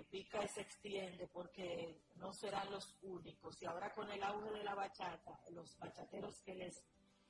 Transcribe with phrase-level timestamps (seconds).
[0.00, 3.60] eh, pica y se extiende porque no serán los únicos.
[3.62, 6.86] Y ahora con el auge de la bachata, los bachateros que les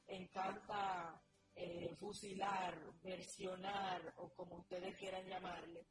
[0.06, 1.20] encanta
[1.54, 5.86] eh, fusilar, versionar o como ustedes quieran llamarle,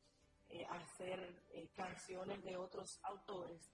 [0.50, 1.44] eh, hacer
[1.76, 3.71] canciones de otros autores,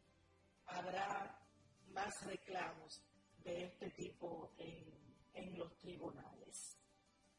[0.66, 1.40] habrá
[1.88, 3.04] más reclamos
[3.38, 6.78] de este tipo en, en los tribunales.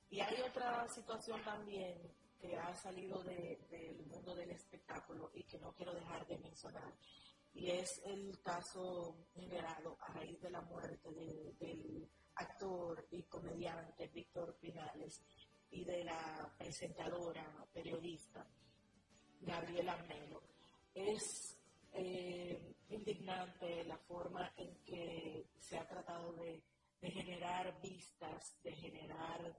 [0.09, 5.73] Y hay otra situación también que ha salido del mundo del espectáculo y que no
[5.75, 6.95] quiero dejar de mencionar.
[7.55, 11.11] Y es el caso generado a raíz de la muerte
[11.59, 15.23] del actor y comediante Víctor Pinales
[15.71, 18.47] y de la presentadora, periodista
[19.41, 20.43] Gabriela Melo.
[20.95, 21.59] Es
[21.93, 26.63] eh, indignante la forma en que se ha tratado de
[27.01, 29.59] generar vistas, de generar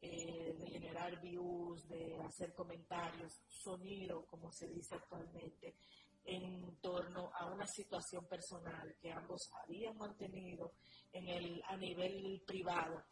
[0.00, 5.74] eh, de generar views, de hacer comentarios, sonido, como se dice actualmente,
[6.24, 10.72] en torno a una situación personal que ambos habían mantenido
[11.12, 13.02] en el, a nivel privado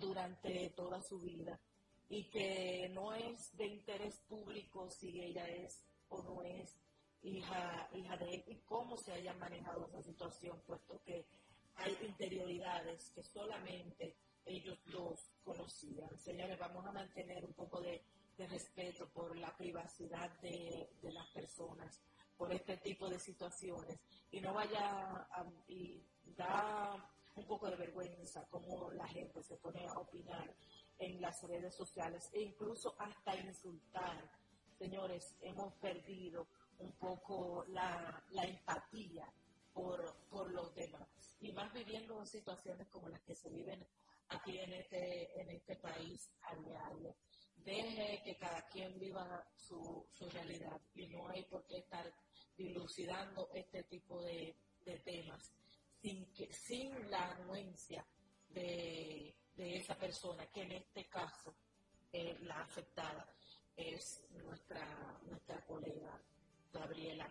[0.00, 1.60] durante toda su vida
[2.08, 6.76] y que no es de interés público si ella es o no es
[7.22, 11.24] hija, hija de él y cómo se haya manejado esa situación, puesto que
[11.76, 16.18] hay interioridades que solamente ellos dos conocían.
[16.18, 18.04] Señores, vamos a mantener un poco de,
[18.38, 22.02] respeto por la privacidad de, las personas,
[22.36, 24.00] por este tipo de situaciones.
[24.32, 26.04] Y no vaya a, y
[26.36, 30.52] da un poco de vergüenza cómo la gente se pone a opinar
[30.98, 34.28] en las redes sociales e incluso hasta insultar.
[34.76, 39.32] Señores, hemos perdido un poco la, empatía
[39.72, 41.08] por, por los demás.
[41.40, 43.86] Y más viviendo situaciones como las que se viven
[44.34, 47.16] aquí en este, en este país a diario.
[47.56, 52.12] Deje que cada quien viva su, su realidad y no hay por qué estar
[52.56, 55.52] dilucidando este tipo de, de temas
[56.00, 58.04] sin, que, sin la anuencia
[58.48, 61.54] de, de, esa persona, que en este caso
[62.12, 63.32] eh, la afectada
[63.76, 66.20] es nuestra, nuestra colega
[66.72, 67.28] Gabriela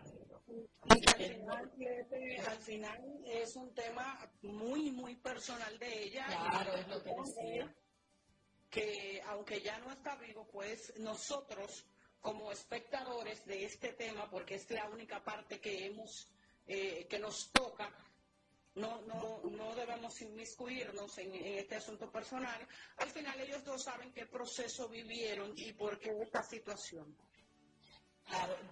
[2.48, 6.26] al final, es un tema muy, muy personal de ella.
[6.26, 7.76] Claro, es lo que decía.
[8.70, 11.86] Que aunque ya no está vivo, pues nosotros,
[12.20, 16.30] como espectadores de este tema, porque es la única parte que hemos,
[16.66, 17.90] eh, que nos toca,
[18.74, 22.66] no, no, no debemos inmiscuirnos en, en, este asunto personal.
[22.96, 27.14] Al final ellos dos saben qué proceso vivieron y por qué esta situación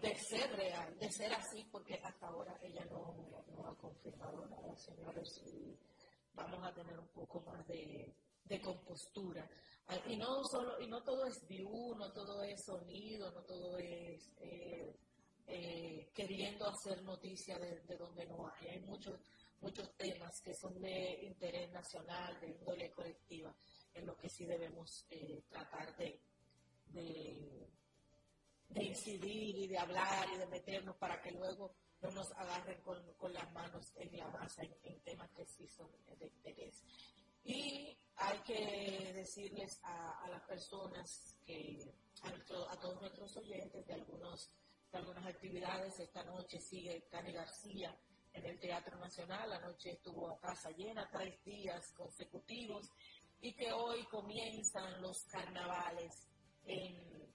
[0.01, 5.43] de ser real, de ser así, porque hasta ahora ella no, ha confirmado nada, señores,
[6.35, 8.15] vamos a tener un poco más de,
[8.63, 9.49] compostura.
[9.87, 13.79] Ah, y no solo, y no todo es view, no todo es sonido, no todo
[13.79, 14.93] es eh,
[15.47, 18.69] eh, queriendo hacer noticia de, donde no hay.
[18.69, 19.21] Hay muchos,
[19.61, 23.55] muchos temas que son de interés nacional, de índole colectiva,
[23.95, 26.21] en lo que sí debemos eh, tratar de
[26.93, 27.69] de
[28.75, 33.33] incidir y de hablar y de meternos para que luego no nos agarren con, con
[33.33, 36.83] las manos en la masa en, temas que sí son de interés.
[37.45, 41.93] Y hay que decirles a, las personas que,
[42.23, 44.51] a, todos nuestros oyentes de, algunos,
[44.93, 47.99] de algunas actividades, esta noche sigue Cani García
[48.33, 52.89] en el Teatro Nacional, anoche estuvo a casa llena, tres días consecutivos,
[53.41, 56.29] y que hoy comienzan los carnavales
[56.65, 57.30] en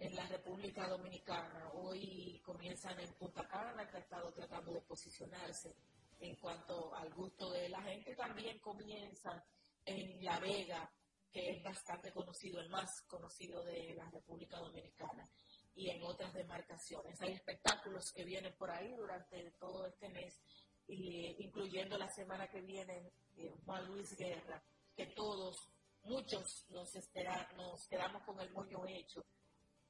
[0.00, 1.70] en la República Dominicana.
[1.74, 5.76] Hoy comienzan en Punta Cana, que ha estado tratando de posicionarse
[6.18, 8.16] en cuanto al gusto de la gente.
[8.16, 9.44] También comienza
[9.84, 10.90] en La Vega,
[11.30, 15.28] que es bastante conocido, el más conocido de la República Dominicana,
[15.74, 17.20] y en otras demarcaciones.
[17.20, 20.40] Hay espectáculos que vienen por ahí durante todo este mes,
[20.88, 24.62] incluyendo la semana que viene eh, Juan Luis Guerra,
[24.96, 25.56] que todos,
[26.04, 29.22] muchos nos, esperan, nos quedamos con el moño hecho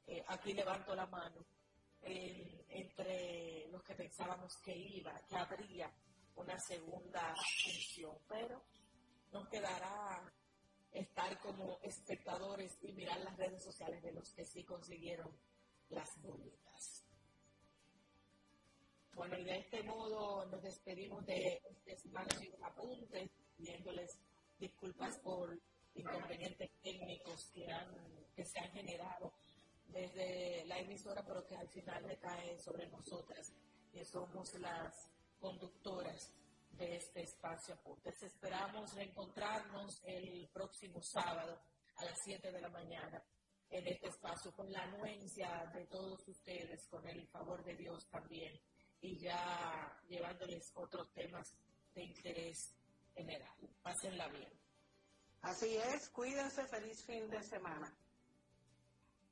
[0.07, 1.45] eh, aquí levanto la mano,
[2.03, 5.93] entre los que pensábamos que iba, que habría
[6.37, 8.63] una segunda función, pero
[9.33, 10.33] nos quedará
[10.93, 15.31] estar como espectadores y mirar las redes sociales de los que sí consiguieron
[15.91, 17.05] las boletas.
[19.15, 24.19] Bueno, y de este modo nos despedimos de este y apuntes, pidiéndoles
[24.59, 25.59] disculpas por
[25.95, 29.35] inconvenientes técnicos que se han generado
[29.93, 33.53] desde la emisora, pero que al final recae sobre nosotras,
[33.93, 36.33] que somos las conductoras
[36.73, 37.79] de este espacio.
[37.85, 41.61] Entonces esperamos reencontrarnos el próximo sábado
[41.97, 43.23] a las 7 de la mañana
[43.71, 48.53] en este espacio, con la anuencia de todos ustedes, con el favor de Dios también,
[49.01, 51.57] y ya llevándoles otros temas
[51.95, 52.75] de interés
[53.15, 53.55] general.
[53.83, 54.53] Pásenla bien.
[55.43, 57.95] Así es, cuídense, feliz fin de semana.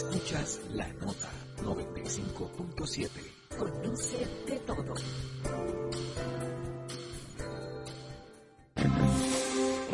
[0.00, 1.28] Escuchas la nota
[1.62, 3.10] 95.7.
[3.58, 4.94] Conoce de todo.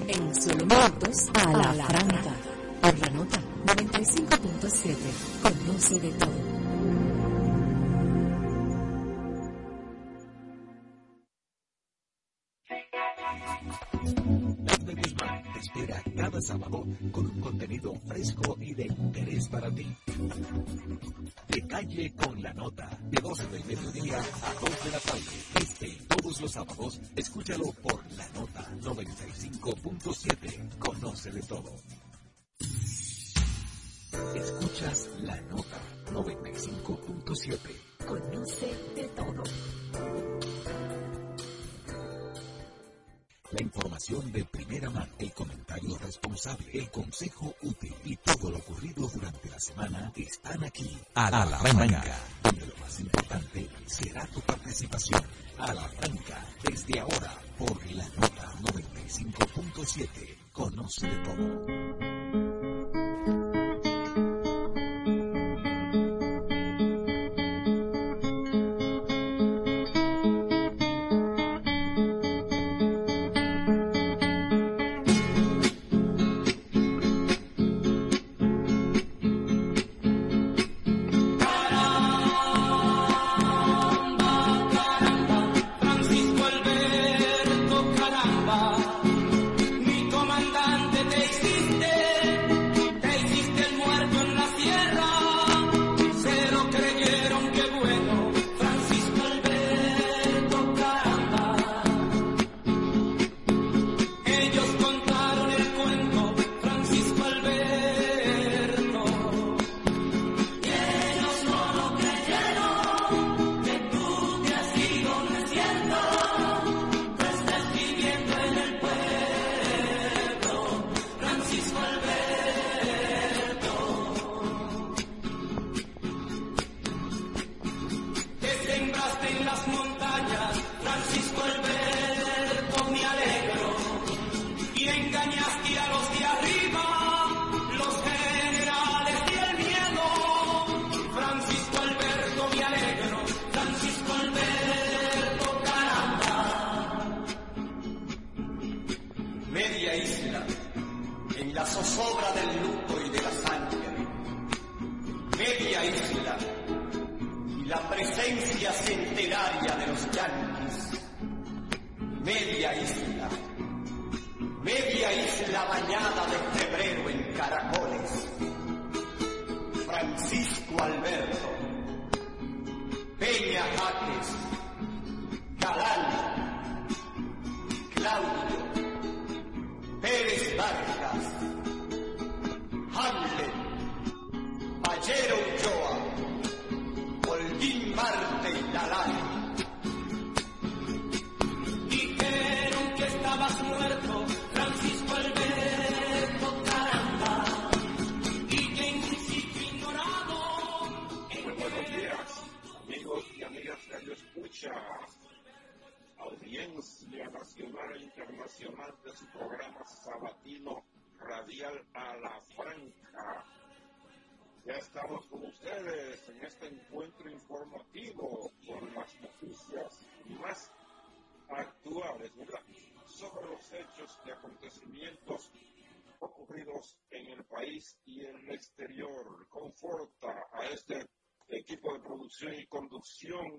[0.07, 2.35] En solo minutos a la, a.
[2.83, 4.97] Por la nota 95.7.
[5.43, 6.56] Conoce de todo.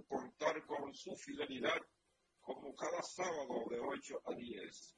[0.08, 1.82] contar con su fidelidad
[2.42, 4.96] como cada sábado de 8 a 10.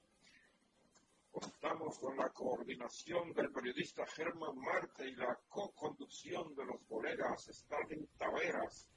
[1.31, 8.07] Contamos con la coordinación del periodista Germán Marte y la co-conducción de los colegas Stalin
[8.17, 8.87] Taveras,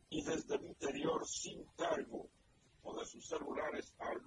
[0.08, 2.30] y desde el interior sin cargo
[2.82, 4.22] o de sus celulares al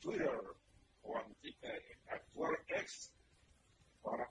[0.00, 0.40] Twitter
[1.02, 3.14] o eh, actual X,
[4.02, 4.30] para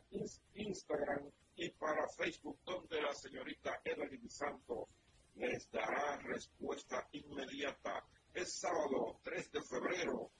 [0.54, 4.88] Instagram y para Facebook, donde la señorita Evelyn Santos
[5.36, 8.06] les dará respuesta inmediata.
[8.34, 10.32] Es sábado 3 de febrero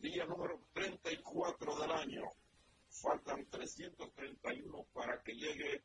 [0.00, 2.32] día número 34 del año.
[3.00, 5.84] Faltan 331 para que llegue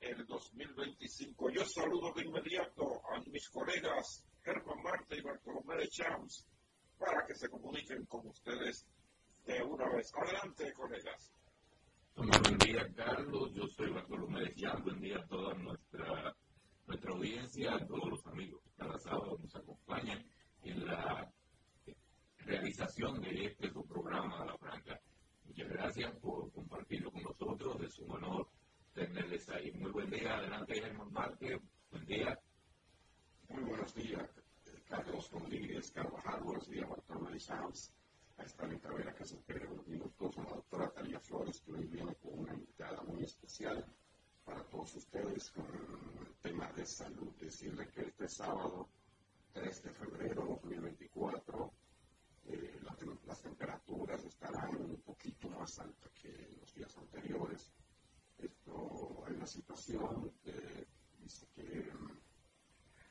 [0.00, 1.50] el 2025.
[1.50, 6.46] Yo saludo de inmediato a mis colegas Germán Marte y Bartolomé de Champs
[6.98, 8.86] para que se comuniquen con ustedes
[9.46, 10.12] de una vez.
[10.14, 11.32] Adelante, colegas.
[12.14, 13.52] Buen día, Carlos.
[13.54, 14.82] Yo soy Bartolomé de Champs.
[14.84, 16.36] Buen día a toda nuestra,
[16.86, 20.24] nuestra audiencia, a todos los amigos que cada sábado nos acompañan
[20.62, 21.32] en la
[22.38, 25.00] realización de este su programa La Franca.
[25.44, 27.82] Muchas gracias por compartirlo con nosotros.
[27.82, 28.48] Es un honor
[28.94, 29.70] tenerles ahí.
[29.72, 30.38] Muy buen día.
[30.38, 31.60] Adelante, Germán Márquez.
[31.90, 32.40] Buen día.
[33.50, 34.26] Muy buenos días,
[34.88, 36.44] Carlos Rodríguez Carvajal.
[36.44, 37.92] Buenos días, Bartolomé Shams.
[38.38, 38.66] A esta
[39.26, 40.38] se espera unos minutos.
[40.38, 43.84] A la doctora Talía Flores, que hoy viene con una invitada muy especial
[44.46, 47.34] para todos ustedes con el tema de salud.
[47.38, 48.88] Decirle que este sábado
[49.52, 51.72] 3 de febrero de 2024
[52.46, 52.80] eh,
[53.26, 57.72] las temperaturas estarán poquito más altas que en los días anteriores.
[58.38, 60.88] Esto, hay una situación, que
[61.20, 61.92] dice que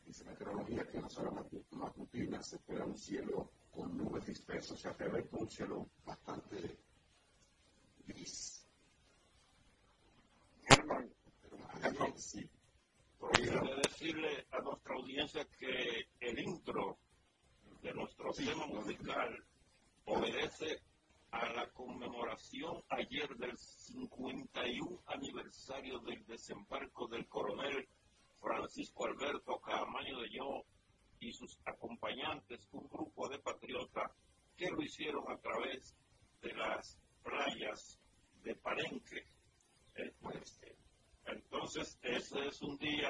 [0.05, 4.91] dice meteorología que en las horas matutinas se espera un cielo con nubes dispersas, se
[4.93, 6.77] prevé un cielo bastante
[8.05, 8.67] gris.
[10.67, 12.49] Germán, sí.
[13.33, 16.97] Quiero decirle a nuestra audiencia que el intro
[17.81, 19.45] de nuestro tema musical
[20.05, 20.81] obedece
[21.31, 27.87] a la conmemoración ayer del 51 aniversario del desembarco del coronel
[28.39, 30.63] Francisco Alberto Camaño de Yo
[31.19, 34.11] y sus acompañantes, un grupo de patriotas
[34.57, 35.95] que lo hicieron a través
[36.41, 37.99] de las playas
[38.43, 39.25] de Palenque.
[39.95, 40.75] Este,
[41.25, 43.09] entonces, ese es un día,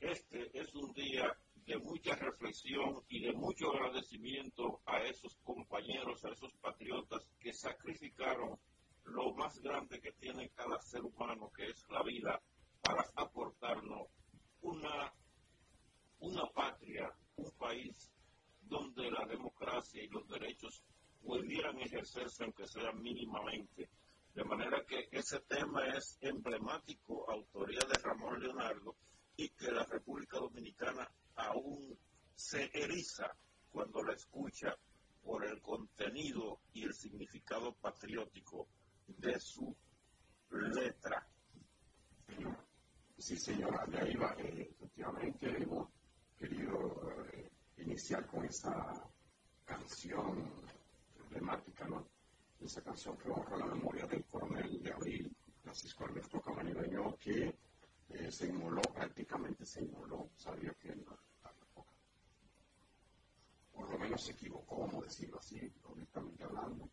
[0.00, 1.36] este es un día
[1.68, 8.58] de mucha reflexión y de mucho agradecimiento a esos compañeros, a esos patriotas que sacrificaron
[9.04, 12.40] lo más grande que tiene cada ser humano, que es la vida,
[12.80, 14.08] para aportarnos
[14.62, 15.12] una,
[16.20, 18.10] una patria, un país
[18.62, 20.82] donde la democracia y los derechos
[21.22, 23.90] pudieran ejercerse aunque sea mínimamente.
[24.32, 28.96] De manera que ese tema es emblemático, autoría de Ramón Leonardo,
[29.36, 31.06] y que la República Dominicana
[31.38, 31.98] aún
[32.34, 33.34] se eriza
[33.70, 34.76] cuando la escucha
[35.22, 38.68] por el contenido y el significado patriótico
[39.06, 39.74] de su
[40.50, 41.26] letra.
[43.16, 44.34] Sí, señora, de ahí va.
[44.38, 45.90] Eh, efectivamente, hemos
[46.38, 48.72] querido eh, iniciar con esa
[49.64, 50.50] canción
[51.18, 52.06] emblemática, ¿no?
[52.60, 57.54] Esa canción que honra la memoria del coronel de abril, Francisco Alberto Camanileño, que
[58.10, 60.96] eh, se inmoló, prácticamente se inmoló, sabía que
[63.78, 66.90] por lo menos se equivocó, vamos decirlo así, honestamente hablando,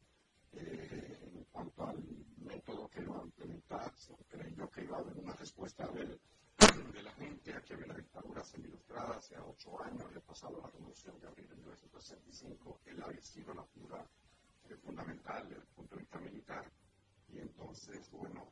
[0.54, 2.04] eh, en cuanto al
[2.38, 3.92] método que iba a implementar,
[4.30, 7.96] creyó que iba a haber una respuesta de, de la gente a que había la
[7.96, 13.22] dictadura semi-ilustrada hace ocho años, le pasado la revolución de abril de 1965, él había
[13.22, 14.06] sido la figura
[14.70, 16.72] eh, fundamental desde el punto de vista militar,
[17.30, 18.52] y entonces, bueno,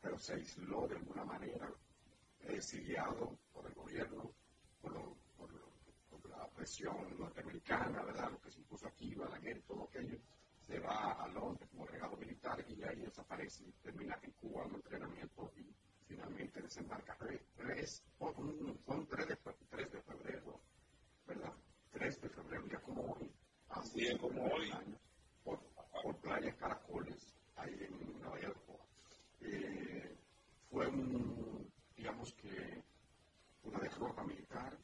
[0.00, 1.68] pero se aisló de alguna manera,
[2.42, 4.30] exiliado por el gobierno,
[6.56, 8.30] presión norteamericana, ¿verdad?
[8.32, 10.18] Lo que se impuso aquí, Balaguer, todo aquello,
[10.60, 15.52] se va a Londres como regalo militar y ahí desaparece, termina en Cuba un entrenamiento
[15.56, 15.72] y
[16.08, 17.16] finalmente desembarca.
[17.56, 19.36] Tres, son tres de,
[19.70, 19.90] tres
[22.68, 23.32] día como hoy,
[23.68, 24.70] Así es como hoy.
[24.70, 25.00] años,
[25.44, 25.60] por,
[26.02, 28.58] por Playa Caracoles, ahí en Nueva York.
[29.40, 30.16] Eh,
[30.70, 32.82] fue un, digamos que,
[33.62, 34.76] una derrota militar.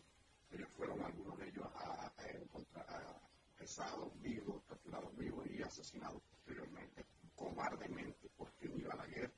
[0.51, 3.21] Ellos fueron algunos de ellos a, a encontrar
[4.21, 7.05] vivos, capturados vivos y asesinados posteriormente,
[7.35, 9.33] cobardemente, porque ni Balaguer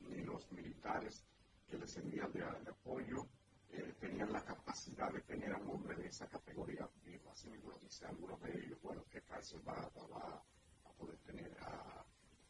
[0.00, 1.24] ni los militares
[1.68, 3.26] que les envían de, apoyo
[3.70, 7.30] eh, tenían la capacidad de tener a un hombre de esa categoría vivo.
[7.30, 12.04] Así mismo lo dice algunos de ellos, bueno, ¿qué cárcel va, a poder tener a,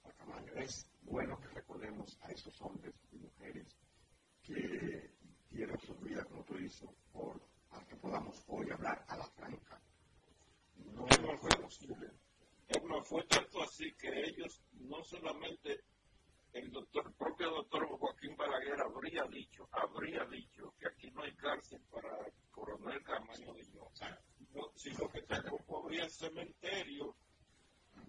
[0.05, 0.53] a Camaño?
[0.57, 3.77] Es bueno que recordemos a esos hombres y mujeres
[4.43, 5.11] que
[5.51, 7.41] dieron su vida, como tú dices, por
[7.71, 9.81] para que podamos hoy hablar a la franca.
[10.77, 12.09] No, no fue posible.
[12.89, 15.85] No fue tanto así que ellos no solamente
[16.53, 21.33] el doctor, el propio doctor Joaquín Balaguer habría dicho, habría dicho que aquí no hay
[21.37, 23.63] cárcel para el coronel Camaño de
[24.53, 27.15] no, sino que tampoco habría cementerio,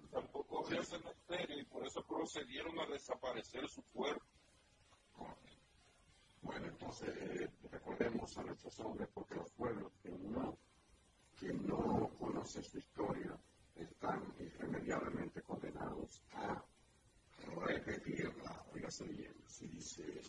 [0.10, 4.26] tampoco habría cementerio y por eso procedieron a desaparecer su cuerpo.
[6.42, 10.58] Bueno, entonces eh, recordemos a nuestros hombres porque los pueblos que no,
[11.40, 13.40] que no conocen su historia
[13.76, 16.64] están irremediablemente condenados a
[17.66, 18.66] repetirla.
[18.74, 20.22] Oígase bien, si dice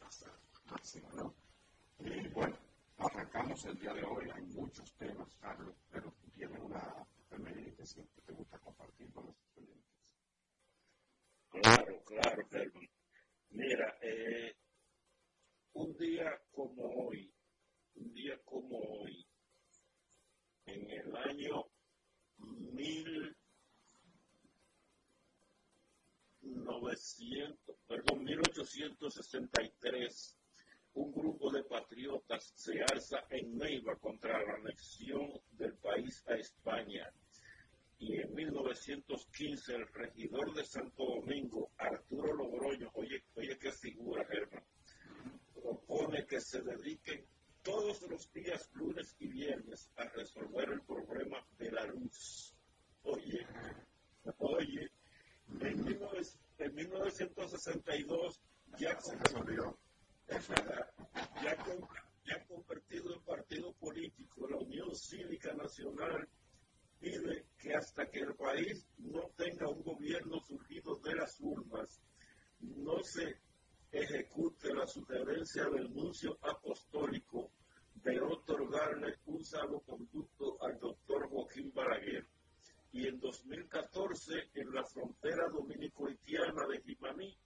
[0.70, 1.34] máximo, ¿no?
[2.34, 2.56] Bueno,
[2.98, 4.28] arrancamos el día de hoy.
[4.34, 9.26] Hay muchos temas, Carlos, pero tú tienes una efeméride que siempre te gusta compartir con
[9.26, 10.16] los estudiantes.
[11.50, 12.90] Claro, claro, Kelvin.
[13.50, 14.56] Mira, eh,
[15.74, 17.32] un día como hoy,
[17.94, 19.26] un día como hoy,
[20.66, 21.64] en el año
[22.38, 23.35] mil
[26.66, 30.36] 900, perdón, 1863,
[30.94, 37.08] un grupo de patriotas se alza en Neiva contra la anexión del país a España.
[37.98, 44.64] Y en 1915 el regidor de Santo Domingo, Arturo Logroño, oye, oye qué figura, Germán,
[45.54, 47.26] propone que se dediquen
[47.62, 52.54] todos los días, lunes y viernes, a resolver el problema de la luz.
[53.02, 53.46] Oye,
[54.38, 54.90] oye,
[55.60, 56.22] en, 19,
[56.58, 58.42] en 1962
[58.78, 59.78] ya se resolvió.
[60.26, 60.90] Es verdad,
[61.42, 61.86] ya, con,
[62.24, 66.28] ya convertido en partido político, la Unión Cívica Nacional
[66.98, 72.00] pide que hasta que el país no tenga un gobierno surgido de las urnas,
[72.60, 73.38] no se
[73.92, 77.50] ejecute la sugerencia del nuncio apostólico
[78.02, 82.26] de otorgarle un salvoconducto al doctor Joaquín Balaguer
[82.96, 87.36] y en 2014 en la frontera dominico-haitiana de Jimaní,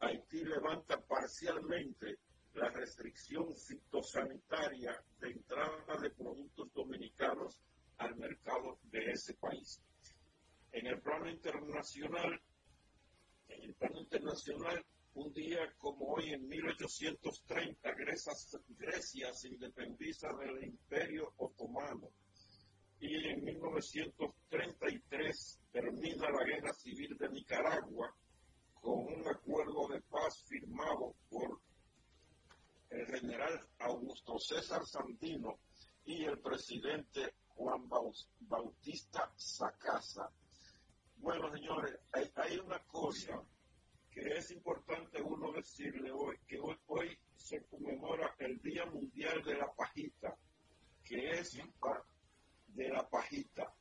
[0.00, 2.18] Haití levanta parcialmente
[2.52, 7.58] la restricción fitosanitaria de entrada de productos dominicanos
[7.96, 9.80] al mercado de ese país.
[10.72, 12.38] En el plano internacional,
[13.48, 18.32] en el plano internacional, un día como hoy en 1830, Grecia,
[18.76, 22.10] Grecia se independiza del Imperio Otomano
[23.00, 28.12] y en 1933 termina la guerra civil de Nicaragua
[28.80, 31.60] con un acuerdo de paz firmado por
[32.90, 35.58] el general Augusto César Sandino
[36.04, 37.88] y el presidente Juan
[38.40, 40.30] Bautista Sacasa.
[41.16, 43.42] Bueno, señores, hay, hay, una cosa
[44.10, 49.56] que es importante uno decirle hoy, que hoy, hoy se conmemora el Día Mundial de
[49.56, 50.34] la Pajita,
[51.04, 52.02] que es para
[52.78, 53.74] de la pajita,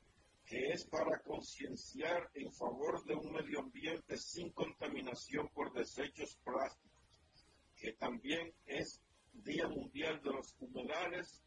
[0.43, 7.45] que es para concienciar en favor de un medio ambiente sin contaminación por desechos plásticos,
[7.75, 8.99] que también es
[9.33, 11.43] Día Mundial de los Humedales,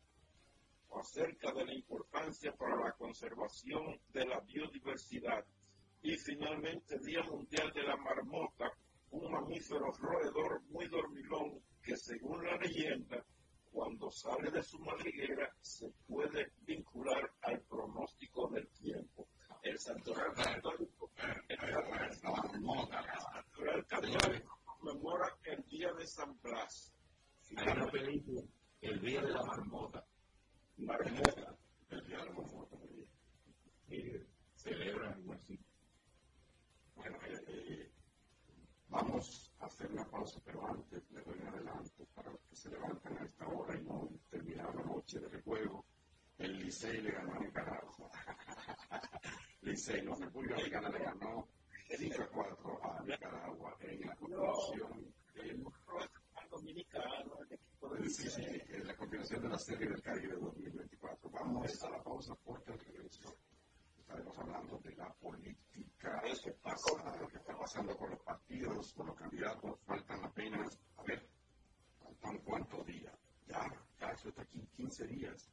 [0.92, 5.44] acerca de la importancia para la conservación de la biodiversidad.
[6.02, 8.70] Y finalmente, Día Mundial de la Marmota,
[9.10, 13.24] un mamífero roedor muy dormilón que según la leyenda
[13.70, 19.28] cuando sale de su madriguera se puede vincular al pronóstico del tiempo.
[19.62, 21.10] El santoral católico,
[21.48, 26.92] el santoral católico conmemora el día de San Blas.
[27.56, 28.42] Hay una película,
[28.80, 30.06] El día de la marmota.
[30.78, 31.56] Marmota.
[31.90, 32.76] El día de la marmota.
[33.88, 34.02] Y
[34.54, 35.58] celebran algo así.
[36.94, 37.92] Bueno, eh, eh,
[38.88, 42.70] vamos a hacer una pausa, pero antes le doy un adelanto para los que se
[42.70, 45.84] levantan a esta hora y no terminaron la noche de juego.
[46.38, 48.10] El Licey le ganó a Nicaragua.
[49.62, 51.48] Licey, no, República Dominicana le ganó
[51.98, 55.64] 5 a 4 a Nicaragua en la continuación del
[56.48, 61.30] dominicano, el equipo de en la continuación de la serie del Caribe 2024.
[61.30, 63.36] Vamos a la pausa porque el regreso
[65.20, 70.78] política, qué pasa, lo que está pasando con los partidos, con los candidatos, faltan apenas,
[70.98, 71.28] a ver,
[72.00, 73.66] faltan cuántos días, ya,
[73.98, 75.50] ya eso está aquí 15 días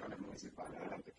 [0.00, 1.14] municipales, adelante.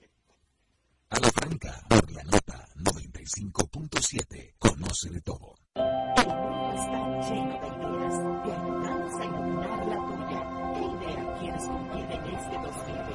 [1.10, 5.54] A la franca, por la nota 95.7, conoce de todo.
[5.76, 10.42] El mundo está lleno de ideas, te ayudamos a iluminar la tuya.
[10.74, 13.13] ¿Qué idea quieres cumplir en este 2024?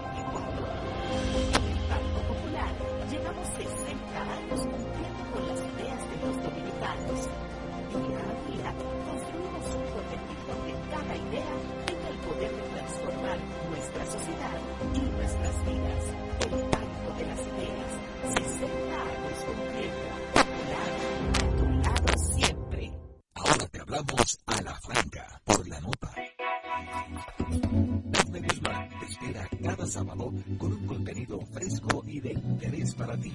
[30.59, 33.33] Con un contenido fresco y de interés para ti.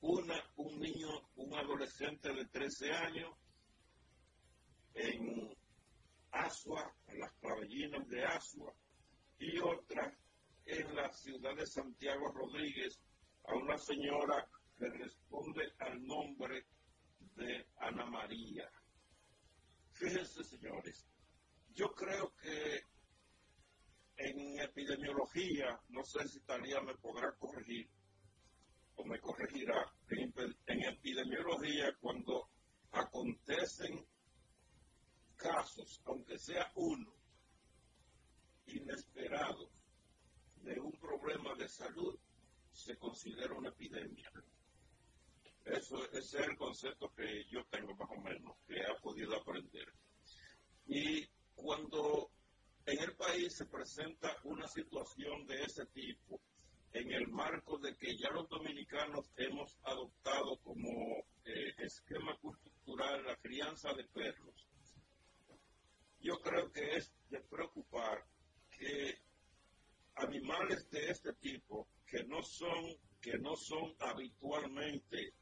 [0.00, 3.30] Una, un niño, un adolescente de 13 años
[4.94, 5.56] en
[6.32, 8.72] Asua, en las pabellinas de Asua,
[9.38, 10.16] y otra
[10.64, 13.00] en la ciudad de Santiago Rodríguez,
[13.44, 16.66] a una señora que responde al nombre
[17.36, 18.70] de Ana María.
[19.92, 21.06] Fíjense, señores,
[21.74, 22.80] yo creo que
[24.16, 27.88] en epidemiología, no sé si Talía me podrá corregir
[28.96, 32.48] o me corregirá, en, epidemiología cuando
[32.92, 34.04] acontecen
[35.36, 37.12] casos, aunque sea uno,
[38.66, 39.70] inesperado,
[40.62, 42.18] de un problema de salud,
[42.72, 44.30] se considera una epidemia.
[45.64, 49.92] Eso, es el concepto que yo tengo más o menos, que he podido aprender.
[50.86, 52.30] Y cuando
[52.86, 56.40] en el país se presenta una situación de ese tipo,
[56.96, 60.90] en el marco de que ya los dominicanos hemos adoptado como
[61.44, 64.66] eh, esquema cultural la crianza de perros,
[66.20, 68.24] yo creo que es de preocupar
[68.70, 69.18] que
[70.14, 75.34] animales de este tipo, que no son, que no son habitualmente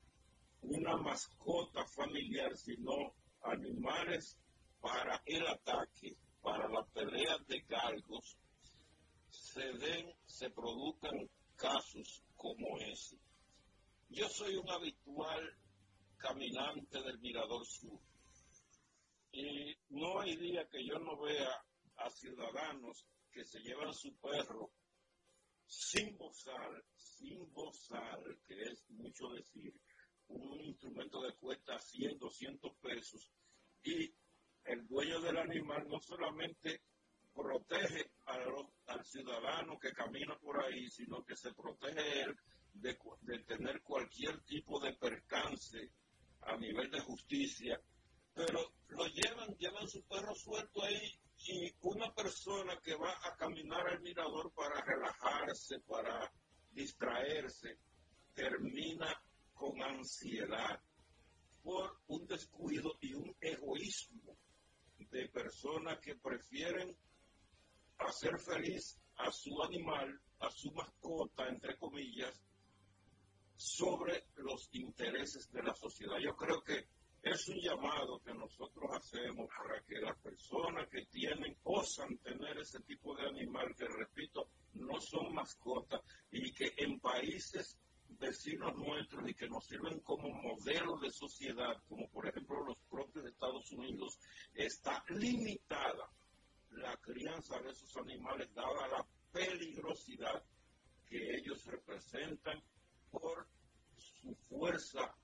[0.62, 4.36] una mascota familiar, sino animales
[4.80, 8.36] para el ataque, para la pelea de galgos,
[9.30, 13.18] se den, se produzcan casos como ese.
[14.08, 15.56] Yo soy un habitual
[16.18, 18.00] caminante del Mirador Sur
[19.32, 21.50] y no hay día que yo no vea
[21.96, 24.70] a ciudadanos que se llevan su perro
[25.66, 29.74] sin bozal, sin bozal, que es mucho decir,
[30.28, 33.28] un instrumento de cuesta 100, 200 pesos,
[33.82, 34.14] y
[34.64, 36.82] el dueño del animal no solamente
[37.34, 42.36] protege a los- al ciudadano que camina por ahí, sino que se protege él
[42.74, 42.96] de,
[43.46, 45.90] tener cualquier tipo de percance
[46.42, 47.80] a nivel de justicia,
[48.34, 53.86] pero lo llevan, llevan su perro suelto ahí y una persona que va a caminar
[53.88, 56.32] al mirador para relajarse, para
[56.70, 57.78] distraerse,
[58.34, 59.14] termina
[59.52, 60.80] con ansiedad
[61.62, 64.36] por un descuido y un egoísmo
[64.98, 66.96] de personas que prefieren
[67.98, 72.40] hacer feliz a su animal, a su mascota, entre comillas,
[73.56, 76.18] sobre los intereses de la sociedad.
[76.18, 76.88] Yo creo que
[77.22, 82.80] es un llamado que nosotros hacemos para que las personas que tienen, osan tener ese
[82.80, 87.78] tipo de animal, que repito, no son mascotas, y que en países
[88.18, 93.24] vecinos nuestros y que nos sirven como modelo de sociedad, como por ejemplo los propios
[93.24, 94.18] Estados Unidos,
[94.54, 96.10] está limitada
[96.76, 100.42] la crianza de esos animales dada la peligrosidad
[101.06, 102.62] que ellos representan
[103.10, 103.46] por
[103.96, 105.14] su fuerza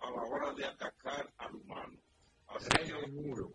[0.00, 1.98] a la hora de atacar al humano.
[2.48, 3.52] Así Reino Unido,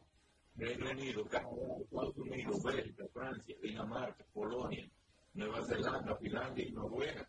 [0.56, 4.90] Reino Unido, Canadá, Estados Unidos, Bélgica, Francia, Dinamarca, Polonia,
[5.34, 7.28] Nueva Zelanda, Finlandia y Noruega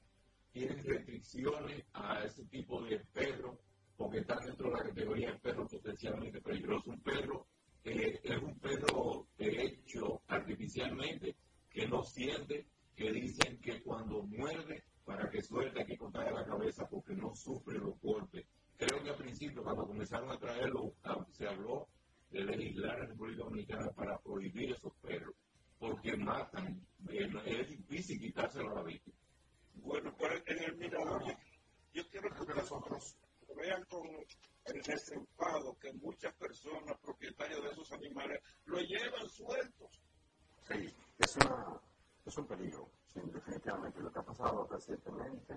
[0.53, 3.59] tienen restricciones restricciones a ese tipo de perros,
[3.97, 6.91] porque están dentro de la categoría de perro potencialmente peligroso.
[6.91, 7.47] Un perro
[7.85, 11.37] eh, es un perro hecho artificialmente
[11.71, 16.45] que no siente, que dicen que cuando muerde, para que suelte hay que contraer la
[16.45, 18.47] cabeza porque no sufre los golpes.
[18.77, 20.95] Creo que al principio, cuando comenzaron a traerlo,
[21.33, 21.89] se habló
[22.31, 25.35] de legislar en la República Dominicana para prohibir esos perros,
[25.79, 26.85] porque matan.
[27.09, 29.17] Es difícil quitárselo a la víctima.
[29.75, 31.23] Bueno, pero en el mirador,
[31.93, 33.17] yo, quiero que nosotros
[33.57, 34.03] vean con
[34.65, 40.01] el desenfado que muchas personas propietarios de esos animales lo llevan sueltos.
[40.61, 41.81] Sí, es, una,
[42.25, 44.01] es un peligro, sí, definitivamente.
[44.01, 45.55] Lo que ha pasado recientemente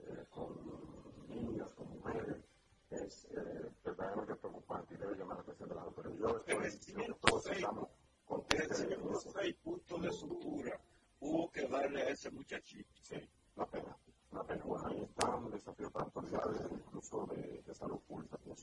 [0.00, 2.44] eh, con niños, con mujeres,
[2.90, 6.16] es eh, verdaderamente preocupante y debe llamar la atención de la autoridad.
[6.16, 6.36] Yo
[6.70, 7.88] estoy que todos estamos
[8.24, 8.80] contentos.
[8.80, 10.80] En seis puntos de sutura
[11.20, 12.90] hubo que darle a ese muchachito.
[13.00, 13.16] Sí,
[13.56, 13.96] una pena,
[14.42, 14.64] pena.
[14.64, 18.54] Bueno, ahí está un desafío para autoridades, incluso de, de salud pública, yo.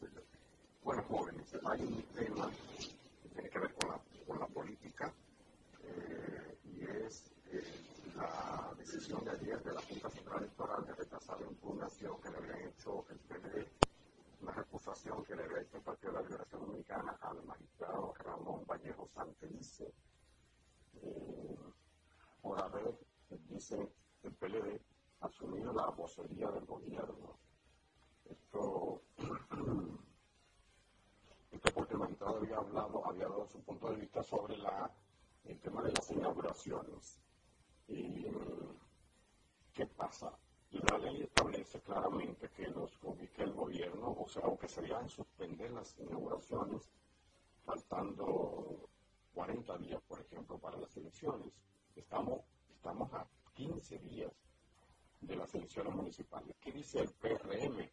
[0.83, 2.49] Bueno, jóvenes, hay un tema
[3.23, 5.13] que tiene que ver con la, política
[5.83, 7.63] eh, y es eh,
[8.15, 12.37] la decisión de ayer de la Junta Central Electoral de rechazar la impugnación que le
[12.37, 13.67] habían hecho el PND
[14.41, 18.65] una recusación que le había hecho el Partido de la Liberación Dominicana al magistrado Ramón
[18.65, 19.93] Vallejo Santelice
[21.01, 21.57] eh,
[22.41, 22.97] por haber,
[23.49, 23.87] dice
[24.23, 24.81] el PLD,
[25.21, 27.37] asumido la vocería del gobierno.
[28.25, 29.01] Esto,
[31.51, 34.55] esto porque el magistrado había hablado, había dado su punto de vista sobre
[35.45, 37.21] el tema de las inauguraciones.
[37.87, 38.25] Y,
[39.73, 40.37] ¿Qué pasa?
[40.71, 42.97] La ley establece claramente que, los,
[43.35, 46.89] que el gobierno, o sea, aunque se a suspender las inauguraciones,
[47.65, 48.89] faltando
[49.33, 51.53] 40 días, por ejemplo, para las elecciones,
[51.95, 54.31] estamos, estamos a 15 días
[55.21, 56.55] de las elecciones municipales.
[56.59, 57.89] ¿Qué dice el PRM?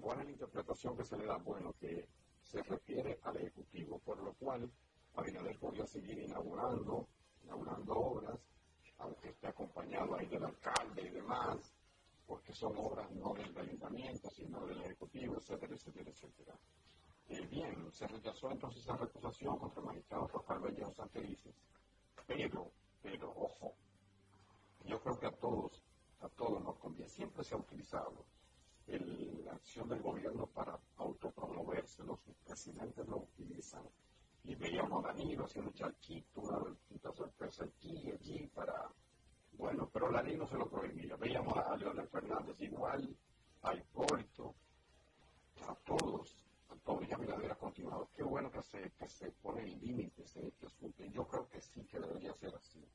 [0.00, 1.36] ¿Cuál es la interpretación que se le da?
[1.36, 2.08] Bueno, que
[2.42, 4.70] se refiere al Ejecutivo, por lo cual
[5.14, 7.06] Abinader podría seguir inaugurando,
[7.44, 8.40] inaugurando obras,
[8.98, 11.74] aunque esté acompañado ahí del alcalde y demás,
[12.26, 16.58] porque son obras no del ayuntamiento, sino del Ejecutivo, etcétera, etcétera, etcétera.
[17.28, 21.54] Eh, bien, se rechazó entonces esa recusación contra el magistrado Rafael Bellejo Santelices,
[22.26, 22.70] pero,
[23.02, 23.74] pero, ojo,
[24.84, 25.82] yo creo que a todos,
[27.08, 28.24] siempre se ha utilizado
[28.86, 33.82] el, la acción del gobierno para autopromoverse, los presidentes lo utilizan,
[34.44, 38.90] y veíamos a Danilo haciendo un charquito, una, una sorpresa aquí, allí, para
[39.58, 41.16] bueno, pero la ley no se lo prohibía.
[41.16, 43.16] Veíamos a Leonel Fernández igual,
[43.62, 44.54] a Hipólito,
[45.66, 47.08] a todos, a todos.
[47.08, 48.08] Ya Miradera ha continuado.
[48.14, 51.04] Qué bueno que se, que se pone límites en este asunto.
[51.04, 52.86] Y yo creo que sí que debería ser así.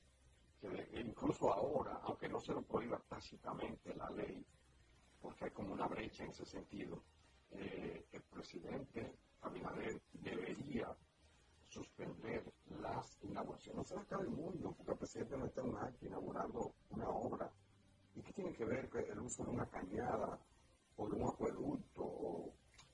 [0.94, 4.46] Incluso ahora, aunque no se lo prohíba tácitamente la ley,
[5.22, 7.04] porque hay como una brecha en ese sentido,
[7.52, 10.96] eh, el presidente Abinader debería
[11.68, 12.44] suspender
[12.80, 13.76] las inauguraciones.
[13.76, 17.52] No se acaba el mundo, porque el presidente no está en acto inaugurando una obra.
[18.16, 20.40] ¿Y qué tiene que ver el uso de una cañada
[20.96, 22.54] o de un acueducto o,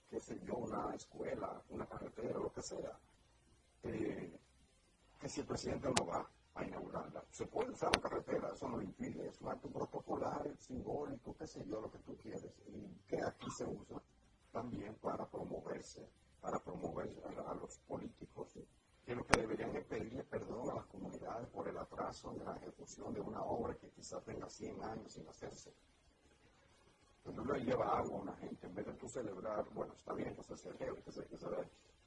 [0.09, 2.97] qué sé yo, una escuela, una carretera, lo que sea?
[3.83, 4.39] Eh,
[5.19, 6.29] que si el presidente no va
[6.65, 11.47] inaugurarla, se puede usar la carretera, eso no impide, es un acto protocolar, simbólico, qué
[11.47, 14.01] sé yo, lo que tú quieres, y que aquí se usa
[14.51, 16.07] también para promoverse
[16.41, 17.09] para promover
[17.47, 18.59] a, los políticos,
[19.05, 22.55] que lo que deberían es pedirle perdón a las comunidades por el atraso en la
[22.57, 25.73] ejecución de una obra que quizás tenga 100 años sin hacerse.
[27.25, 30.35] Uno le lleva agua a una gente, en vez de tú celebrar, bueno, está bien
[30.35, 31.45] que se celebre, que se, que se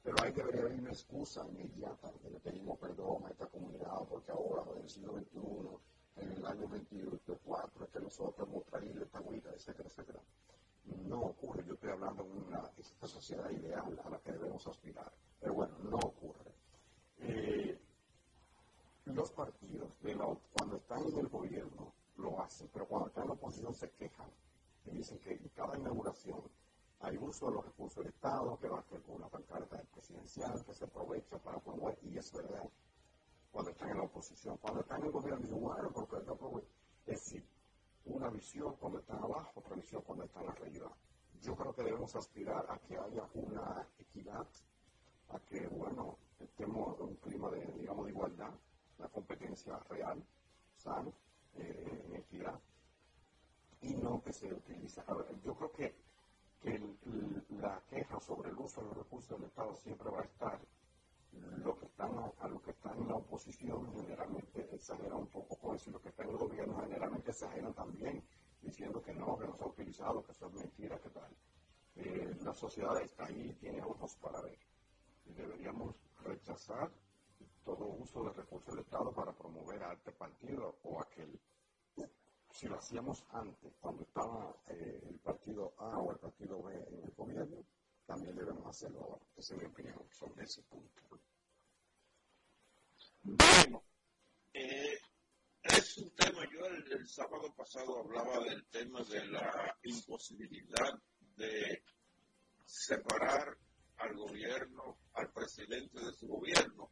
[0.03, 4.31] pero ahí debería haber una excusa inmediata que le pedimos perdón a esta comunidad porque
[4.31, 9.17] ahora, en el siglo XXI, en el año 24, es que nosotros hemos traído esta
[9.17, 10.19] agüita, etcétera, etcétera
[10.85, 11.63] no ocurre.
[11.65, 15.11] Yo estoy hablando de una esta sociedad ideal a la que debemos aspirar.
[15.39, 16.51] Pero bueno, no ocurre.
[17.19, 17.79] Eh,
[19.05, 19.89] los partidos,
[20.53, 24.29] cuando están en el gobierno, lo hacen, pero cuando están en la oposición se quejan
[24.85, 26.41] y dicen que cada inauguración
[27.03, 30.85] hay uso de los recursos del Estado, que va a una pancarta presidencial, que se
[30.85, 32.63] aprovecha para promover, y es verdad,
[33.51, 34.57] cuando están en la oposición.
[34.57, 36.15] Cuando están en el gobierno, dicen, bueno, porque
[37.05, 37.45] Es decir,
[38.05, 40.91] una visión cuando están abajo, otra visión cuando están arriba.
[41.41, 44.47] Yo creo que debemos aspirar a que haya una equidad,
[45.29, 48.53] a que, bueno, estemos en un clima de, digamos, de igualdad,
[48.97, 50.23] la competencia real,
[50.77, 51.11] sana,
[51.55, 52.59] eh, en equidad,
[53.81, 55.01] y no que se utilice.
[55.43, 56.12] yo creo que,
[56.63, 56.79] que
[57.49, 60.59] la queja sobre el uso de los recursos del Estado siempre va a estar
[61.63, 65.75] lo que están a, los que están en la oposición generalmente exageran un poco con
[65.75, 68.23] eso y los que están en el gobierno generalmente exageran también
[68.61, 71.35] diciendo que no, que no se ha utilizado, que eso es mentira, que tal.
[71.95, 74.57] Eh, la sociedad está ahí y tiene ojos para ver.
[75.25, 76.89] Deberíamos rechazar
[77.65, 81.39] todo uso de recursos del Estado para promover a este partido o aquel.
[82.53, 87.03] Si lo hacíamos antes, cuando estaba eh, el partido A o el partido B en
[87.03, 87.65] el gobierno,
[88.05, 89.25] también debemos hacerlo ahora.
[89.35, 91.01] Esa es mi opinión sobre ese punto.
[93.23, 93.83] Bueno,
[94.53, 94.99] eh,
[95.63, 100.93] es un tema, yo el, el, sábado pasado hablaba del tema de la imposibilidad
[101.35, 101.83] de
[102.65, 103.57] separar
[103.97, 106.91] al gobierno, al presidente de su gobierno.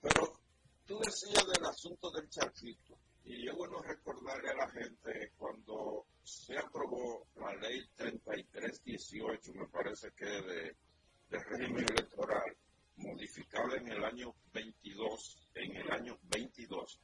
[0.00, 0.40] Pero
[0.86, 2.96] tú decías del asunto del charquito,
[3.28, 10.10] y es bueno recordarle a la gente cuando se aprobó la ley 3318, me parece
[10.12, 10.76] que de,
[11.30, 12.56] régimen electoral,
[12.96, 17.00] modificada en el año 22, en el año 22,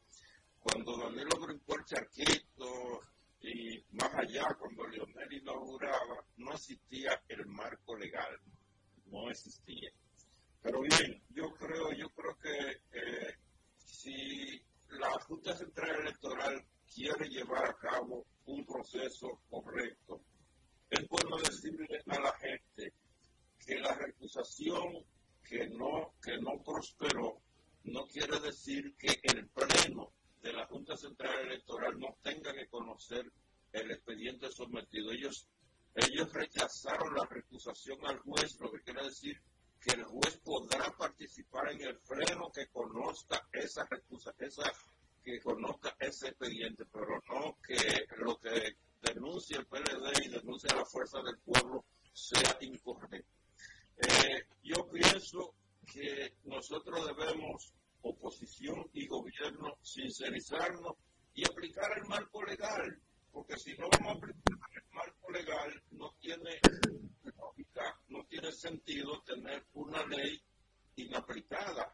[0.61, 3.03] cuando Danilo brincó el charquito
[3.41, 8.41] y más allá, cuando Leonel inauguraba, no existía el marco legal,
[9.07, 9.91] no existía.
[10.63, 13.35] Pero bien, yo creo, yo creo que eh,
[13.77, 14.65] si
[14.99, 20.21] la Junta Central Electoral quiere llevar a cabo un proceso correcto,
[20.91, 22.93] es bueno decirle a la gente
[23.59, 25.05] que la recusación
[25.43, 27.41] que no, que no prosperó
[27.85, 33.31] no quiere decir que el pleno de la Junta Central Electoral no tenga que conocer
[33.73, 35.11] el expediente sometido.
[35.13, 35.49] Ellos,
[35.95, 39.41] ellos rechazaron la recusación al juez, lo que quiere decir
[39.85, 44.73] que el juez podrá participar en el pleno que conozca esa recusa, esa,
[45.23, 50.87] que conozca ese expediente, pero no que lo que denuncia el PLD y denuncia la
[50.87, 53.29] fuerza del pueblo sea incorrecto.
[53.99, 55.55] Eh, yo pienso
[55.93, 60.95] que nosotros debemos, oposición y gobierno, sincerizarnos
[61.35, 63.01] y aplicar el marco legal,
[63.35, 66.61] porque si no vamos a aplicar el marco legal, no tiene
[67.37, 70.41] lógica, no tiene sentido tener una ley
[70.95, 71.93] inaplicada.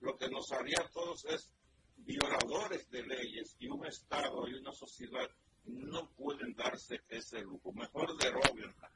[0.00, 1.52] Lo que nos haría a todos es
[1.98, 5.30] violadores de leyes y un Estado y una sociedad
[5.64, 7.72] no pueden darse ese lujo.
[7.72, 8.90] Mejor deroguenla.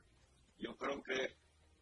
[0.59, 1.37] Yo creo que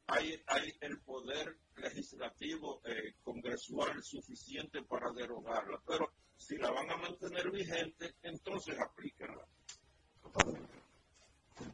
[0.09, 6.97] hay, hay el poder legislativo eh, congresual suficiente para derogarla, pero si la van a
[6.97, 9.47] mantener vigente, entonces aplíquenla.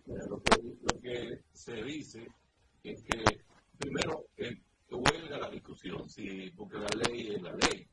[0.06, 2.26] Lo que, lo que se dice
[2.82, 3.22] es que,
[3.78, 4.58] primero, que
[4.90, 7.88] huelga la discusión, sí, porque la ley es la ley.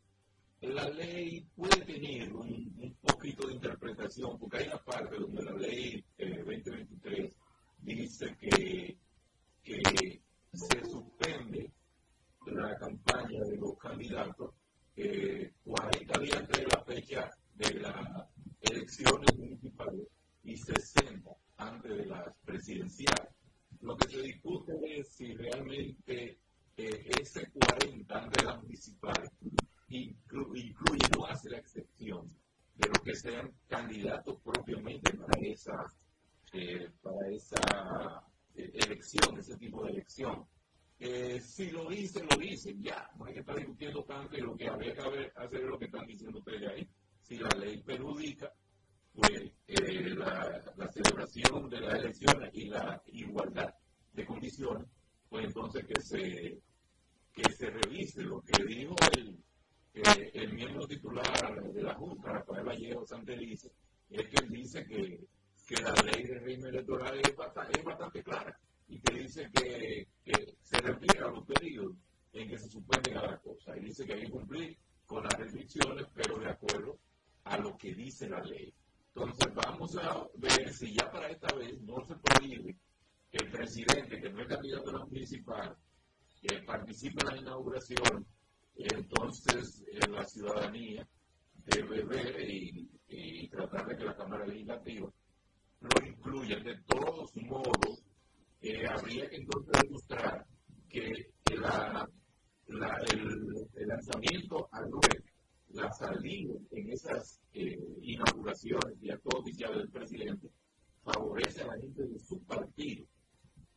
[0.62, 6.06] La ley puede tener un, poquito de interpretación, porque hay una parte donde la ley
[6.18, 7.34] eh, 2023
[7.80, 8.98] dice que
[10.54, 11.72] se suspende
[12.46, 14.54] la campaña de los candidatos
[14.96, 18.28] eh, 40 días antes de la fecha de las
[18.62, 20.08] elecciones municipales
[20.44, 23.28] y 60 antes de las presidenciales.
[23.82, 26.40] Lo que se discute es si realmente
[26.78, 29.30] eh, ese 40 antes de las municipales
[29.90, 32.28] inclu incluye, no hace la excepción
[32.76, 35.86] de los que sean candidatos propiamente para esa,
[36.54, 38.24] eh, para esa
[38.56, 40.46] elección, ese tipo de elección.
[41.04, 44.56] Eh, si lo dicen, lo dicen, ya, no hay que estar discutiendo tanto y lo
[44.56, 46.88] que habría que hacer es lo que están diciendo ustedes ahí.
[47.24, 48.54] Si la ley perjudica,
[49.12, 50.62] pues eh, la,
[50.92, 53.74] celebración de las elecciones y la igualdad
[54.14, 54.88] de condiciones,
[55.28, 56.62] pues entonces que se,
[57.34, 59.44] que se revise lo que dijo el,
[59.96, 63.72] eh, el miembro titular de la Junta, Rafael Vallejo Santelice,
[64.08, 65.20] es que dice que
[65.68, 68.60] que la ley de régimen electoral es bastante, es bastante, clara
[68.92, 71.96] y que dice que, que se refiere a los periodos
[72.34, 73.78] en que se suspende cada cosa.
[73.78, 77.00] Y dice que hay que cumplir con las restricciones, pero de acuerdo
[77.46, 78.74] a lo que dice la ley.
[79.16, 82.76] Entonces vamos a ver si ya para esta vez no se prohíbe
[83.32, 85.78] que el presidente, que no es candidato a la municipal,
[86.42, 88.26] que participe en la inauguración,
[88.76, 91.08] entonces eh, la ciudadanía
[91.66, 95.10] debe ver y, y tratar de que la Cámara Legislativa
[95.80, 96.64] lo incluyen.
[96.64, 98.04] De todos modos,
[98.88, 100.46] habría que entonces demostrar
[100.90, 102.08] que, la,
[102.68, 105.24] la, el, lanzamiento al web,
[105.70, 110.50] la salida en esas eh, inauguraciones y acto oficial del presidente,
[111.04, 113.06] favorece a la gente de su partido.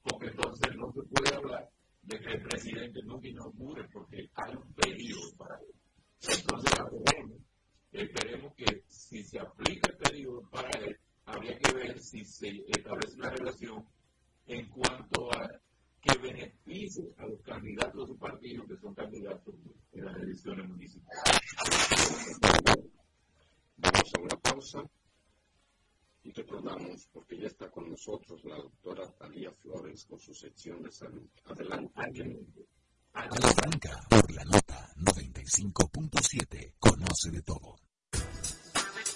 [0.03, 1.71] Porque entonces no se puede hablar
[2.03, 5.75] de que el presidente nunca inaugure porque hay un periodo para él.
[6.21, 7.39] Entonces, esperemos,
[7.93, 13.17] esperemos que si se aplica el periodo para él, habría que ver si se establece
[13.17, 13.87] una relación
[14.47, 15.49] en cuanto a
[16.01, 19.55] que beneficie a los candidatos de su partido que son candidatos
[19.93, 21.41] en las elecciones municipales.
[23.79, 24.83] Vamos a una pausa
[26.23, 30.91] y recordamos, porque ya está con nosotros la doctora Talía Flores con su sección de
[30.91, 31.29] salud.
[31.45, 31.93] Adelante.
[33.13, 37.84] A la Franca, por la nota 95.7, conoce de todo.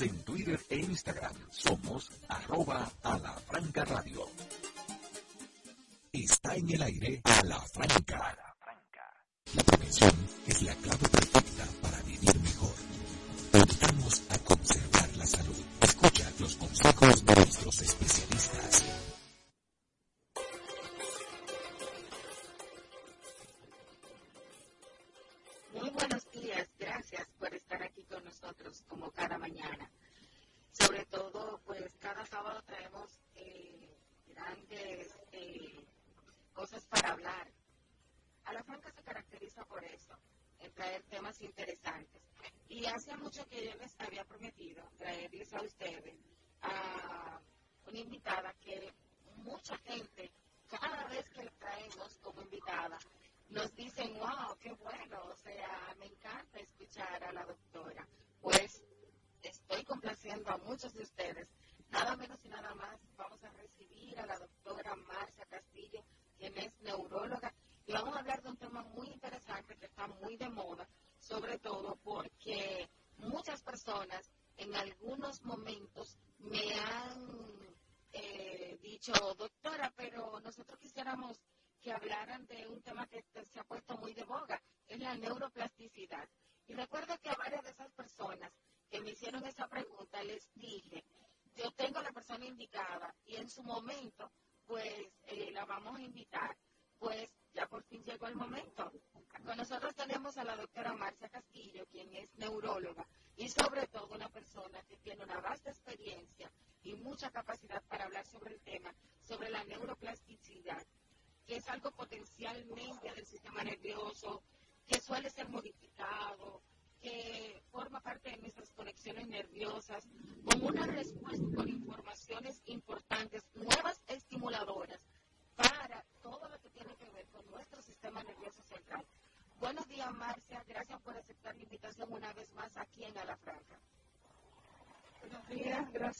[0.00, 1.32] En Twitter e Instagram.
[1.50, 4.28] Somos arroba a franca radio.
[6.12, 8.36] Está en el aire a la franca.
[9.54, 10.10] La prevención
[10.48, 12.74] es la clave perfecta para vivir mejor.
[13.52, 15.64] Ayudamos a conservar la salud.
[15.80, 18.33] Escucha los consejos de nuestros especialistas.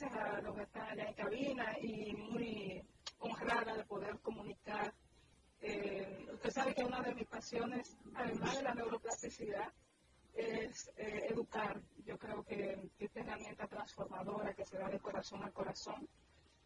[0.00, 2.82] Gracias a los que están allá en cabina y muy
[3.20, 4.92] honrada de poder comunicar
[5.66, 9.72] eh, usted sabe que una de mis pasiones, además de la neuroplasticidad,
[10.34, 11.80] es eh, educar.
[12.04, 16.06] Yo creo que esta herramienta transformadora que se da de corazón a corazón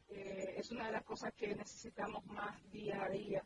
[0.08, 3.44] eh, es una de las cosas que necesitamos más día a día.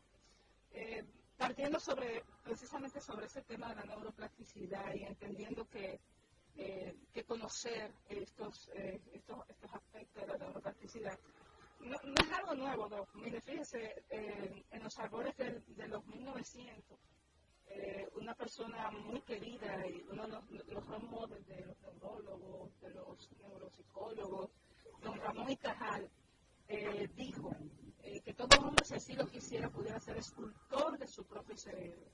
[1.36, 6.00] partiendo sobre, precisamente sobre ese tema de la neuroplasticidad y entendiendo que,
[6.54, 8.70] que conocer estos
[9.74, 11.18] aspectos de la neuroplasticidad
[11.82, 13.08] no, no, es algo nuevo, Doc.
[13.14, 16.98] Mire, fíjese, eh, en los albores de, de los 1900,
[17.68, 20.74] eh, una persona muy querida y uno de los, los de
[21.64, 24.50] los neurólogos, de los neuropsicólogos,
[25.00, 26.10] don Ramón y Cajal,
[26.68, 27.56] eh, dijo
[28.02, 32.04] eh, que todo hombre, si así lo quisiera, pudiera ser escultor de su propio cerebro.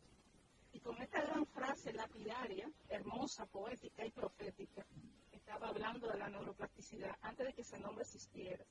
[0.73, 4.87] Y con esta gran frase lapidaria, hermosa, poética y profética,
[5.33, 8.65] estaba hablando de la neuroplasticidad antes de que ese nombre existiera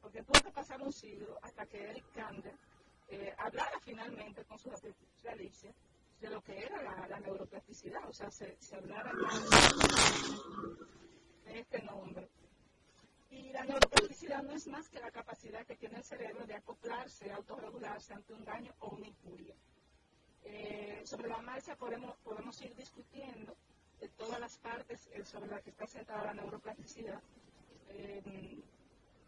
[0.00, 2.04] porque tuvo que pasar un siglo hasta que Eric
[3.38, 5.74] hablara finalmente con sus especialistas
[6.20, 9.12] de lo que era la, la neuroplasticidad, o sea, se, se hablara
[11.44, 12.28] de este nombre.
[13.30, 17.30] Y la neuroplasticidad no es más que la capacidad que tiene el cerebro de acoplarse,
[17.30, 19.54] autorregularse ante un daño o una injuria.
[20.44, 23.54] Eh, sobre la marcha podemos, podemos ir discutiendo
[24.00, 27.20] de todas las partes eh, sobre las que está centrada la neuroplasticidad.
[27.90, 28.62] Eh,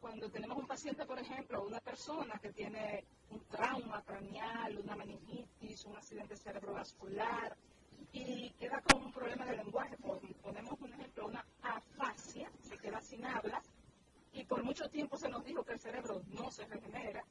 [0.01, 5.85] cuando tenemos un paciente, por ejemplo, una persona que tiene un trauma craneal, una meningitis,
[5.85, 7.57] un accidente cerebrovascular
[8.13, 9.97] y queda con un problema de lenguaje,
[10.43, 13.63] ponemos un ejemplo, una afasia, se queda sin habla
[14.33, 17.25] y por mucho tiempo se nos dijo que el cerebro no se regenera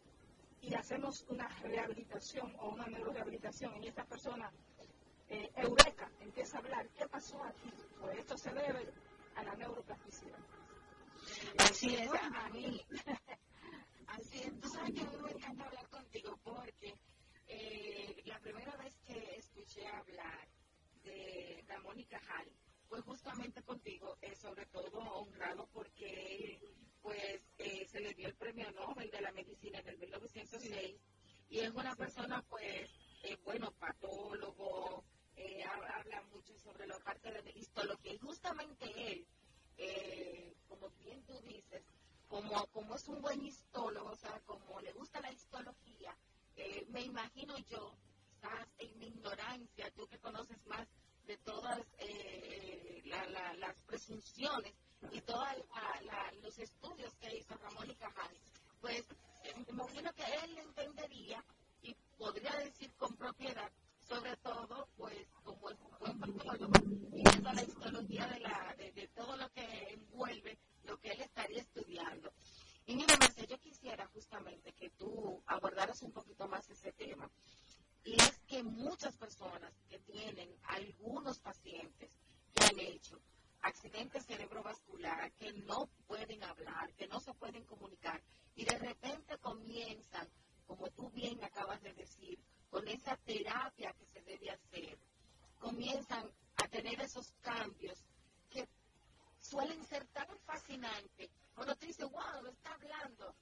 [0.61, 4.51] y hacemos una rehabilitación o una neurorehabilitación y esta persona,
[5.29, 7.71] eh, eureka, empieza a hablar, ¿qué pasó aquí?
[7.99, 8.91] Pues esto se debe
[9.35, 10.39] a la neuroplasticidad.
[11.57, 12.81] Así es, a mí,
[14.31, 16.93] Sí, tú sabes que me encanta hablar contigo porque
[17.47, 20.47] eh, la primera vez que escuché hablar
[21.03, 22.51] de, de Mónica Hall
[22.87, 26.59] fue justamente contigo, eh, sobre todo honrado porque
[27.01, 30.95] pues eh, se le dio el premio Nobel de la Medicina en el 1906
[31.49, 32.89] y es una persona pues,
[33.23, 35.03] eh, bueno, patólogo,
[35.35, 39.25] eh, habla mucho sobre la parte de la histología y justamente él,
[39.77, 41.83] eh, como bien tú dices,
[42.29, 46.15] como, como es un buen histólogo, o sea, como le gusta la histología,
[46.55, 47.91] eh, me imagino yo,
[48.29, 50.87] quizás en mi ignorancia, tú que conoces más
[51.25, 54.73] de todas eh, la, la, las presunciones
[55.11, 55.47] y todos
[56.41, 58.37] los estudios que hizo Ramón y Cajal,
[58.79, 59.03] pues
[59.43, 61.43] eh, me imagino que él entendería
[61.81, 63.71] y podría decir con propiedad,
[64.07, 66.73] sobre todo, pues como es un buen patólogo,
[67.11, 70.59] y viendo la histología de, la, de, de todo lo que envuelve
[70.89, 72.31] lo que él estaría estudiando.
[72.87, 77.29] Y mira, Marcia, yo quisiera justamente que tú abordaras un poquito más ese tema.
[78.03, 82.09] Y es que muchas personas que tienen algunos pacientes
[82.55, 83.21] que han hecho
[83.61, 88.23] accidente cerebrovascular, que no pueden hablar, que no se pueden comunicar,
[88.55, 90.27] y de repente comienzan,
[90.65, 92.39] como tú bien acabas de decir,
[92.71, 94.97] con esa terapia que se debe hacer,
[95.59, 98.03] comienzan a tener esos cambios
[99.49, 101.29] suelen ser tan fascinantes.
[101.55, 103.35] Cuando tú dices, wow, lo está hablando.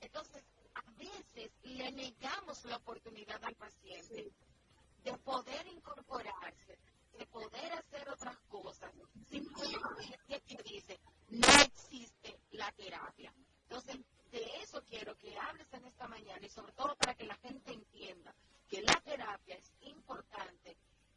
[0.00, 0.44] Entonces,
[0.74, 4.30] a veces le negamos la oportunidad al paciente
[5.02, 6.78] de poder incorporarse,
[7.18, 8.92] de poder hacer otras cosas,
[9.30, 13.32] simplemente que dice, no existe la terapia.
[13.62, 13.96] Entonces,
[14.30, 17.72] de eso quiero que hables en esta mañana y sobre todo para que la gente
[17.72, 18.34] entienda
[18.68, 20.76] que la terapia es importante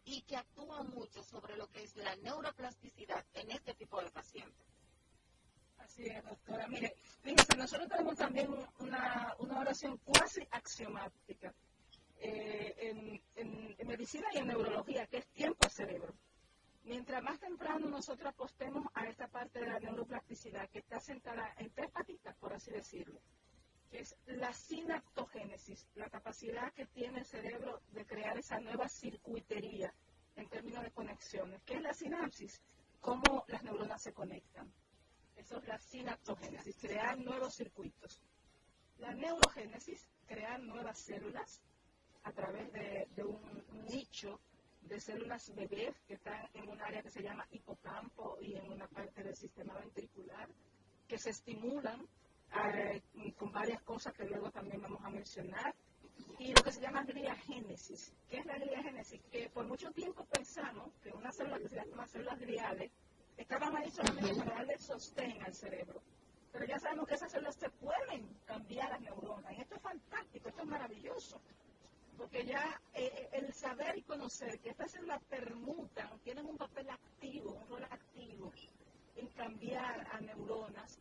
[0.09, 4.65] y que actúa mucho sobre lo que es la neuroplasticidad en este tipo de pacientes.
[5.77, 6.67] Así es, doctora.
[6.67, 8.49] Mire, fíjese, nosotros tenemos también
[8.79, 11.53] una, una oración cuasi axiomática
[12.17, 16.13] eh, en, en, medicina y en neurología, que es tiempo cerebro.
[16.85, 21.69] Mientras más temprano nosotros apostemos a esta parte de la neuroplasticidad, que está sentada en
[21.69, 23.21] tres patitas, por así decirlo,
[23.91, 29.93] es la sinaptogénesis, la capacidad que tiene el cerebro de crear esa nueva circuitería
[30.35, 31.61] en términos de conexiones.
[31.63, 32.61] ¿Qué es la sinapsis?
[33.01, 34.71] Cómo las neuronas se conectan.
[35.35, 38.21] Eso es la sinaptogénesis, crear nuevos circuitos.
[38.97, 41.61] La neurogénesis, crear nuevas células
[42.23, 44.39] a través de, de un nicho
[44.81, 48.87] de células bebés que están en un área que se llama hipocampo y en una
[48.87, 50.49] parte del sistema ventricular,
[51.07, 52.07] que se estimulan
[53.37, 55.73] con varias cosas que luego también vamos a mencionar.
[56.37, 58.13] Y lo que se llama gliagénesis.
[58.29, 59.21] ¿Qué es la gliagénesis?
[59.31, 62.91] Que por mucho tiempo pensamos que una célula que se llama células gliales
[63.37, 66.01] estaban ahí solamente para darle sostén al cerebro.
[66.51, 69.53] Pero ya sabemos que esas células se pueden cambiar las neuronas.
[69.57, 71.41] Y esto es fantástico, esto es maravilloso.
[72.17, 77.51] Porque ya eh, el saber y conocer que estas células permutan, tienen un papel activo,
[77.51, 78.51] un rol activo
[79.15, 80.99] en cambiar a neuronas,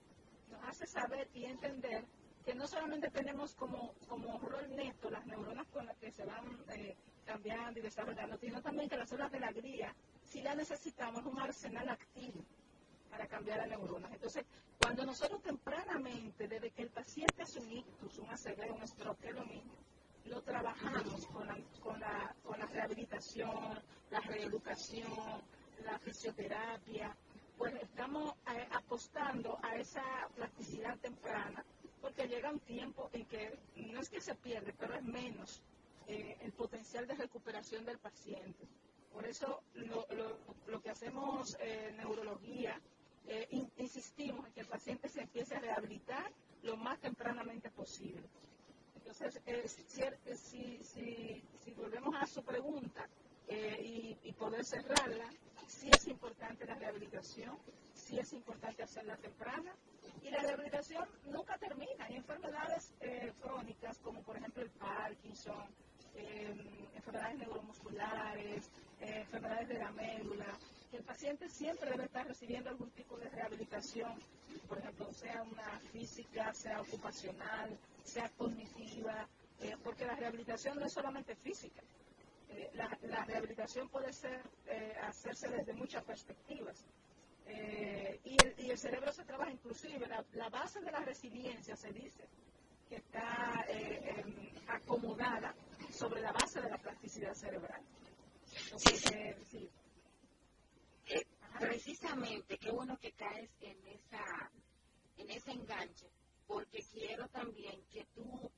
[0.49, 2.05] nos hace saber y entender
[2.45, 6.65] que no solamente tenemos como, como rol neto las neuronas con las que se van
[6.71, 9.95] eh, cambiando y desarrollando, sino también que las células de la gría,
[10.25, 12.43] si las necesitamos, un arsenal activo
[13.11, 14.13] para cambiar a neuronas.
[14.13, 14.45] Entonces,
[14.79, 19.35] cuando nosotros tempranamente, desde que el paciente es un ictus, un ACV, un stroke, es
[19.35, 19.75] lo mismo,
[20.25, 25.43] lo trabajamos con la, con la, con la rehabilitación, la reeducación,
[25.85, 27.17] la fisioterapia,
[27.59, 30.03] pues estamos eh, apostando a esa
[30.37, 31.65] plasticidad temprana,
[32.01, 35.61] porque llega un tiempo en que no es que se pierde, pero es menos
[36.07, 38.65] eh, el potencial de recuperación del paciente.
[39.13, 42.81] Por eso lo, que hacemos en neurología,
[43.27, 46.31] eh, in, insistimos en que el paciente se empiece a rehabilitar
[46.63, 48.29] lo más tempranamente posible.
[48.95, 49.41] Entonces,
[50.37, 53.09] si, volvemos a su pregunta
[53.49, 55.29] y, poder cerrarla,
[55.69, 57.57] sí es importante la rehabilitación,
[57.95, 59.73] sí es importante hacerla temprana
[60.23, 62.05] y la rehabilitación nunca termina.
[62.07, 65.67] Hay enfermedades eh, crónicas como por ejemplo el Parkinson,
[66.95, 70.59] enfermedades neuromusculares, enfermedades de la médula,
[70.93, 74.19] el paciente siempre debe estar recibiendo algún tipo de rehabilitación,
[74.67, 79.29] por ejemplo, sea una física, sea ocupacional, sea cognitiva,
[79.61, 81.83] eh, porque la rehabilitación no es solamente física.
[82.51, 86.85] Eh, la, la, rehabilitación puede ser eh, hacerse desde muchas perspectivas.
[88.25, 91.91] Y el, y, el, cerebro se trabaja inclusive, la, la, base de la resiliencia se
[91.93, 92.29] dice
[92.91, 93.65] que está
[94.67, 95.55] acomodada
[95.91, 97.81] sobre la base de la plasticidad cerebral.
[98.65, 99.71] Entonces, sí.
[101.59, 104.51] Precisamente, qué bueno que caes en esa
[105.17, 106.09] en ese enganche
[106.47, 108.51] porque quiero también que tú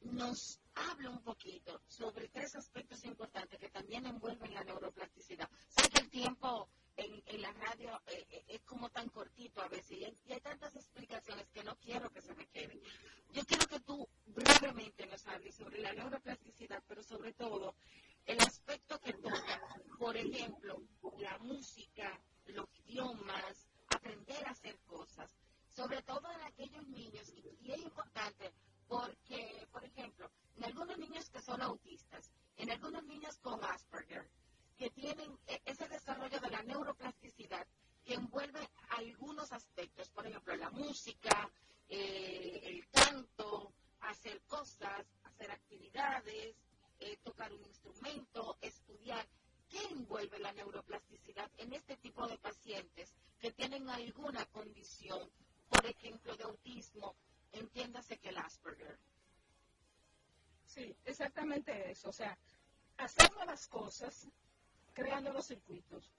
[0.00, 5.48] nos hable un poquito sobre tres aspectos importantes que también envuelven la neuroplasticidad.
[5.68, 9.68] Sé que el tiempo en, en la radio eh, eh, es como tan cortito a
[9.68, 12.80] veces y hay, y hay tantas explicaciones que no quiero que se me queden.
[13.32, 17.74] Yo quiero que tú brevemente nos hables sobre la neuroplasticidad, pero sobre todo
[18.24, 19.60] el aspecto que toca,
[19.98, 20.82] por ejemplo,
[21.18, 25.30] la música, los idiomas, aprender a hacer cosas,
[25.68, 28.52] sobre todo en aquellos niños, y, y es importante
[28.88, 34.30] porque, por ejemplo, en algunos niños que son autistas, en algunos niños con Asperger,
[34.76, 37.66] que tienen e- ese desarrollo de la neuroplasticidad
[38.04, 41.52] que envuelve algunos aspectos, por ejemplo, la música,
[41.88, 46.56] eh, el canto, hacer cosas, hacer actividades,
[46.98, 49.28] eh, tocar un instrumento, estudiar.
[49.68, 55.30] ¿Qué envuelve la neuroplasticidad en este tipo de pacientes que tienen alguna condición,
[55.68, 57.16] por ejemplo, de autismo?
[57.56, 58.98] Entiéndase que el Asperger.
[60.66, 62.10] Sí, exactamente eso.
[62.10, 62.36] O sea,
[62.98, 64.28] hacer nuevas cosas
[64.92, 66.12] creando los circuitos,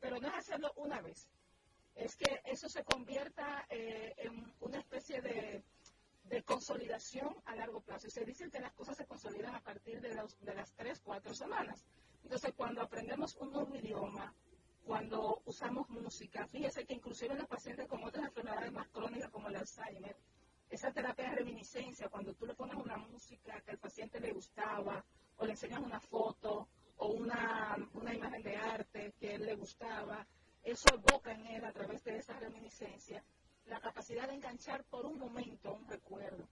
[0.00, 1.28] pero no es hacerlo una vez.
[1.94, 5.62] Es que eso se convierta eh, en una especie de,
[6.24, 8.06] de consolidación a largo plazo.
[8.06, 10.10] Y se dice que las cosas se consolidan a partir de,
[10.40, 11.84] de las tres, cuatro semanas.
[12.22, 14.34] Entonces, cuando aprendemos un nuevo idioma,
[14.84, 19.56] cuando usamos música, fíjese que inclusive los pacientes con otras enfermedades más crónicas como el
[19.56, 20.16] Alzheimer,
[20.70, 25.04] esa terapia de reminiscencia, cuando tú le pones una música que al paciente le gustaba,
[25.36, 30.26] o le enseñas una foto, o una, una imagen de arte que él le gustaba,
[30.62, 33.24] eso evoca en él a través de esa reminiscencia
[33.66, 36.46] la capacidad de enganchar por un momento un recuerdo.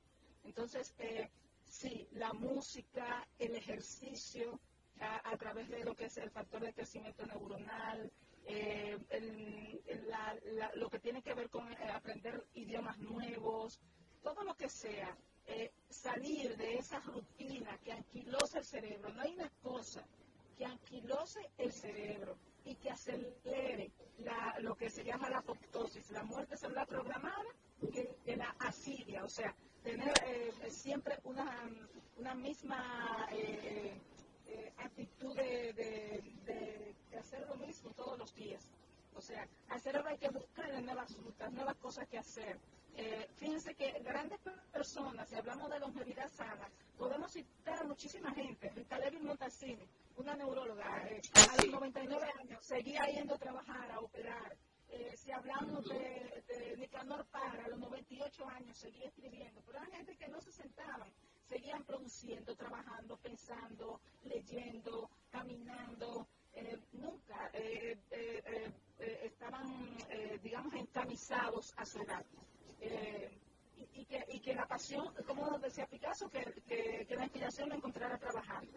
[0.44, 1.28] Entonces, eh,
[1.64, 4.60] sí, la música, el ejercicio,
[5.00, 8.10] a, través de lo que es el factor de crecimiento neuronal,
[8.46, 8.98] eh,
[10.74, 13.80] lo que tiene que ver con eh, aprender idiomas nuevos,
[14.34, 15.16] todo lo que sea,
[15.46, 19.08] eh, salir de esa rutina que anquilose el cerebro.
[19.14, 20.04] No hay una cosa
[20.56, 23.90] que anquilose el cerebro y que acelere
[24.60, 27.50] lo que se llama la apoptosis, la muerte celular programada,
[27.80, 33.98] que, la asidia, o sea, tener eh, siempre una, misma eh,
[34.46, 38.62] eh, actitud de, de- hacer lo mismo todos los días.
[39.14, 42.58] O sea, al cerebro hay que buscarle nuevas rutas, nuevas cosas que hacer.
[43.00, 48.32] Eh, fíjense que grandes per- personas, si hablamos de longevidad sana, podemos citar a muchísima
[48.34, 48.68] gente.
[48.70, 54.00] Rita Levi Montalcini, una neuróloga, eh, a los 99 años, seguía yendo a trabajar, a
[54.00, 54.56] operar.
[54.90, 59.62] Eh, si hablamos de, de Nicanor Parra, a los 98 años, seguía escribiendo.
[59.64, 61.08] Pero hay gente que no se sentaban,
[61.48, 66.26] seguían produciendo, trabajando, pensando, leyendo, caminando.
[66.94, 67.50] nunca
[69.22, 69.96] estaban,
[70.42, 72.24] digamos, encamisados a su edad.
[72.80, 73.30] Eh,
[73.94, 78.16] y, que, y que la pasión, como decía Picasso, que, que, la inspiración la encontrara
[78.18, 78.72] trabajando.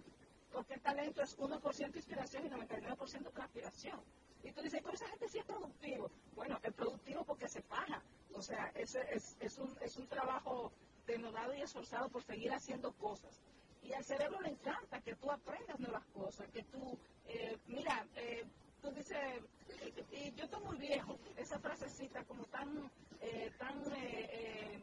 [0.52, 4.02] Porque el talento es 1% inspiración y 99% transpiración.
[4.44, 6.12] Y tú dices, pero esa gente sí es productivo.
[6.36, 8.02] Bueno, es productivo porque se paga.
[8.34, 10.72] O sea, es, es, es, un, es un trabajo
[11.06, 13.40] denodado y esforzado por seguir haciendo cosas.
[13.84, 16.98] Y al cerebro le encanta que tú aprendas nuevas cosas, que tú,
[17.28, 18.46] eh, mira, eh,
[18.82, 24.30] tú dices, eh, y yo estoy muy viejo, esa frasecita como tan, eh, tan eh,
[24.32, 24.82] eh,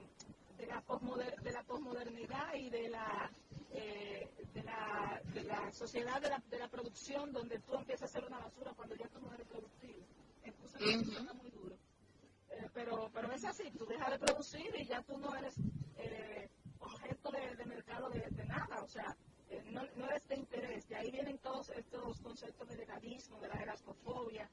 [0.56, 0.82] de, la
[1.42, 3.30] de la posmodernidad y de la,
[3.72, 8.18] eh, de la, de la sociedad de la, de la producción donde tú empiezas a
[8.18, 10.04] hacer una basura cuando ya tú no eres productivo.
[10.44, 11.76] Entonces, suena muy duro.
[12.50, 15.54] Eh, pero, pero es así, tú dejas de producir y ya tú no eres
[15.96, 16.48] eh,
[16.80, 19.16] objeto de, de mercado de, nada, o sea,
[19.70, 20.88] no, no eres de interés.
[20.88, 24.48] De ahí vienen todos estos conceptos de legalismo, de la erasmofobia.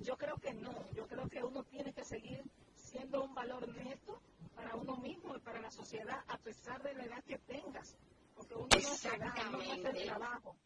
[0.00, 2.42] Yo creo que no, yo creo que uno tiene que seguir
[2.74, 4.20] siendo un valor neto
[4.54, 7.96] para uno mismo y para la sociedad, a pesar de la edad que tengas,
[8.34, 10.56] porque uno no se da, uno no hace el trabajo.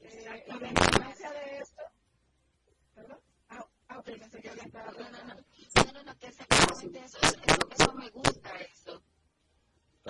[0.00, 1.82] Eh, y la importancia de esto,
[2.94, 3.18] ¿perdón?
[3.48, 5.34] Ah, ah, ok, pensé que había estado No, no, no.
[5.34, 9.02] No, no, no, que exactamente eso, eso, eso me gusta, eso.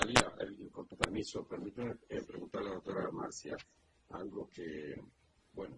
[0.03, 3.57] Eh, con tu permiso, permíteme eh, preguntarle a la doctora Marcia
[4.11, 4.95] algo que,
[5.53, 5.77] bueno,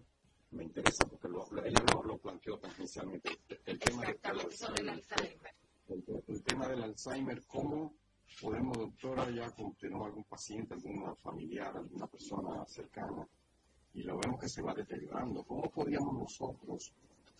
[0.51, 3.29] me interesa porque lo, ella lo, lo planteó tangencialmente.
[3.65, 4.19] El tema de-
[4.75, 5.03] del Alzheimer.
[5.87, 7.95] el, el tema del Alzheimer, ¿cómo
[8.39, 13.27] podemos, doctora, ya como tenemos algún paciente, algún familiar, alguna persona cercana,
[13.95, 16.93] y lo vemos que se va deteriorando, ¿cómo podríamos nosotros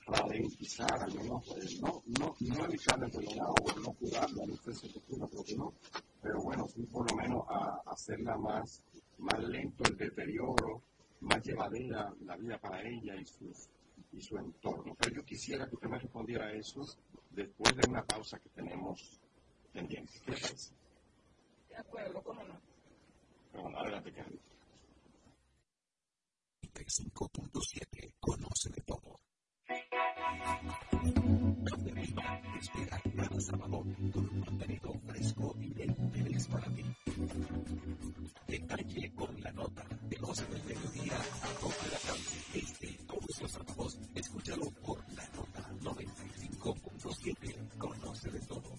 [0.06, 4.74] ralentizar, al menos, eh, no, no, no evitar la enfermedad o no curarla, no sé
[4.74, 5.74] si se cura, creo que no,
[6.22, 8.82] pero bueno, sí por lo menos a, hacerla más,
[9.20, 10.82] más lento el deterioro,
[11.22, 13.70] más llevadera la vida para ella y, sus,
[14.12, 14.96] y su entorno.
[15.00, 16.82] Pero yo quisiera que usted me respondiera a eso
[17.30, 19.20] después de una pausa que tenemos
[19.72, 20.22] pendientes.
[20.26, 20.74] Gracias.
[21.70, 22.60] De acuerdo, ¿cómo no?
[23.54, 24.42] Bueno, adelante, Carlos.
[26.62, 29.20] 95.7 Conoce de todo.
[32.54, 36.84] Te espera cada sábado con un contenido fresco y de interés para ti.
[38.48, 42.22] Detalle con la nota de 12 del mediodía a 2 de la tarde.
[42.54, 48.76] Este todos los sábados, escúchalo por la nota 95.7 Conoce de todo.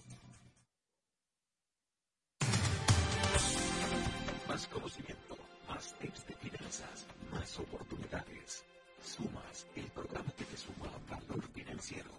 [4.49, 5.37] Más conocimiento,
[5.69, 8.65] más tips de finanzas, más oportunidades.
[9.03, 12.11] Sumas, el programa que te suma valor financiero.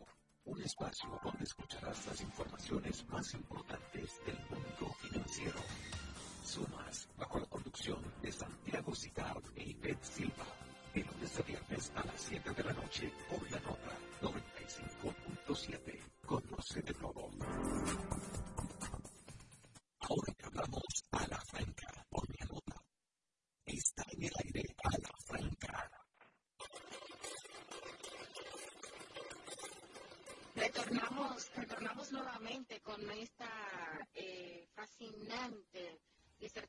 [0.45, 5.59] Un espacio donde escucharás las informaciones más importantes del mundo financiero.
[6.43, 10.45] Sumas, bajo la conducción de Santiago Citar e Ivette Silva.
[10.93, 15.99] De lunes a viernes a las 7 de la noche por la nota 95.7.
[16.25, 17.29] Conoce de todo.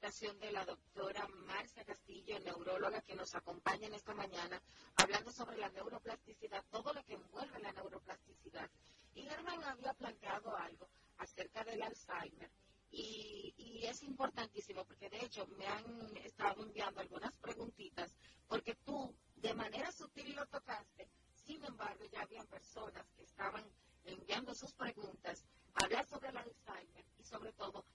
[0.05, 4.61] De la doctora Marcia Castillo, neuróloga, que nos acompaña en esta mañana,
[4.97, 8.71] hablando sobre la neuroplasticidad, todo lo que envuelve la neuroplasticidad.
[9.15, 12.51] Y Germán había planteado algo acerca del Alzheimer.
[12.91, 18.15] Y, y es importantísimo porque de hecho me han estado enviando algunas preguntitas
[18.47, 21.09] porque tú de manera sutil lo tocaste,
[21.47, 23.65] sin embargo ya habían personas que estaban
[24.05, 25.47] enviando sus preguntas
[25.77, 27.87] a hablar sobre el Alzheimer y sobre todo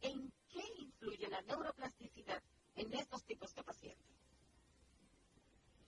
[0.00, 2.42] en qué influye la neuroplasticidad
[2.74, 4.06] en estos tipos de pacientes.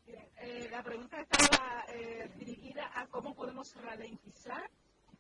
[0.07, 4.71] Bien, eh, la pregunta estaba eh, dirigida a cómo podemos ralentizar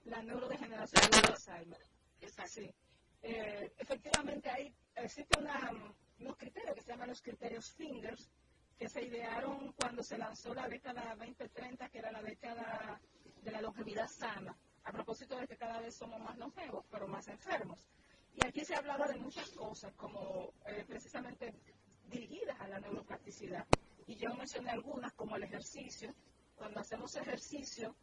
[0.04, 1.80] la neurodegeneración del Alzheimer.
[2.46, 2.72] Sí.
[3.22, 5.72] Eh, efectivamente, hay, existe una,
[6.20, 6.92] unos criterios que se
[7.58, 8.30] criterios Fingers,
[8.78, 13.00] que se idearon cuando se lanzó la década 2030, que era la década
[13.42, 17.26] de la longevidad sana, a propósito de que cada vez somos más longevos, pero más
[17.28, 17.84] enfermos.
[18.34, 21.52] Y aquí se hablaba de muchas cosas, como eh, precisamente
[22.08, 23.66] dirigidas a la neuroplasticidad.
[24.06, 26.14] Y yo mencioné algunas, como el ejercicio.
[26.56, 27.94] Cuando hacemos ejercicio,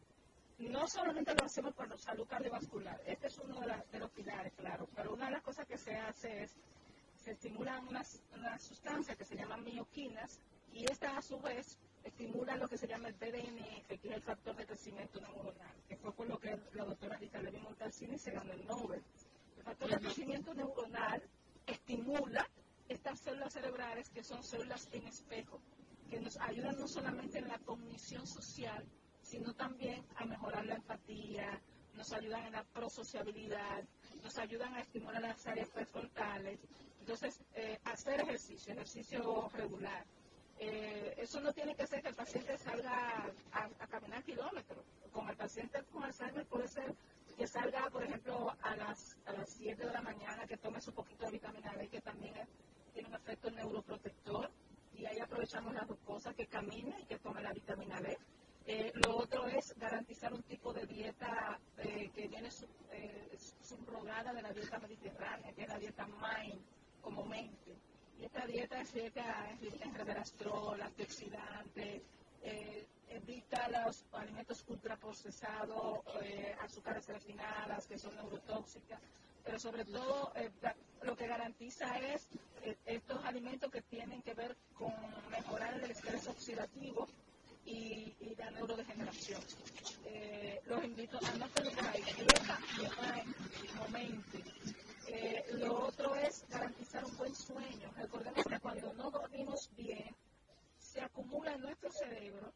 [0.58, 4.52] no solamente lo hacemos por salud cardiovascular, este es uno de, las- de los pilares,
[4.54, 6.56] claro, pero una de las cosas que se hace es,
[7.32, 10.40] estimulan unas, unas sustancias que se llaman mioquinas
[10.72, 14.22] y esta a su vez estimula lo que se llama el BDNF, que es el
[14.22, 18.30] factor de crecimiento neuronal, que fue por lo que la doctora Rita Levi Montalcini se
[18.30, 19.02] ganó el Nobel.
[19.56, 21.22] El factor de crecimiento neuronal
[21.66, 22.48] estimula
[22.88, 25.60] estas células cerebrales que son células en espejo,
[26.08, 28.84] que nos ayudan no solamente en la cognición social,
[29.20, 31.60] sino también a mejorar la empatía,
[31.94, 33.82] nos ayudan en la prosociabilidad,
[34.22, 36.60] nos ayudan a estimular las áreas prefrontales.
[37.06, 40.04] Entonces, eh, hacer ejercicio, ejercicio regular.
[40.58, 44.84] Eh, eso no tiene que ser que el paciente salga a, caminar kilómetros.
[45.12, 46.96] Con el paciente con Alzheimer puede ser
[47.38, 50.92] que salga, por ejemplo, a las, a las 7 de la mañana, que tome su
[50.92, 52.34] poquito de vitamina D, que también
[52.92, 54.50] tiene un efecto neuroprotector.
[54.92, 58.18] Y ahí aprovechamos las dos cosas, que camine y que tome la vitamina D.
[58.64, 62.68] Eh, lo otro es garantizar un tipo de dieta que viene sub-
[63.62, 66.75] subrogada de la dieta mediterránea, que es la dieta MIND,
[67.06, 67.76] como mente.
[68.18, 72.02] Y esta dieta es rica en en resveratrol, antioxidantes,
[72.42, 79.00] eh, evita los alimentos ultraprocesados, eh, azúcares refinadas que son neurotóxicas,
[79.44, 80.50] pero sobre todo eh,
[81.02, 82.26] lo que garantiza es
[82.64, 84.92] eh, estos alimentos que tienen que ver con
[85.30, 87.06] mejorar el estrés oxidativo
[87.64, 89.40] y, la neurodegeneración.
[90.66, 92.58] Los invito a no perder ahí, dieta,
[93.78, 94.38] momento.
[95.08, 97.90] Eh, lo otro es garantizar un buen sueño.
[97.96, 100.14] Recordemos que cuando no dormimos bien,
[100.78, 102.52] se acumula en nuestro cerebro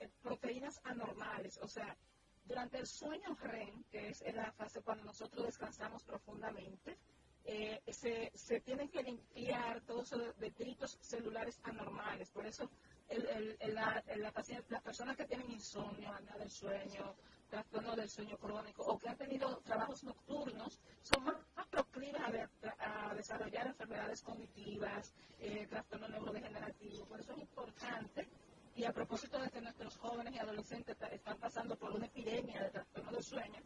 [0.00, 1.58] eh, proteínas anormales.
[1.62, 1.96] O sea,
[2.44, 6.98] durante el sueño REM, que es la fase cuando nosotros descansamos profundamente,
[7.44, 12.30] eh, se, se tienen que limpiar todos esos detritos celulares anormales.
[12.30, 12.68] Por eso
[13.08, 14.32] el, el- el- la, la
[14.68, 17.14] las personas que tienen insomnio, apnea del sueño,
[17.54, 22.30] trastorno del sueño crónico o que han tenido trabajos nocturnos son más, más proclives a,
[22.32, 22.48] de-
[22.80, 27.04] a desarrollar enfermedades cognitivas, eh, trastorno neurodegenerativo.
[27.06, 28.28] Por eso es importante
[28.74, 32.70] y a propósito de que nuestros jóvenes y adolescentes están pasando por una epidemia de
[32.70, 33.60] trastorno del sueño,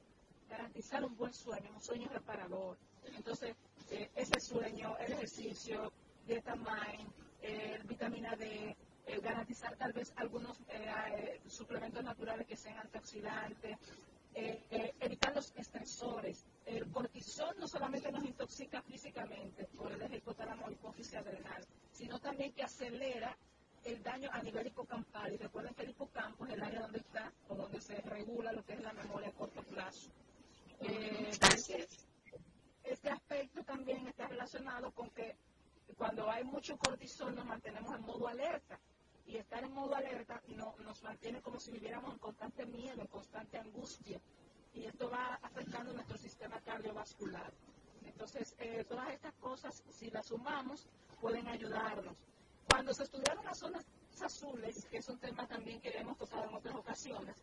[0.51, 2.77] garantizar un buen sueño, un sueño reparador.
[3.17, 3.57] Entonces,
[3.91, 5.91] eh, ese sueño, el ejercicio,
[6.27, 7.11] dieta mind,
[7.41, 8.77] eh, vitamina D,
[9.09, 10.85] eh, garantizar tal vez algunos eh,
[11.17, 13.79] eh, suplementos naturales que sean antioxidantes,
[14.35, 16.47] eh, evitar los estresores.
[16.67, 22.63] El cortisol no solamente nos intoxica físicamente por el hipotálamo hipófisis adrenal, sino también que
[22.63, 23.37] acelera
[23.85, 25.33] el daño a nivel hipocampal.
[25.33, 28.65] Y recuerden que el hipocampo es el área donde está o donde se regula lo
[28.65, 30.11] que es la memoria a corto plazo.
[32.85, 35.37] Este aspecto también está relacionado con que
[35.97, 38.79] cuando hay mucho cortisol nos mantenemos en modo alerta
[39.29, 43.07] y estar en modo alerta no, nos mantiene como si viviéramos en constante miedo, en
[43.07, 44.21] constante angustia
[44.75, 47.53] y esto va afectando nuestro sistema cardiovascular.
[48.05, 50.89] Entonces, eh, todas estas cosas, si las sumamos,
[51.21, 52.17] pueden ayudarnos.
[52.71, 53.85] Cuando se estudiaron las zonas
[54.23, 57.37] azules, que es un tema también que hemos tocado en otras ocasiones,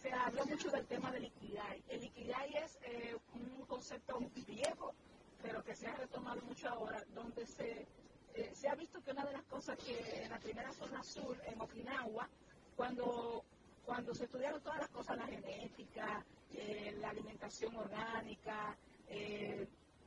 [0.00, 1.82] se habló mucho del tema del Ikigai.
[1.88, 4.94] El Ikigai es eh, un concepto viejo,
[5.42, 7.86] pero que se ha retomado mucho ahora, donde se,
[8.34, 11.36] eh, se ha visto que una de las cosas que en la primera zona sur,
[11.46, 12.28] en Okinawa,
[12.76, 13.44] cuando,
[13.84, 18.76] cuando se estudiaron todas las cosas, la genética, eh, la alimentación orgánica,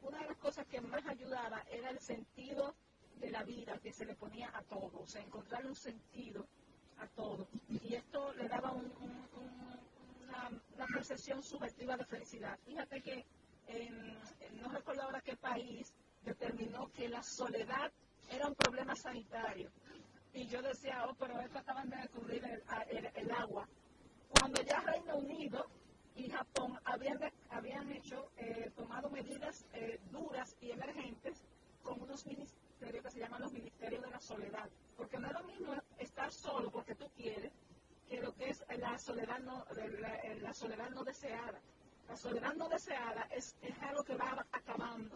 [0.01, 2.75] una de las cosas que más ayudaba era el sentido
[3.17, 6.47] de la vida que se le ponía a todo, o sea, encontrarle un sentido
[6.97, 7.47] a todo.
[7.69, 8.91] Y esto le daba un,
[10.23, 12.57] una, una, percepción subjetiva de felicidad.
[12.65, 13.25] Fíjate que
[14.61, 17.91] no recuerdo ahora qué país determinó que la soledad
[18.29, 19.69] era un problema sanitario.
[20.33, 23.67] Y yo decía, oh, pero esto acaban de descubrir el, el, agua.
[24.29, 25.65] Cuando ya Reino Unido
[26.15, 27.19] y Japón habían,
[27.49, 31.41] habían hecho, eh, tomado medidas eh, duras y emergentes
[31.83, 34.69] con unos ministerios que se llaman los ministerios de la soledad.
[34.97, 37.53] Porque no es lo mismo estar solo porque tú quieres
[38.09, 39.65] que lo que es la soledad no,
[39.99, 41.61] la, la soledad no deseada.
[42.09, 45.15] La soledad no deseada es, es algo que va acabando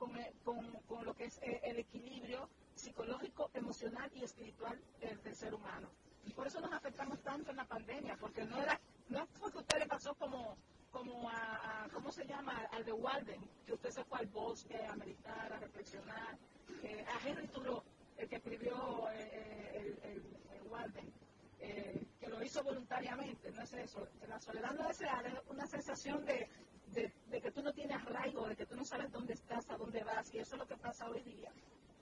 [0.00, 0.10] con,
[0.42, 5.90] con, con lo que es eh, el equilibrio psicológico, emocional y espiritual del, ser humano.
[6.24, 8.80] Y por eso nos afectamos tanto en la pandemia, porque no era,
[9.10, 10.56] no fue que usted le pasó como,
[10.90, 12.66] como a, ¿cómo se llama?
[12.72, 16.38] Al de Walden, que usted se fue al bosque a meditar, a reflexionar.
[16.82, 17.82] Eh, a Henry Thoreau,
[18.16, 20.22] el que escribió eh, el, el,
[20.54, 21.12] el Walden,
[21.58, 24.08] eh, que lo hizo voluntariamente, no es eso.
[24.26, 26.48] La soledad no deseada es una sensación de,
[26.92, 30.02] de, que tú no tienes arraigo, de que tú no sabes dónde estás, a dónde
[30.04, 31.50] vas, y eso es lo que pasa hoy día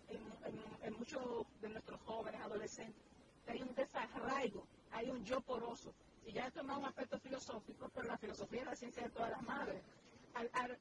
[0.09, 3.03] en, en, en muchos de nuestros jóvenes, adolescentes.
[3.47, 5.95] Hay un desarraigo, hay un yo poroso.
[6.24, 9.30] Y ya esto es un aspecto filosófico, pero la filosofía es la ciencia de todas
[9.30, 9.82] las madres.
[10.34, 10.78] Al,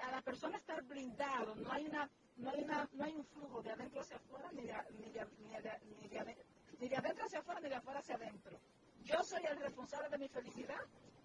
[0.00, 3.62] a la persona estar blindado, no hay, una, no, hay una, no hay un flujo
[3.62, 6.36] de adentro hacia afuera ni de, ni de, ni de,
[6.78, 8.60] ni de adentro hacia afuera ni de afuera hacia adentro.
[9.02, 10.80] Yo soy el responsable de mi felicidad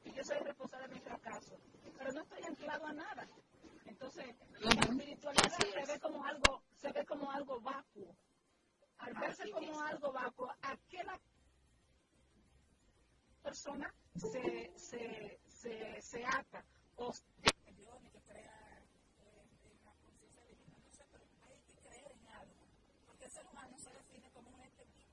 [0.05, 1.57] y yo soy responsable de mi fracaso,
[1.97, 3.27] pero no estoy anclado a nada.
[3.85, 8.15] Entonces, la espiritualidad se ve como algo, se ve como algo vacuo.
[8.99, 11.19] Al verse como algo vacuo, ¿a qué la
[13.43, 16.63] persona se, se, se, se ata?
[16.97, 17.11] O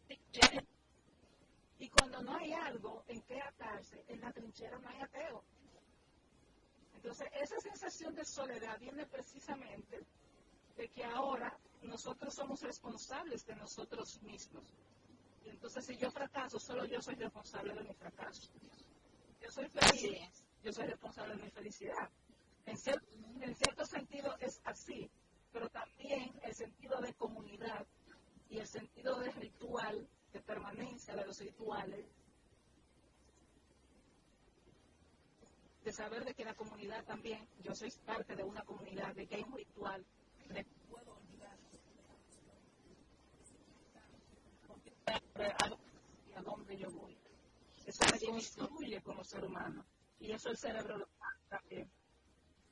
[0.09, 0.72] y
[1.97, 5.45] cuando no hay algo en qué atarse, en la trinchera no hay ateo.
[6.95, 10.01] Entonces, esa sensación de soledad viene precisamente
[10.77, 14.65] de que ahora nosotros somos responsables de nosotros mismos.
[15.45, 18.53] Y entonces, si yo fracaso, solo yo soy responsable de mi fracaso.
[19.41, 22.09] Yo soy feliz, yo soy responsable de mi felicidad.
[22.67, 23.03] En, cier
[23.41, 25.11] en cierto sentido es así,
[25.53, 27.85] pero también el sentido de comunidad
[28.49, 32.07] y el sentido de ritual, de permanencia de los rituales,
[35.85, 39.37] de saber de que la comunidad también, yo soy parte de una comunidad, de que
[39.37, 40.05] hay un ritual,
[40.49, 41.59] de puedo olvidar
[46.35, 47.17] a, dónde yo voy.
[47.85, 49.85] Eso me construye como ser humano
[50.21, 51.09] y eso el cerebro lo
[51.49, 51.91] también.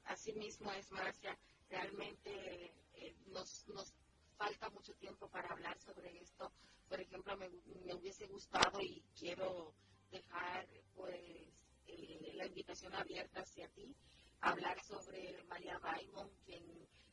[0.05, 1.37] Así mismo es, Marcia,
[1.69, 3.93] realmente eh, nos, nos
[4.37, 6.53] falta mucho tiempo para hablar sobre esto.
[6.91, 7.49] Por ejemplo, me,
[7.85, 9.73] me hubiese gustado y quiero
[10.11, 10.67] dejar
[10.97, 11.55] pues
[11.87, 13.95] eh, la invitación abierta hacia ti,
[14.41, 16.65] hablar sobre María Raymond, quien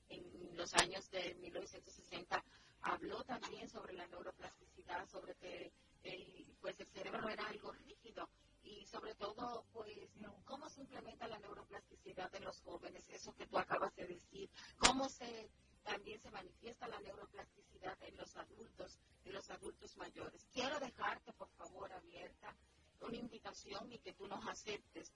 [0.10, 2.44] en los años de 1960
[2.82, 5.72] habló también sobre la neuroplasticidad, sobre que
[6.02, 8.28] el, pues el cerebro era algo rígido
[8.64, 10.10] y sobre todo pues
[10.44, 14.50] cómo se implementa la neuroplasticidad en los jóvenes, eso que tú acabas de decir,
[14.80, 15.52] cómo se
[15.88, 20.46] también se manifiesta la neuroplasticidad en los adultos, en los adultos mayores.
[20.52, 22.54] Quiero dejarte, por favor, abierta
[23.00, 25.14] una invitación y que tú nos aceptes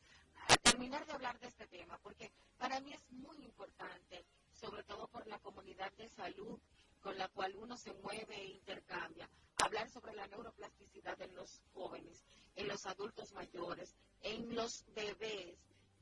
[0.47, 5.09] a terminar de hablar de este tema, porque para mí es muy importante, sobre todo
[5.09, 6.57] por la comunidad de salud
[7.01, 12.23] con la cual uno se mueve e intercambia, hablar sobre la neuroplasticidad en los jóvenes,
[12.55, 15.57] en los adultos mayores, en los bebés.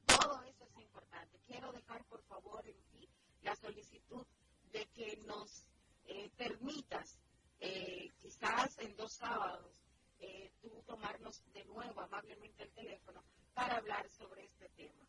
[0.05, 1.39] Todo eso es importante.
[1.47, 3.09] Quiero dejar, por favor, en ti
[3.41, 4.25] la solicitud
[4.71, 5.65] de que nos
[6.05, 7.19] eh, permitas,
[7.59, 9.73] eh, quizás en dos sábados,
[10.19, 15.05] eh, tú tomarnos de nuevo amablemente el teléfono para hablar sobre este tema.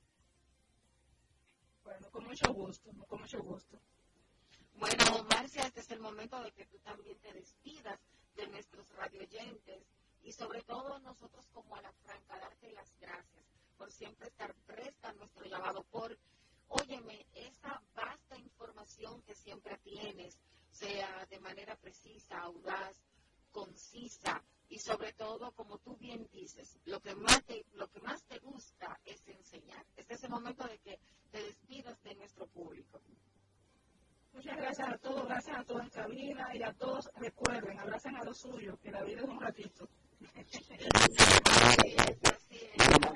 [1.85, 3.81] Bueno, con mucho gusto, con mucho gusto.
[4.75, 8.01] Bueno, Marcia, este es el momento de que tú también te despidas
[8.37, 9.85] de nuestros radioyentes
[10.23, 13.45] y sobre todo nosotros como a la franca darte las gracias
[13.77, 16.17] por siempre estar presta a nuestro llamado, por,
[16.71, 20.39] óyeme, esa vasta información que siempre tienes,
[20.71, 22.97] sea de manera precisa, audaz,
[23.51, 28.23] concisa y sobre todo, como tú bien dices, lo que más te, lo que más
[28.25, 29.85] te gusta es enseñar.
[29.97, 31.01] Este es el momento de que
[31.31, 33.01] te despidas de nuestro público.
[34.33, 38.23] Muchas gracias a todos, gracias a todos en cabina y a todos recuerden, abracen a
[38.25, 39.89] los suyos, que la vida es un ratito.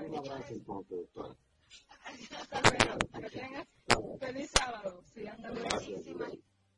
[0.05, 0.55] Un abrazo
[2.19, 3.67] entonces, doctora.
[4.19, 5.03] Feliz sábado.
[5.15, 6.33] Sí, muchísimas,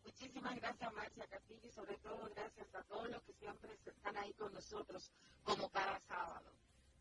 [0.05, 4.33] muchísimas gracias, Marcia Castillo, y sobre todo gracias a todos los que siempre están ahí
[4.35, 5.11] con nosotros,
[5.43, 6.53] como cada sábado.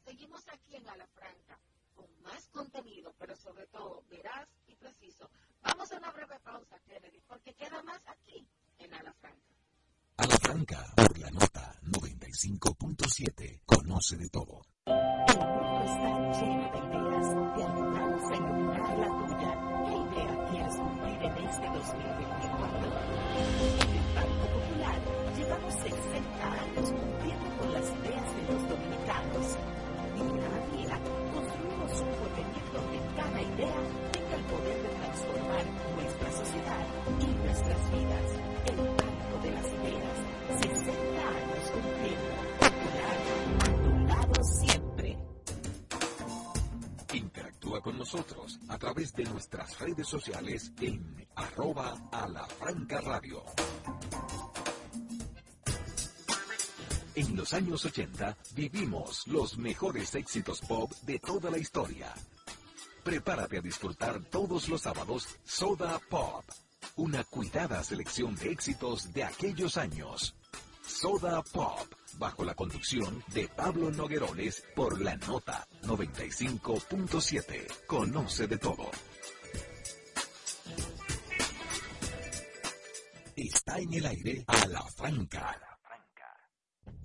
[0.03, 1.59] Seguimos aquí en Alafranca
[1.95, 5.29] con más contenido, pero sobre todo veraz y preciso.
[5.61, 9.55] Vamos a una breve pausa, Kennedy, porque queda más aquí en Alafranca.
[10.17, 14.61] Alafranca, por la nota 95.7, conoce de todo.
[14.85, 17.55] El mundo está lleno de ideas.
[17.55, 17.84] Te ayudamos
[18.31, 19.51] a iluminar la tuya.
[19.85, 22.87] ¿Qué idea quieres cumplir en este 2024?
[23.35, 24.97] En el Banco Popular
[25.37, 25.93] llevamos 60
[26.41, 29.47] años cumpliendo con las ideas de los dominicanos.
[30.15, 30.95] Y cada día
[31.33, 33.79] construimos un porvenir donde cada idea
[34.11, 35.65] tenga el poder de transformar
[35.95, 36.85] nuestra sociedad
[37.19, 38.27] y nuestras vidas.
[38.65, 40.04] El Banco de las Ideas.
[47.85, 52.47] Con nosotros a través de nuestras redes sociales en arroba a la
[52.99, 53.43] radio.
[57.13, 62.11] En los años 80 vivimos los mejores éxitos pop de toda la historia.
[63.03, 66.43] Prepárate a disfrutar todos los sábados Soda Pop,
[66.95, 70.33] una cuidada selección de éxitos de aquellos años.
[70.83, 71.85] Soda Pop,
[72.17, 77.85] bajo la conducción de Pablo Noguerones por la nota 95.7.
[77.87, 78.89] Conoce de todo.
[83.35, 85.59] Está en el aire a la franca.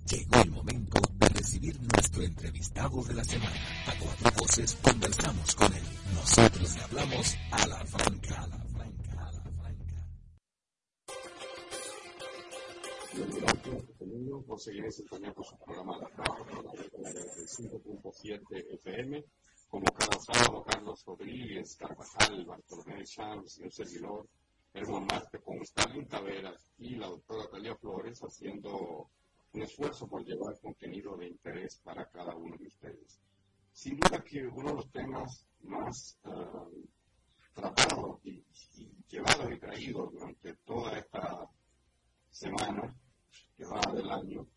[0.05, 3.55] Llegó el momento de recibir nuestro entrevistado de la semana.
[3.87, 5.83] A cuatro voces conversamos con él.
[6.15, 7.61] Nosotros le hablamos a.
[7.61, 8.47] A la franca,
[14.11, 19.23] Bienvenido por seguir en sintonía su programa La Franca, de 5.7 FM.
[19.69, 24.27] Como cada sábado, Carlos Rodríguez, Carvajal, Bartolomé Chávez y un servidor,
[24.73, 29.09] Herman Marte, con Stalin Taveras y la doctora Talia Flores haciendo
[29.53, 33.17] un esfuerzo por llevar contenido de interés para cada uno de ustedes.
[33.71, 36.85] Sin duda que uno de los temas más uh,
[37.53, 38.43] tratados y,
[38.75, 41.49] y llevados y traídos durante toda esta
[42.29, 42.93] semana
[43.61, 44.47] que va del año,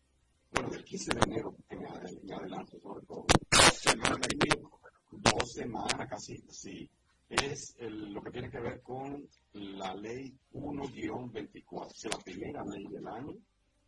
[0.51, 3.25] bueno, del 15 de enero en, adelante, sobre todo,
[3.71, 4.69] semana y media,
[5.11, 6.89] dos semanas casi, sí,
[7.29, 13.07] es lo que tiene que ver con la ley 1-24, es la primera ley del
[13.07, 13.35] año,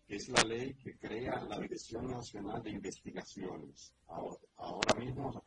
[0.07, 3.93] que es la ley que crea la Dirección Nacional de Investigaciones.
[4.07, 5.43] Ahora, ahora, mismo,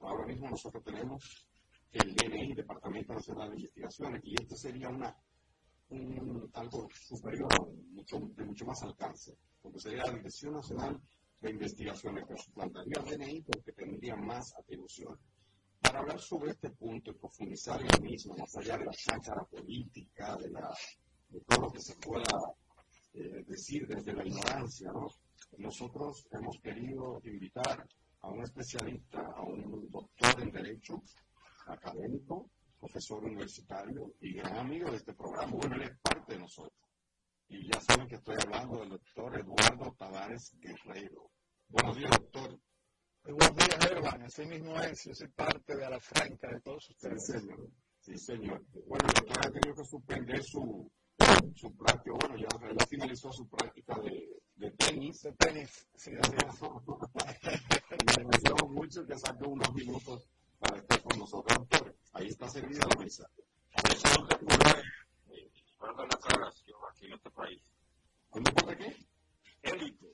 [0.00, 1.46] ahora mismo nosotros tenemos
[1.92, 5.16] el DNI, Departamento Nacional de Investigaciones, y esto sería una,
[5.90, 7.48] un, algo superior,
[7.92, 11.00] mucho, de mucho más alcance, porque sería la Dirección Nacional
[11.40, 15.20] de Investigaciones, que suplantaría DNI porque tendría más atribuciones.
[15.80, 19.44] Para hablar sobre este punto y profundizar en el mismo, más allá de la cháchara
[19.44, 20.74] política, de, la,
[21.28, 22.24] de todo lo que se pueda
[23.12, 25.08] eh, decir desde la ignorancia, ¿no?
[25.58, 27.86] Nosotros hemos querido invitar
[28.20, 31.02] a un especialista, a un doctor en Derecho
[31.66, 35.52] académico, profesor universitario y gran amigo de este programa.
[35.52, 36.72] Bueno, él es parte de nosotros.
[37.48, 41.30] Y ya saben que estoy hablando del doctor Eduardo Tavares Guerrero.
[41.68, 42.60] Buenos días, doctor.
[43.24, 44.22] Buenos días, Herman.
[44.22, 45.04] Así mismo es.
[45.04, 47.26] Yo soy parte de la franca de todos ustedes.
[47.26, 47.70] Sí, señor.
[48.00, 48.64] Sí, señor.
[48.86, 50.90] Bueno, el doctor ha tenido que suspender su,
[51.54, 52.48] su práctica, bueno, ya,
[52.78, 55.22] ya finalizó su práctica de, de tenis.
[55.22, 56.62] De tenis, sí, así es.
[58.16, 61.66] Agradecemos mucho que saque unos minutos para estar con nosotros.
[62.12, 63.28] Ahí está servida la mesa.
[63.92, 64.82] Eso no te ocurre,
[65.30, 67.60] eh, guarda una aclaración aquí en este país.
[68.30, 68.96] ¿Un deporte qué?
[69.70, 70.06] Élite.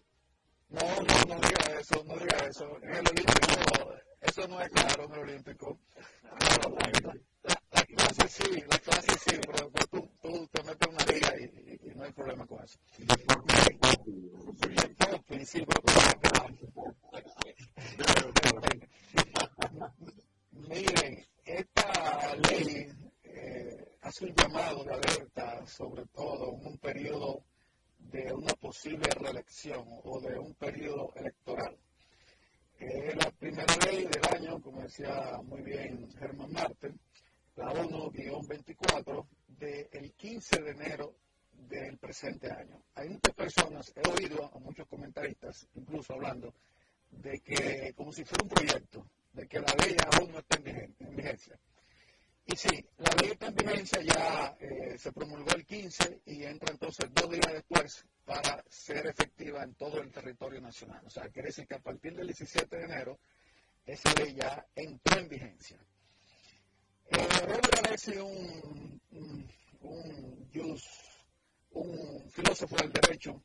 [0.69, 2.79] No, no, no diga eso, no diga eso.
[2.83, 5.79] En el Olímpico, eso no es claro en el olímpico.
[6.23, 11.35] La, la, la clase sí, la clase sí, pero, tú, tú te metes una liga
[11.39, 12.79] y, y- y no hay problema con eso.
[12.97, 13.43] Sí, pero
[20.53, 22.87] Miren, esta ley
[23.25, 27.43] eh, hace un llamado de alerta, sobre todo en un periodo
[27.99, 31.77] de una posible reelección o de un periodo electoral.
[32.79, 37.01] Eh, la primera ley del año, como decía muy bien Germán Marten,
[37.57, 39.27] la 1-24
[39.59, 41.15] del 15 de enero
[41.53, 42.83] del presente año.
[42.95, 46.53] Hay muchas personas, he oído a muchos comentaristas, incluso hablando,
[47.11, 50.65] de que como si fuera un proyecto, de que la ley aún no está en
[50.65, 51.59] vigen- en vigencia.
[52.45, 56.71] Y sí, la ley está en vigencia, ya eh, se promulgó el 15 y entra
[56.73, 61.03] entonces dos días después para ser efectiva en todo el territorio nacional.
[61.07, 63.19] O sea, quiere decir que a partir del 17 de enero
[63.87, 65.79] esa ley ya entró en vigencia.
[67.11, 69.01] Eh, Robert Alessi, un,
[71.71, 73.43] un filósofo del derecho,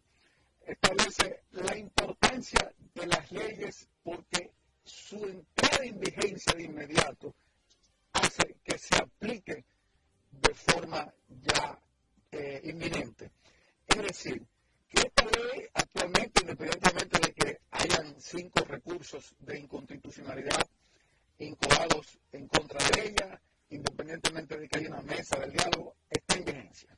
[0.65, 4.51] establece la importancia de las leyes porque
[4.87, 7.35] su entrada en vigencia de inmediato
[8.13, 9.65] hace que se aplique
[10.31, 11.79] de forma ya
[12.31, 13.31] eh, inminente.
[13.85, 14.45] Es decir,
[14.87, 20.65] que esta ley actualmente, independientemente de que hayan cinco recursos de inconstitucionalidad
[21.39, 26.45] incoados en contra de ella, independientemente de que haya una mesa del diálogo, está en
[26.45, 26.97] vigencia.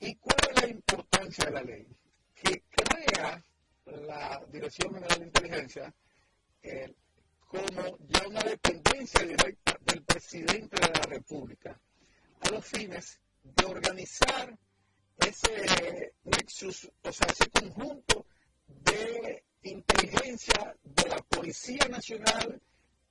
[0.00, 1.86] ¿Y cuál es la importancia de la ley?
[2.34, 3.42] Que crea
[3.86, 5.94] la Dirección General de Inteligencia
[6.62, 6.92] eh,
[7.46, 8.40] como ya una
[9.24, 11.78] directa del presidente de la República,
[12.40, 14.56] a los fines de organizar
[15.16, 18.26] ese nexus, o sea, ese conjunto
[18.66, 22.60] de inteligencia de la Policía Nacional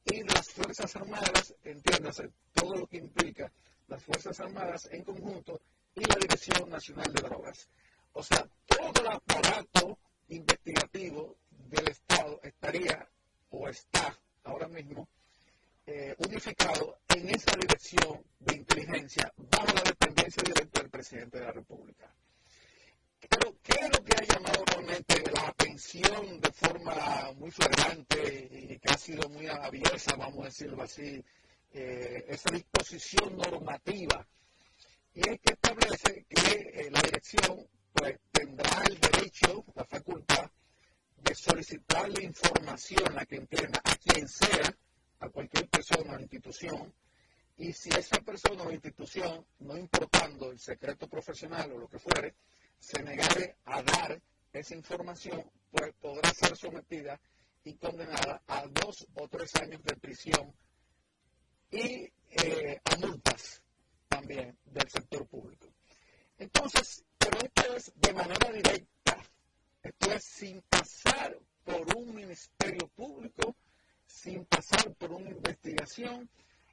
[0.05, 3.51] y las Fuerzas Armadas, entiéndase, todo lo que implica
[3.87, 5.59] las Fuerzas Armadas en conjunto
[5.95, 7.69] y la Dirección Nacional de Drogas.
[8.13, 9.97] O sea, todo el aparato
[10.29, 13.07] investigativo del Estado estaría
[13.49, 15.07] o está ahora mismo
[15.87, 21.51] eh, unificado en esa dirección de inteligencia bajo la dependencia directa del presidente de la
[21.51, 22.11] República.
[23.29, 28.79] Pero, ¿qué es lo que ha llamado realmente la atención de forma muy flagrante y
[28.79, 31.23] que ha sido muy aviosa, vamos a decirlo así,
[31.73, 34.25] eh, esa disposición normativa?
[35.13, 40.51] Y es que establece que eh, la dirección pues, tendrá el derecho, la facultad,
[41.17, 44.75] de solicitarle información, la que entienda, a quien sea,
[45.19, 46.93] a cualquier persona o institución,
[47.57, 52.35] y si esa persona o institución, no importando el secreto profesional o lo que fuere,
[52.77, 57.19] se negare a dar esa información, pues podrá ser sometida
[57.63, 60.53] y condenada a dos o tres años de prisión
[61.71, 63.61] y eh, a multas
[64.07, 65.67] también del sector público.
[66.37, 69.17] Entonces, pero esto es de manera directa,
[69.81, 73.55] esto es sin pasar por un ministerio público,
[74.15, 76.29] sin pasar por una investigación,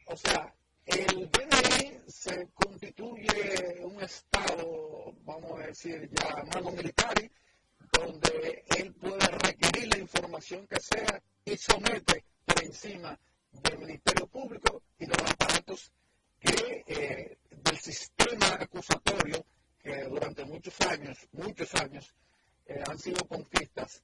[0.07, 0.55] o sea,
[0.87, 7.15] el DNI se constituye un Estado, vamos a decir, ya mano militar,
[7.93, 13.19] donde él puede requerir la información que sea y somete por encima
[13.51, 15.93] del Ministerio Público y los aparatos
[16.41, 19.45] que, eh, del sistema acusatorio
[19.81, 22.15] que durante muchos años, muchos años,
[22.67, 24.03] eh, han sido conquistas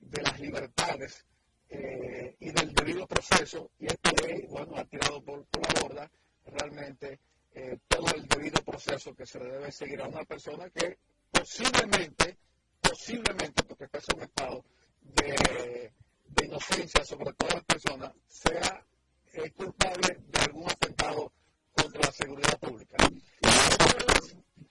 [0.00, 1.26] de las libertades
[1.70, 6.10] eh, y del debido proceso, y esta ley, bueno, ha tirado por, por la borda
[6.46, 7.20] realmente
[7.54, 10.98] eh, todo el debido proceso que se le debe seguir a una persona que
[11.30, 12.38] posiblemente,
[12.80, 14.64] posiblemente, porque está estado
[15.02, 15.92] de,
[16.24, 18.84] de inocencia sobre todas las personas, sea
[19.32, 21.32] eh, culpable de algún atentado
[21.72, 22.96] contra la seguridad pública.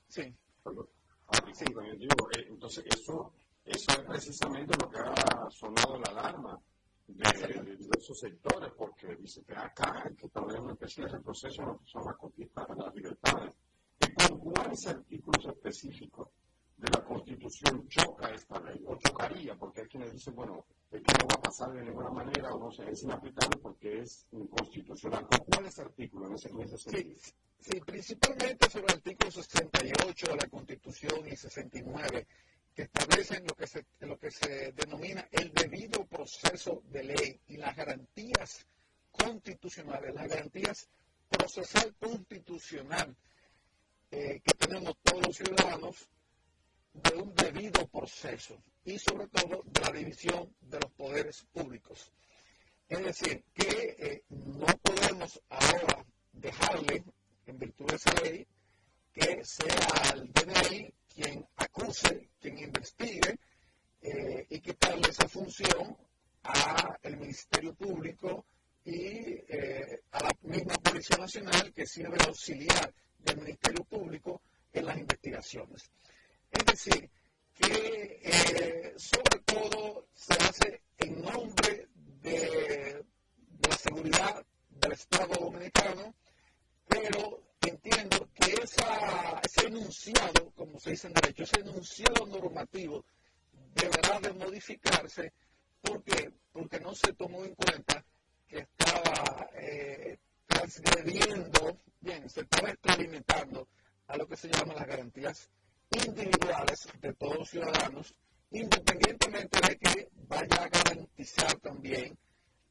[0.07, 0.33] Sí.
[1.29, 1.43] Ah,
[1.97, 3.33] digo, eh, entonces eso,
[3.65, 6.59] eso es precisamente lo que ha sonado la alarma
[7.07, 10.61] de, diversos sectores, porque dice que acá que todavía
[11.07, 13.53] retroceso en lo que son las conquistas de las libertades.
[13.99, 16.29] ¿Y con cuáles artículos específicos
[16.77, 18.83] de la Constitución choca esta ley?
[18.85, 22.09] O chocaría, porque hay quienes dicen, bueno, es que no va a pasar de ninguna
[22.09, 25.25] manera o no se es inaplicable porque es inconstitucional.
[25.27, 27.15] ¿Con cuáles artículos en ese, en ese sentido?
[27.19, 32.27] Sí, sí, principalmente sobre el artículo 68 de la Constitución y 69,
[32.77, 37.57] que establecen lo que se, lo que se denomina el debido proceso de ley y
[37.57, 38.67] las garantías
[39.11, 40.87] constitucionales, las garantías
[41.27, 43.15] procesal constitucional
[44.11, 46.07] eh, que tenemos todos los ciudadanos
[46.93, 52.11] de un debido proceso y sobre todo de la división de los poderes públicos.
[52.87, 57.03] Es decir, que eh, no podemos ahora dejarle,
[57.47, 58.47] en virtud de esa ley,
[59.13, 63.39] que sea el DNI quien acuse, quien investigue
[64.03, 65.97] eh, y quitarle esa función
[66.43, 68.45] al Ministerio Público
[68.85, 74.41] y eh, a la misma Policía Nacional que sirve de auxiliar del Ministerio Público
[74.71, 75.89] en las investigaciones.
[76.51, 77.09] Es decir,
[77.55, 81.87] que eh, sobre todo se hace en nombre
[82.21, 83.03] de,
[83.67, 86.13] la seguridad del Estado Dominicano,
[86.87, 93.05] pero entiendo que esa, ese enunciado, como se dice en derecho, ese enunciado normativo
[93.73, 95.33] deberá de modificarse.
[95.81, 98.03] Porque porque no se tomó en cuenta
[98.47, 103.67] que estaba eh, transgrediendo, bien, se estaba extralimitando
[104.07, 105.51] a lo que se llaman las garantías
[105.91, 108.15] individuales de todos los ciudadanos,
[108.49, 112.17] independientemente de que vaya a garantizar también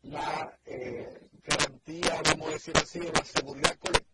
[0.02, 4.05] la eh, garantía, vamos a decir así, de la seguridad colectiva,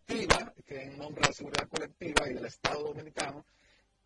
[0.66, 3.47] que en nombre de la seguridad colectiva y del Estado Dominicano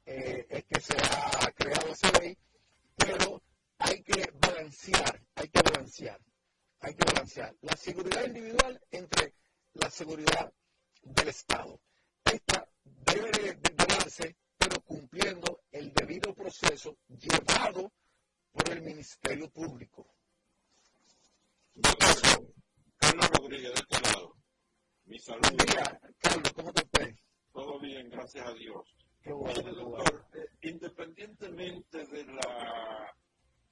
[0.04, 2.38] eh, es que se ha creado esa ley,
[2.94, 3.42] pero
[3.78, 6.20] hay que balancear, hay que balancear,
[6.80, 9.34] hay que balancear la seguridad individual entre
[9.74, 10.52] la seguridad
[11.02, 11.80] del Estado.
[12.24, 17.92] Esta debe de darse, pero cumpliendo el debido proceso llevado
[18.52, 20.06] por el Ministerio Público.
[22.98, 24.36] Carlos Rodríguez, de este lado.
[25.06, 25.40] Mi salud.
[26.18, 27.16] Carlos, ¿cómo te ves?
[27.52, 28.92] Todo bien, gracias a Dios.
[29.22, 33.14] Qué bueno, doctor, eh, independientemente de la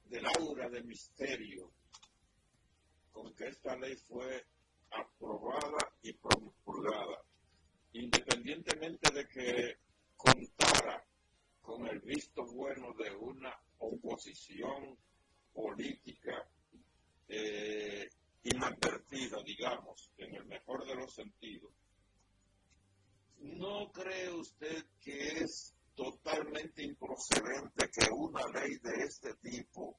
[0.05, 1.73] del aura de misterio
[3.11, 4.47] con que esta ley fue
[4.93, 7.25] aprobada y promulgada,
[7.95, 9.77] independientemente de que
[10.17, 11.05] contara
[11.63, 14.97] con el visto bueno de una oposición
[15.53, 16.47] política
[17.27, 18.09] eh,
[18.45, 21.73] inadvertida, digamos, en el mejor de los sentidos,
[23.39, 29.99] ¿no cree usted que es totalmente improcedente que una ley de este tipo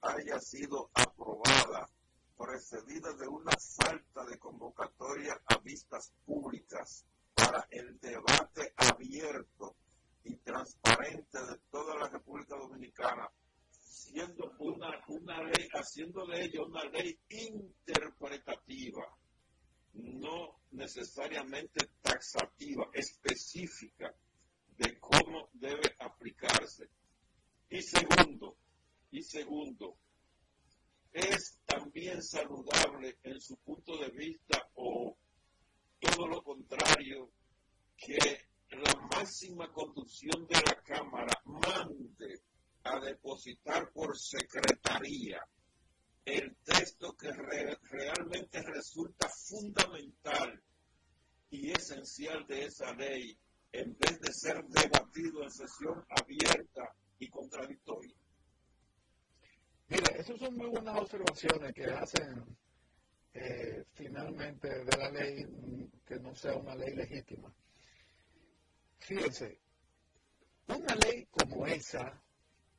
[0.00, 1.88] haya sido aprobada
[2.36, 9.76] precedida de una falta de convocatoria a vistas públicas para el debate abierto
[10.24, 13.30] y transparente de toda la República Dominicana,
[13.92, 19.06] siendo una, una ley, haciendo de ello una ley interpretativa,
[19.92, 24.14] no necesariamente taxativa, específica
[24.78, 26.88] de cómo debe aplicarse.
[27.68, 28.56] Y segundo,
[29.10, 29.98] y segundo,
[31.12, 35.18] es también saludable en su punto de vista o
[36.00, 37.30] todo lo contrario
[37.94, 38.16] que
[38.70, 42.40] la máxima conducción de la Cámara mande
[42.84, 45.40] a depositar por secretaría
[46.24, 50.62] el texto que realmente resulta fundamental
[51.50, 53.36] y esencial de esa ley
[53.72, 58.14] en vez de ser debatido en sesión abierta y contradictoria.
[59.88, 62.56] Mira, esas son muy buenas observaciones que hacen
[63.34, 65.44] eh, finalmente de la ley
[66.06, 67.52] que no sea una ley legítima.
[68.98, 69.58] Fíjense,
[70.68, 72.22] una ley como esa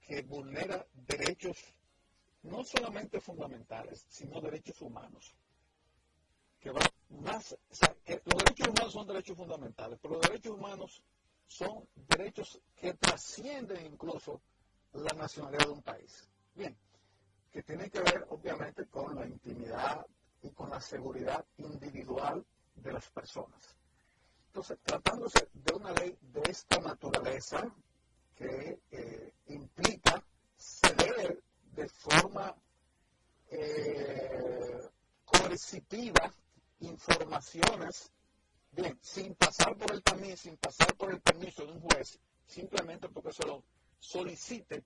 [0.06, 1.58] que vulnera derechos
[2.44, 5.34] no solamente fundamentales, sino derechos humanos,
[6.60, 7.56] que va más,
[8.04, 11.04] que los derechos humanos son derechos fundamentales, pero los derechos humanos
[11.48, 14.42] son derechos que trascienden incluso
[14.94, 16.28] la nacionalidad de un país.
[16.56, 16.76] Bien,
[17.52, 20.06] que tiene que ver obviamente con la intimidad
[20.42, 23.76] y con la seguridad individual de las personas.
[24.48, 27.74] Entonces, tratándose de una ley de esta naturaleza
[28.36, 30.24] que eh, implica
[30.58, 31.42] ceder
[31.76, 32.56] de forma
[33.50, 34.90] eh,
[35.26, 36.34] coercitiva
[36.80, 38.12] informaciones,
[39.02, 43.32] sin pasar por el camino, sin pasar por el permiso de un juez, simplemente porque
[43.32, 43.64] se lo
[44.00, 44.84] solicite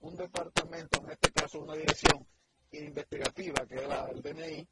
[0.00, 2.26] un departamento, en este caso una dirección
[2.72, 4.68] investigativa, que es la, el DNI,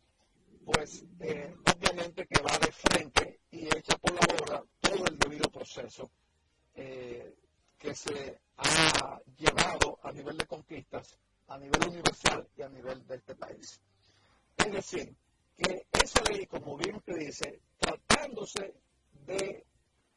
[0.65, 5.49] pues eh, obviamente que va de frente y echa por la borda todo el debido
[5.51, 6.11] proceso
[7.79, 13.17] que se ha llevado a nivel de conquistas, a nivel universal y a nivel de
[13.17, 13.81] este país.
[14.57, 15.15] Es decir,
[15.57, 18.75] que esa ley, como bien usted dice, tratándose
[19.27, 19.65] de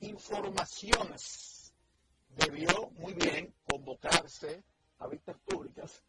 [0.01, 1.73] informaciones,
[2.29, 4.63] debió muy bien convocarse
[4.99, 6.01] a vistas públicas.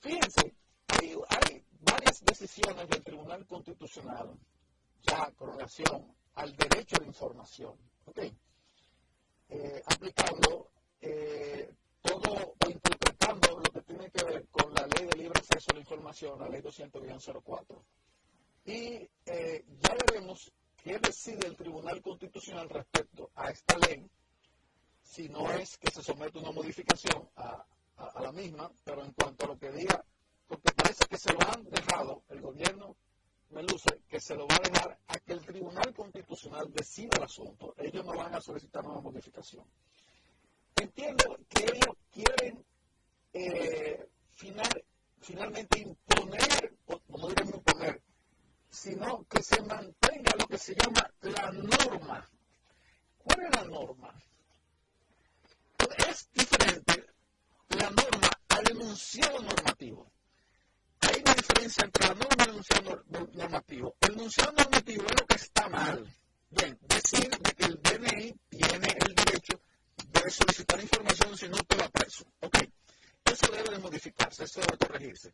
[0.00, 0.54] Fíjense,
[0.88, 4.36] hay, varias decisiones del Tribunal Constitucional
[5.02, 7.76] ya con relación al derecho de información,
[9.48, 10.70] eh, aplicando
[11.00, 15.74] eh, todo interpretando lo que tiene que ver con la ley de libre acceso a
[15.74, 17.82] la información la ley 200-04.
[18.64, 20.52] Y eh, ya veremos
[20.82, 24.08] qué decide el Tribunal Constitucional respecto a esta ley,
[25.02, 29.48] si no es que se somete una modificación a la misma, pero en cuanto a
[29.48, 30.04] lo que diga,
[30.48, 32.96] porque parece que se lo han dejado el gobierno
[33.50, 37.24] me luce que se lo va a dejar a que el Tribunal Constitucional decida el
[37.24, 37.74] asunto.
[37.78, 39.64] Ellos no van a solicitar una modificación.
[40.76, 42.64] Entiendo que ellos quieren
[43.32, 44.84] eh, final,
[45.20, 46.74] finalmente imponer,
[47.08, 48.02] no diremos imponer,
[48.68, 52.28] sino que se mantenga lo que se llama la norma.
[53.18, 54.22] ¿Cuál es la norma?
[56.08, 57.06] Es diferente
[57.70, 60.10] la norma al enunciado normativo
[61.16, 63.96] hay una diferencia entre la norma y el enunciado normativo.
[64.00, 66.14] El enunciado normativo es lo que está mal.
[66.50, 69.60] Bien, decir de que el DNI tiene el derecho
[69.96, 72.24] de solicitar información si no te va preso.
[72.40, 72.58] Ok,
[73.24, 75.32] eso debe de modificarse, eso debe corregirse.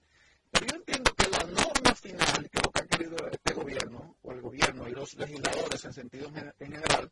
[0.50, 4.16] Pero yo entiendo que la norma final, que es lo que ha querido este gobierno,
[4.22, 7.10] o el gobierno y los legisladores en sentido en general,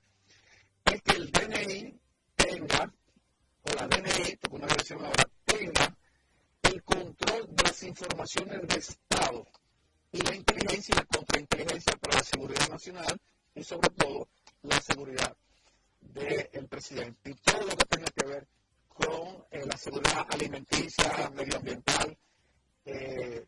[0.84, 2.00] es que el DNI
[2.36, 2.92] tenga,
[3.62, 5.96] o la DNI, porque una versión ahora, tenga
[6.70, 9.46] el control de las informaciones de Estado
[10.12, 13.20] y la inteligencia y la contrainteligencia para la seguridad nacional
[13.54, 14.28] y sobre todo
[14.62, 15.36] la seguridad
[16.00, 18.46] del presidente y todo lo que tenga que ver
[18.88, 22.16] con eh, la seguridad alimenticia, medioambiental,
[22.84, 23.46] eh,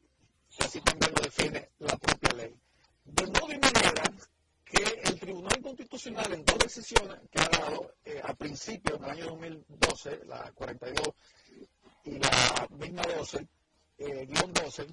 [0.59, 2.55] así también lo define la propia ley.
[3.05, 4.03] De modo y manera
[4.65, 9.27] que el Tribunal Constitucional en dos decisiones que ha dado eh, a principios del año
[9.27, 11.15] 2012, la 42
[12.05, 13.49] y la misma 12,
[13.99, 14.87] eh, guion 12,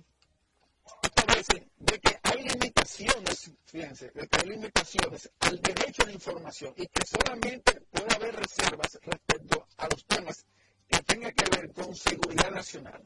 [1.04, 6.74] establece de que hay limitaciones, fíjense, de que hay limitaciones al derecho a la información
[6.78, 10.46] y que solamente puede haber reservas respecto a los temas
[10.88, 13.04] que tengan que ver con seguridad nacional.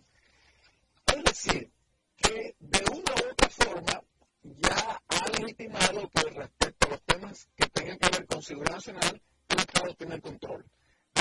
[1.15, 1.71] Es decir,
[2.17, 4.03] que de una u otra forma
[4.43, 9.21] ya ha legitimado que respecto a los temas que tengan que ver con seguridad nacional,
[9.49, 10.65] el Estado tiene el control.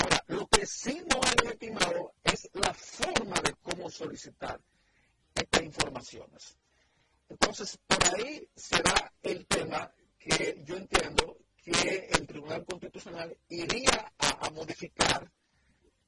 [0.03, 4.59] Ahora, lo que sí no ha legitimado es la forma de cómo solicitar
[5.33, 6.57] estas informaciones.
[7.29, 9.89] Entonces, por ahí será el tema
[10.19, 15.31] que yo entiendo que el Tribunal Constitucional iría a, modificar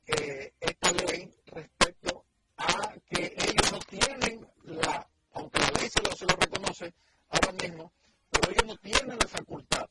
[0.07, 2.25] eh, esta ley respecto
[2.57, 6.93] a que ellos no tienen la, aunque la ley lo, se lo reconoce
[7.29, 7.93] ahora mismo,
[8.29, 9.87] pero ellos no tienen la facultad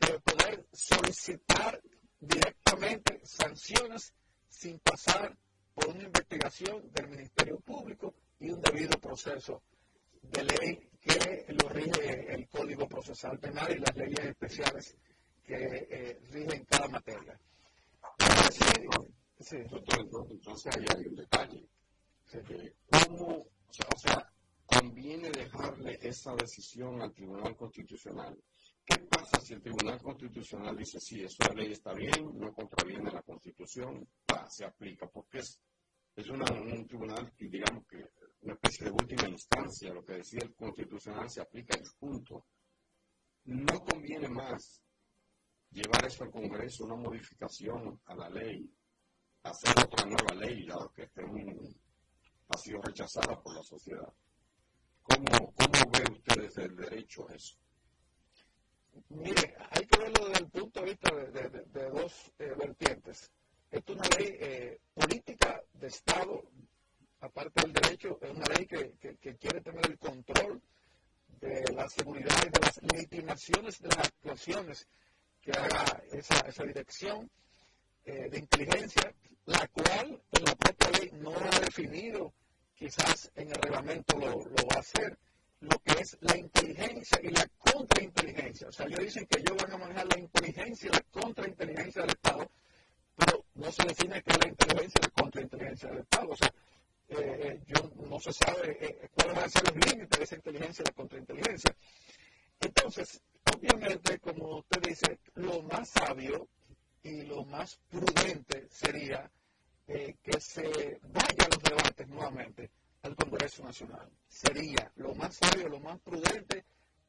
[0.00, 1.80] de poder solicitar
[2.20, 4.12] directamente sanciones
[4.48, 5.36] sin pasar
[5.74, 9.62] por una investigación del Ministerio Público y un debido proceso
[10.22, 14.96] de ley que lo rige el Código Procesal Penal y las leyes especiales
[15.42, 15.54] que
[15.90, 17.38] eh, rigen cada materia.
[19.40, 21.66] Sí, entonces ahí hay un detalle.
[22.90, 24.30] ¿Cómo, o sea,
[24.66, 28.36] conviene dejarle esa decisión al Tribunal Constitucional
[28.90, 33.22] ¿Qué pasa si el Tribunal Constitucional dice, sí, esa ley está bien, no contraviene la
[33.22, 34.06] Constitución,
[34.48, 35.06] se aplica?
[35.06, 35.60] Porque es,
[36.16, 38.04] es un tribunal, digamos que
[38.42, 42.46] una especie de última instancia, lo que decía el Constitucional se aplica en punto.
[43.44, 44.82] No conviene más
[45.70, 48.68] llevar eso al Congreso, una modificación a la ley,
[49.44, 54.12] hacer otra nueva ley, dado que este ha sido rechazada por la sociedad.
[55.02, 57.56] ¿Cómo, cómo ve ustedes el derecho a eso?
[59.10, 63.30] Mire, hay que verlo desde el punto de vista de, dos eh, vertientes.
[63.70, 66.42] Esto es una ley eh, política de Estado,
[67.20, 70.60] aparte del derecho, es una ley que, quiere tener el control
[71.40, 74.86] de la seguridad y de las legitimaciones de las actuaciones
[75.40, 77.30] que haga esa, dirección
[78.04, 79.14] eh, de inteligencia,
[79.46, 82.32] la cual en la propia ley no ha definido,
[82.74, 85.18] quizás en el reglamento lo va a hacer
[85.60, 88.68] lo que es la inteligencia y la contrainteligencia.
[88.68, 92.10] O sea, ellos dicen que ellos van a manejar la inteligencia y la contrainteligencia del
[92.10, 92.50] Estado,
[93.16, 96.28] pero no se define qué es la inteligencia y la contrainteligencia del Estado.
[96.30, 96.52] O sea,
[97.08, 100.36] eh, eh, yo, no se sabe eh, cuáles van a ser los límites de esa
[100.36, 101.76] inteligencia y la contrainteligencia.
[102.60, 103.20] Entonces,
[103.54, 106.48] obviamente, como usted dice, lo más sabio
[107.02, 109.30] y lo más prudente sería
[109.86, 112.70] que se vaya a los debates nuevamente
[113.02, 114.08] al Congreso Nacional.
[114.28, 116.64] Sería lo más sabio, lo más prudente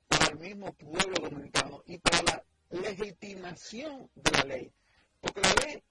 [0.07, 4.71] para el mismo pueblo dominicano y para la legitimación de la ley.
[5.19, 5.83] Porque la ley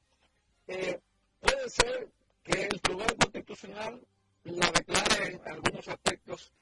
[0.69, 1.01] eh,
[1.41, 2.09] puede ser
[2.43, 4.01] que el Tribunal Constitucional
[4.45, 6.53] la declare en algunos aspectos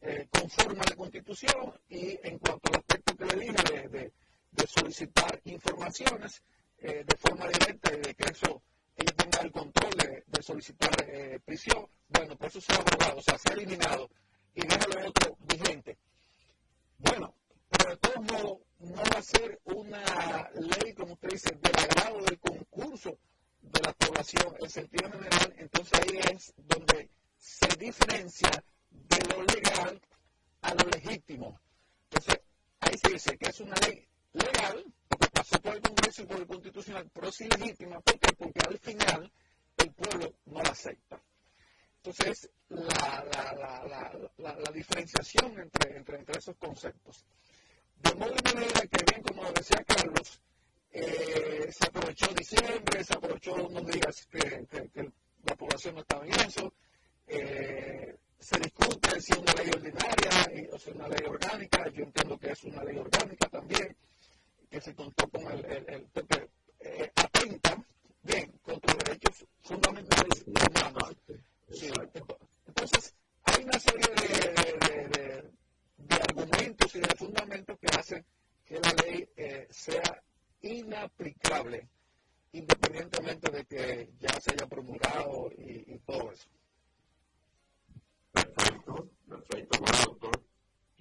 [0.00, 4.12] eh, conforme a la Constitución y en cuanto al aspecto que le dije de,
[4.66, 6.42] solicitar informaciones
[6.78, 8.62] eh, de forma directa y de que eso
[8.96, 11.86] ella tenga el control de, solicitar eh, prisión.
[12.08, 14.10] Bueno, por eso se ha abrogado, o sea, se ha eliminado
[14.54, 15.98] y deja lo otro vigente.
[16.98, 17.34] Bueno,
[17.70, 22.24] pero de todos modos, no va a ser una ley, como usted dice, del agrado
[22.24, 23.18] del concurso
[23.60, 28.50] de la población en sentido general, entonces ahí es donde se diferencia
[28.90, 30.00] de lo legal
[30.62, 31.60] a lo legítimo.
[32.10, 32.40] Entonces,
[32.80, 34.84] ahí se dice que es una ley legal,
[35.42, 38.00] pasó por el Congreso y por el Constitucional, pero es ilegítima.
[38.00, 38.32] ¿Por qué?
[38.34, 39.32] Porque al final
[39.76, 41.20] el pueblo no la acepta.
[41.96, 47.24] Entonces, la, la, la, la diferenciación entre, entre, entre, esos conceptos.
[47.96, 50.40] De modo y manera que, bien como decía Carlos,
[50.92, 55.10] eh, se aprovechó diciembre, se aprovechó unos días que, que,
[55.44, 56.72] la población no estaba en eso,
[57.26, 62.04] eh, se discute si es una ley ordinaria o si es una ley orgánica, yo
[62.04, 63.96] entiendo que es una ley orgánica también,
[64.72, 66.06] que se contó con el, el,
[66.80, 67.84] eh, atenta
[68.22, 71.14] bien contra derechos fundamentales humanos.
[72.66, 75.52] Entonces, hay una serie de,
[75.98, 78.24] de, argumentos y de fundamentos que hacen
[78.64, 80.22] que la ley eh, sea
[80.62, 81.86] inaplicable,
[82.52, 86.48] independientemente de que ya se haya promulgado y, todo eso.
[88.32, 89.78] Perfecto, perfecto.
[89.78, 90.42] Doctor,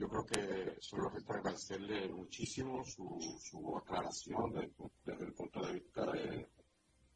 [0.02, 4.73] yo creo que solo resta agradecerle muchísimo su, su aclaración desde,
[5.06, 6.49] desde, el punto de vista de,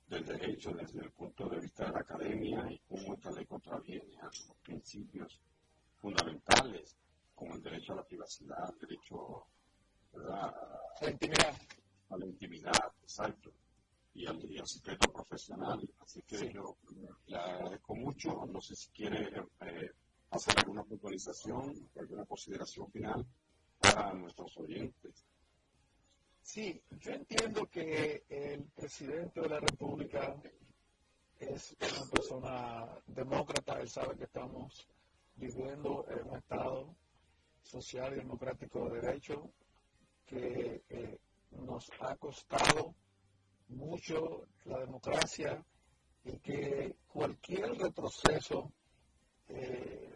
[0.07, 4.15] del derecho, desde el punto de vista de la academia y cómo esta ley contraviene
[4.21, 5.41] a los principios
[5.99, 6.95] fundamentales,
[7.33, 9.47] como el derecho a la privacidad, el derecho
[10.29, 10.53] a
[11.01, 11.57] la intimidad.
[12.09, 13.51] A la intimidad, exacto.
[14.13, 15.81] Y al, y al secreto profesional.
[16.01, 16.49] Así que sí.
[16.53, 16.77] yo
[17.25, 18.45] le agradezco mucho.
[18.45, 19.27] No sé si quiere
[19.61, 19.91] eh,
[20.31, 23.25] hacer alguna puntualización, alguna consideración final
[23.79, 25.25] para nuestros oyentes.
[26.41, 30.35] Sí, yo entiendo que el presidente de la República
[31.39, 34.87] es una persona demócrata, él sabe que estamos
[35.35, 36.95] viviendo en un Estado
[37.61, 39.49] social y democrático de derecho
[40.25, 41.19] que eh,
[41.51, 42.95] nos ha costado
[43.69, 45.63] mucho la democracia
[46.23, 48.71] y que cualquier retroceso
[49.47, 50.14] eh,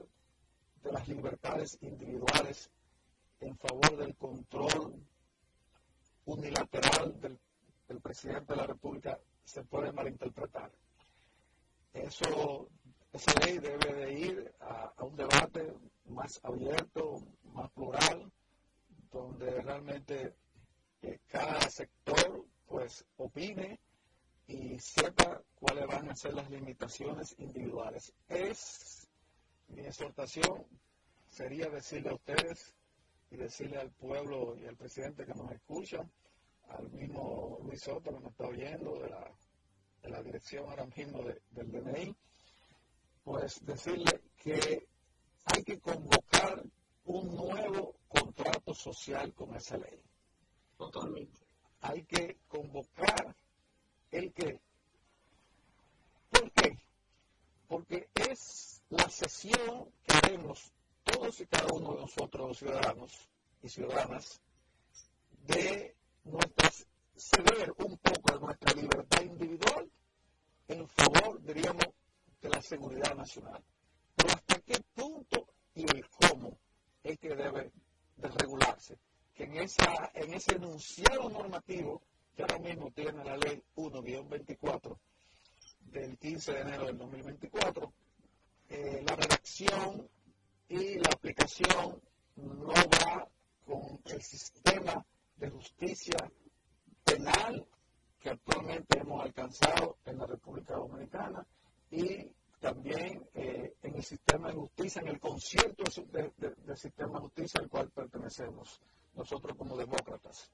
[0.84, 2.69] de las libertades individuales
[3.39, 4.95] en favor del control
[6.26, 7.39] unilateral del,
[8.01, 10.72] presidente de la República se puede malinterpretar.
[11.91, 12.69] Eso,
[13.11, 15.73] esa ley debe de ir a, a un debate
[16.06, 17.18] más abierto,
[17.53, 18.31] más plural,
[19.11, 20.35] donde realmente
[21.01, 23.80] eh, cada sector pues opine
[24.47, 28.14] y sepa cuáles van a ser las limitaciones individuales.
[28.27, 29.09] Es
[29.69, 30.65] mi exhortación
[31.29, 32.75] sería decirle a ustedes
[33.31, 35.99] y decirle al pueblo y al presidente que nos escucha,
[36.69, 39.31] al mismo Luis Soto que nos está oyendo de la,
[40.01, 42.15] de la dirección ahora mismo de, del DNI,
[43.23, 44.87] pues decirle que
[45.45, 46.63] hay que convocar
[47.05, 50.01] un nuevo contrato social con esa ley.
[50.77, 51.39] Totalmente.
[51.81, 53.35] Hay que convocar
[54.11, 54.59] el que.
[56.29, 56.77] ¿Por qué?
[57.67, 60.71] Porque es la sesión que haremos
[61.03, 63.29] todos y cada uno de nosotros, los ciudadanos
[63.61, 64.41] y ciudadanas,
[65.45, 66.85] de nuestras,
[67.15, 69.89] ceder un poco de nuestra libertad individual
[70.67, 71.85] en favor, diríamos,
[72.41, 73.61] de la seguridad nacional.
[74.15, 76.57] Pero hasta qué punto y el cómo
[77.03, 77.71] es que debe
[78.17, 78.97] de regularse.
[79.33, 82.01] Que en, esa, en ese enunciado normativo
[82.35, 84.97] que ahora mismo tiene la ley 1-24
[85.79, 87.93] del 15 de enero del 2024,
[88.69, 90.07] eh, la redacción
[90.67, 92.01] y la aplicación
[92.35, 93.27] no va
[93.65, 95.05] con el sistema
[95.37, 96.17] de justicia
[97.03, 97.67] penal
[98.19, 101.45] que actualmente hemos alcanzado en la República Dominicana
[101.89, 102.29] y
[102.59, 107.61] también eh, en el sistema de justicia, en el concierto del de, sistema de justicia
[107.61, 108.81] al cual pertenecemos
[109.15, 110.51] nosotros como demócratas.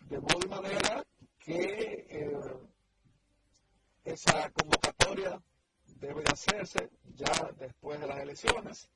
[0.00, 1.04] De modo y manera
[1.38, 2.30] que eh,
[4.04, 5.40] esa convocatoria
[6.02, 8.90] debe de hacerse ya después de las elecciones,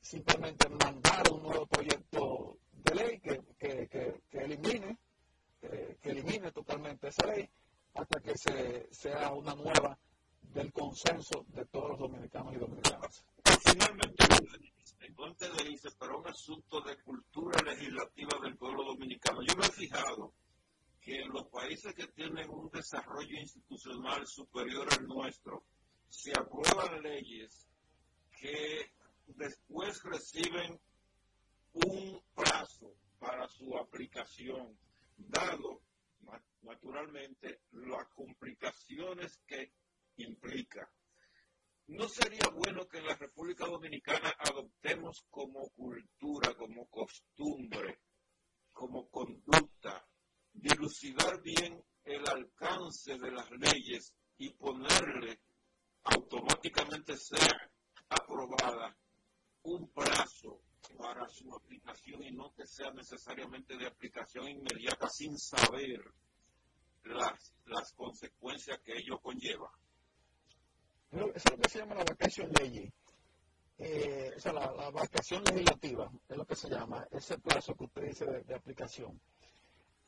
[0.00, 4.98] simplemente mandar un nuevo proyecto de ley que, que, que, que elimine,
[5.60, 7.48] que elimine totalmente esa ley
[7.94, 9.98] hasta que se, sea una nueva
[10.40, 13.24] del consenso de todos los dominicanos y dominicanas.
[13.64, 14.24] Finalmente,
[15.00, 19.42] entonces dice, pero un asunto de cultura legislativa del pueblo dominicano.
[19.42, 20.32] Yo me he fijado
[21.00, 25.64] que en los países que tienen un desarrollo institucional superior al nuestro,
[26.08, 27.66] se aprueban leyes
[28.40, 28.90] que
[29.26, 30.80] después reciben
[31.72, 34.78] un plazo para su aplicación,
[35.16, 35.82] dado
[36.62, 39.72] naturalmente las complicaciones que
[40.16, 40.90] implica.
[41.88, 48.00] ¿No sería bueno que en la República Dominicana adoptemos como cultura, como costumbre,
[48.72, 50.06] como conducta,
[50.52, 55.40] dilucidar bien el alcance de las leyes y ponerle
[56.14, 57.70] automáticamente sea
[58.08, 58.96] aprobada
[59.62, 60.60] un plazo
[60.96, 66.02] para su aplicación y no que sea necesariamente de aplicación inmediata sin saber
[67.04, 69.70] las, las consecuencias que ello conlleva?
[71.10, 72.92] Eso es lo que se llama la vacación ley.
[73.78, 78.02] Eh, o sea, la, vacación legislativa es lo que se llama, ese plazo que usted
[78.02, 79.20] dice de, aplicación.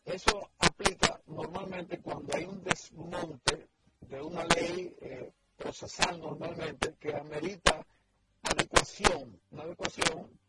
[0.05, 3.69] Eso aplica normalmente cuando hay un desmonte
[4.01, 7.87] de una ley eh, procesal normalmente que amerita
[8.43, 10.41] adecuación, una adecuación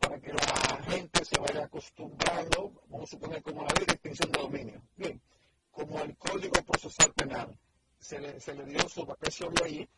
[0.00, 4.32] para que la gente se vaya acostumbrando, vamos a suponer como la ley de extinción
[4.32, 4.82] de dominio.
[4.96, 5.22] Bien,
[5.70, 7.56] como el Código Procesal Penal
[7.98, 9.88] se le, se le dio su vacación ley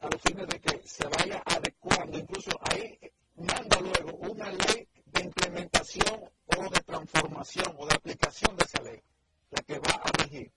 [0.00, 2.98] a los fines de que se vaya adecuando, incluso ahí
[3.36, 9.02] manda luego una ley de implementación o de transformación o de aplicación de esa ley,
[9.50, 10.50] la que va a regir.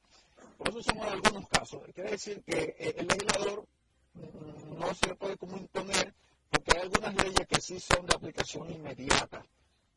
[0.57, 1.82] Por eso son algunos casos.
[1.94, 3.65] Quiere decir que eh, el legislador
[4.14, 6.14] mm, no se le puede como imponer,
[6.49, 9.45] porque hay algunas leyes que sí son de aplicación inmediata.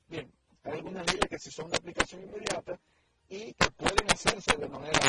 [0.08, 0.30] Bien,
[0.64, 2.78] hay algunas leyes que sí son de aplicación inmediata
[3.28, 5.07] y que pueden hacerse de manera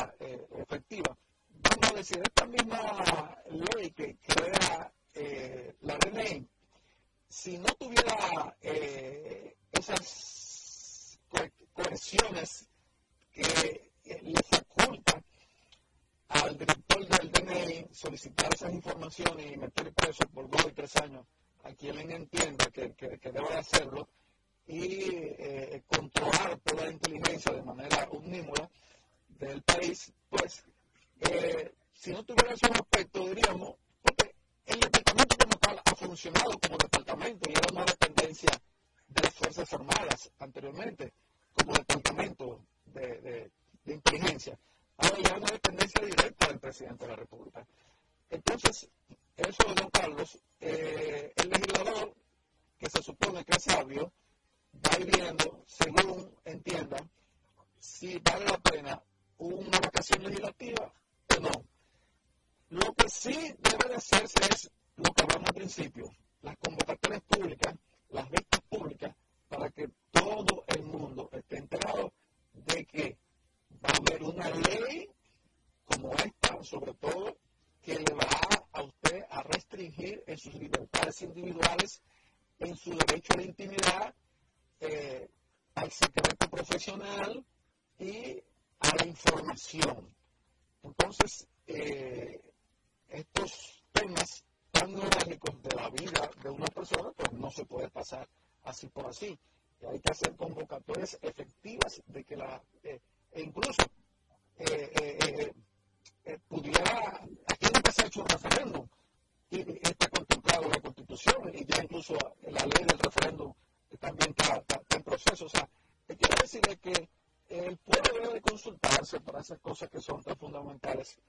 [119.69, 121.19] cosas que son tan fundamentales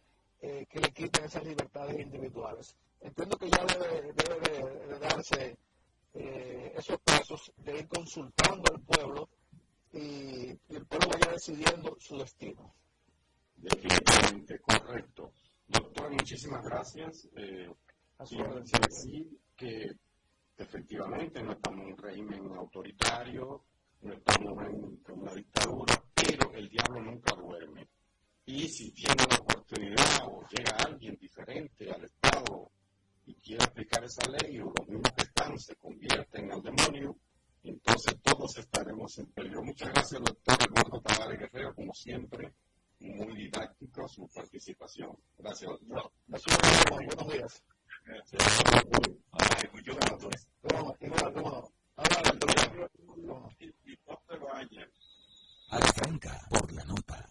[0.41, 2.75] eh, que le quiten esas libertades individuales.
[3.03, 5.59] Entiendo que ya debe, de, darse
[6.15, 9.29] eh, esos pasos de ir consultando al pueblo
[9.93, 12.75] y, el pueblo vaya decidiendo su destino.
[13.57, 15.33] Definitivamente, correcto.
[15.69, 17.29] Doctor, muchísimas gracias.
[17.37, 17.71] Eh,
[20.57, 23.65] efectivamente no estamos en un régimen autoritario,
[24.01, 27.87] no estamos en una dictadura, pero el diablo nunca duerme.
[28.53, 32.73] Y si tiene la oportunidad o llega alguien diferente al Estado
[33.27, 37.17] y quiere aplicar esa ley o los mismos que están se convierten al demonio,
[37.63, 39.63] entonces todos estaremos en peligro.
[39.63, 42.53] Muchas gracias, doctor Eduardo Tavares Guerrero, como siempre,
[42.99, 45.17] muy didáctico su participación.
[45.39, 46.11] Gracias, doctor.
[46.27, 46.59] Gracias,
[46.91, 47.63] buenos días.
[55.69, 57.31] A la franca, por la nota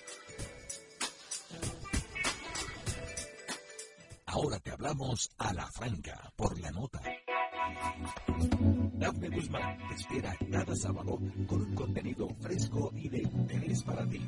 [4.41, 6.99] Ahora te hablamos a la franca por la nota.
[8.99, 14.19] Jaime Guzmán te espera cada sábado con un contenido fresco y de interés para ti.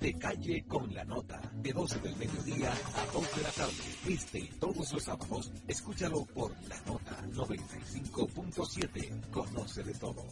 [0.00, 3.72] De calle con la nota, de 12 del mediodía a 2 de la tarde.
[4.08, 9.30] Este y todos los sábados, escúchalo por la nota 95.7.
[9.30, 10.24] Conoce de todo.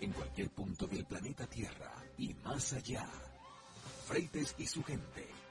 [0.00, 3.06] En cualquier punto del planeta Tierra y más allá.
[4.06, 5.28] Freites y su gente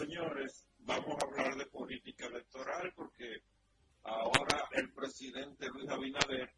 [0.00, 3.42] Señores, vamos a hablar de política electoral porque
[4.04, 6.50] ahora el presidente Luis Abinader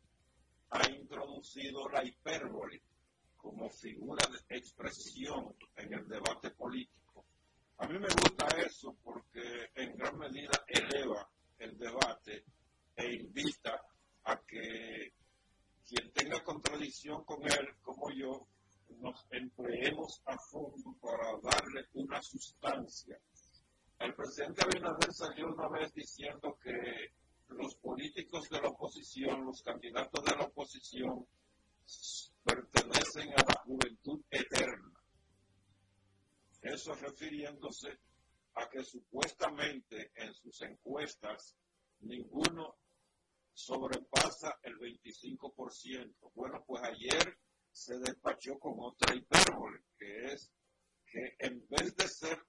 [0.70, 2.80] ha introducido la hipérbole
[3.36, 7.24] como figura de expresión en el debate político.
[7.78, 11.28] A mí me gusta eso porque en gran medida eleva
[11.58, 12.44] el debate
[12.94, 13.82] e invita
[14.22, 15.14] a que
[15.84, 18.46] quien tenga contradicción con él, como yo,
[19.00, 23.18] nos empleemos a fondo para darle una sustancia.
[24.02, 27.12] El presidente Abinader salió una vez diciendo que
[27.50, 31.24] los políticos de la oposición, los candidatos de la oposición,
[32.42, 34.92] pertenecen a la juventud eterna.
[36.62, 37.96] Eso refiriéndose
[38.54, 41.56] a que supuestamente en sus encuestas
[42.00, 42.74] ninguno
[43.52, 46.32] sobrepasa el 25%.
[46.34, 47.38] Bueno, pues ayer
[47.70, 50.50] se despachó con otra hipérbole, que es
[51.06, 52.42] que en vez de ser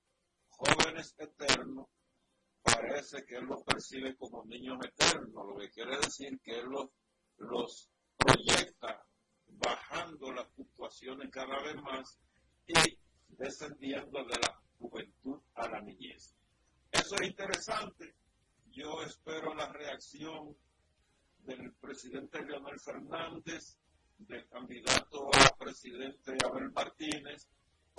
[0.64, 1.88] jóvenes eternos,
[2.62, 6.90] parece que él los percibe como niños eternos, lo que quiere decir que él los,
[7.38, 9.06] los proyecta
[9.48, 12.18] bajando las fluctuaciones cada vez más
[12.68, 12.98] y
[13.30, 16.34] descendiendo de la juventud a la niñez.
[16.92, 18.16] Eso es interesante.
[18.72, 20.56] Yo espero la reacción
[21.40, 23.78] del presidente Leonel Fernández
[24.18, 27.48] del candidato a presidente Abel Martínez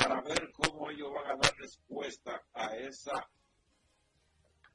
[0.07, 3.27] para ver cómo ellos van a dar respuesta a esa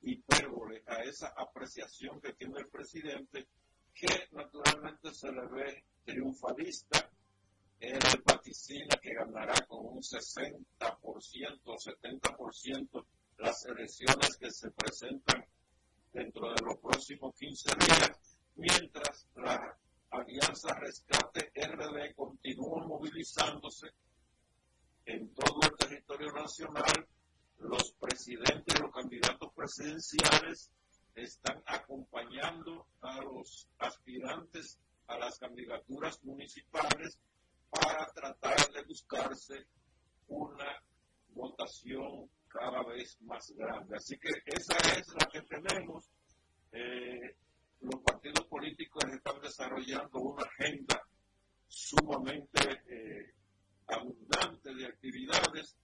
[0.01, 3.47] hipérbole, a esa apreciación que tiene el presidente,
[3.93, 7.11] que naturalmente se le ve triunfalista.
[7.79, 10.65] Él vaticina que ganará con un 60%
[11.63, 13.05] o 70%
[13.37, 15.45] las elecciones que se presentan
[16.11, 19.77] dentro de los próximos 15 días, mientras la
[20.09, 23.91] Alianza Rescate RD continúa movilizándose
[25.09, 27.07] en todo el territorio nacional.
[27.57, 30.71] Los presidentes, los candidatos presidenciales
[31.15, 37.17] están acompañando a los aspirantes a las candidaturas municipales
[37.69, 39.65] para tratar de buscarse
[40.27, 40.83] una
[41.29, 43.97] votación cada vez más grande.
[43.97, 46.05] Así que esa es la que tenemos.
[46.71, 47.35] Eh,
[47.81, 51.01] los partidos políticos están desarrollando una agenda
[51.67, 53.33] sumamente eh,
[53.89, 55.75] abundante de actividades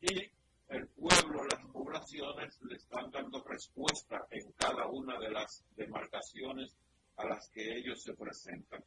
[0.00, 0.30] y
[0.68, 6.76] el pueblo, las poblaciones le están dando respuesta en cada una de las demarcaciones
[7.16, 8.82] a las que ellos se presentan.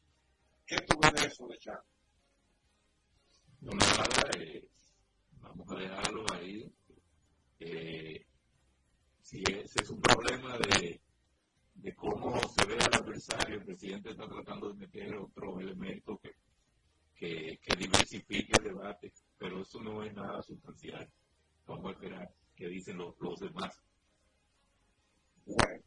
[0.65, 1.79] ¿Qué tú ves de eso, de Chan?
[3.61, 4.67] No, nada, eh,
[5.41, 6.71] vamos a dejarlo ahí.
[7.59, 8.25] Eh,
[9.21, 11.01] si ese es un problema de
[11.81, 16.35] de cómo se ve al adversario, el presidente está tratando de meter otro elemento que,
[17.19, 21.07] que, diversifique el debate, pero eso no es nada sustancial.
[21.67, 23.77] Vamos a esperar qué dicen los, los demás.
[25.45, 25.83] Bueno,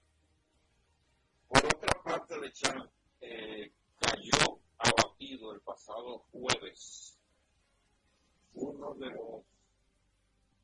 [1.48, 2.90] por otra parte, Lechan
[3.20, 7.18] eh, cayó abatido el pasado jueves
[8.54, 9.44] uno de los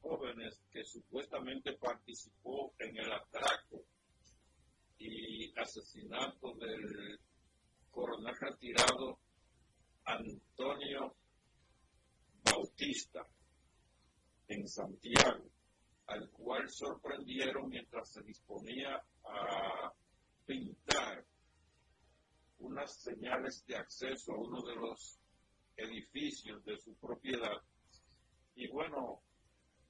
[0.02, 3.82] jóvenes que supuestamente participó en el atraco
[4.98, 7.18] y asesinato del
[7.90, 9.18] coronel retirado
[10.08, 11.14] Antonio
[12.42, 13.26] Bautista
[14.48, 15.50] en Santiago,
[16.06, 19.92] al cual sorprendieron mientras se disponía a
[20.46, 21.26] pintar
[22.60, 25.20] unas señales de acceso a uno de los
[25.76, 27.62] edificios de su propiedad.
[28.54, 29.20] Y bueno,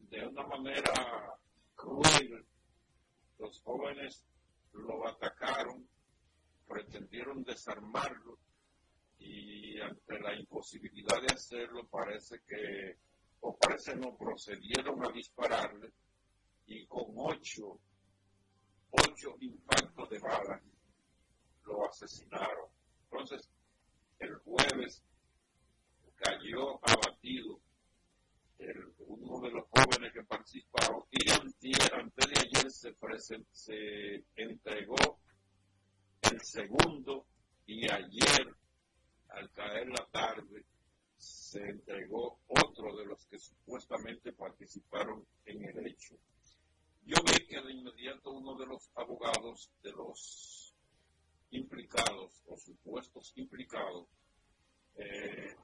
[0.01, 1.39] de una manera
[1.77, 2.45] cruel,
[3.39, 4.27] los jóvenes
[4.73, 5.89] lo atacaron,
[6.67, 8.37] pretendieron desarmarlo
[9.19, 12.97] y ante la imposibilidad de hacerlo parece que,
[13.41, 15.93] o parece no, procedieron a dispararle
[16.67, 17.81] y con ocho
[18.91, 20.61] ocho impactos de bala
[21.65, 22.71] lo asesinaron.
[23.05, 23.49] Entonces,
[24.19, 25.03] el jueves
[26.17, 27.61] cayó abatido
[28.59, 32.97] el, uno de los jóvenes que participaron y antes, antes de ayer se,
[33.53, 35.21] se entregó
[36.23, 37.27] el segundo
[37.67, 38.55] y ayer,
[39.29, 40.65] al caer la tarde,
[41.17, 46.15] se entregó otro de los que supuestamente participaron en el hecho.
[47.05, 50.75] Yo vi que de inmediato uno de los abogados de los
[51.51, 54.07] implicados o supuestos implicados
[54.97, 55.57] eh,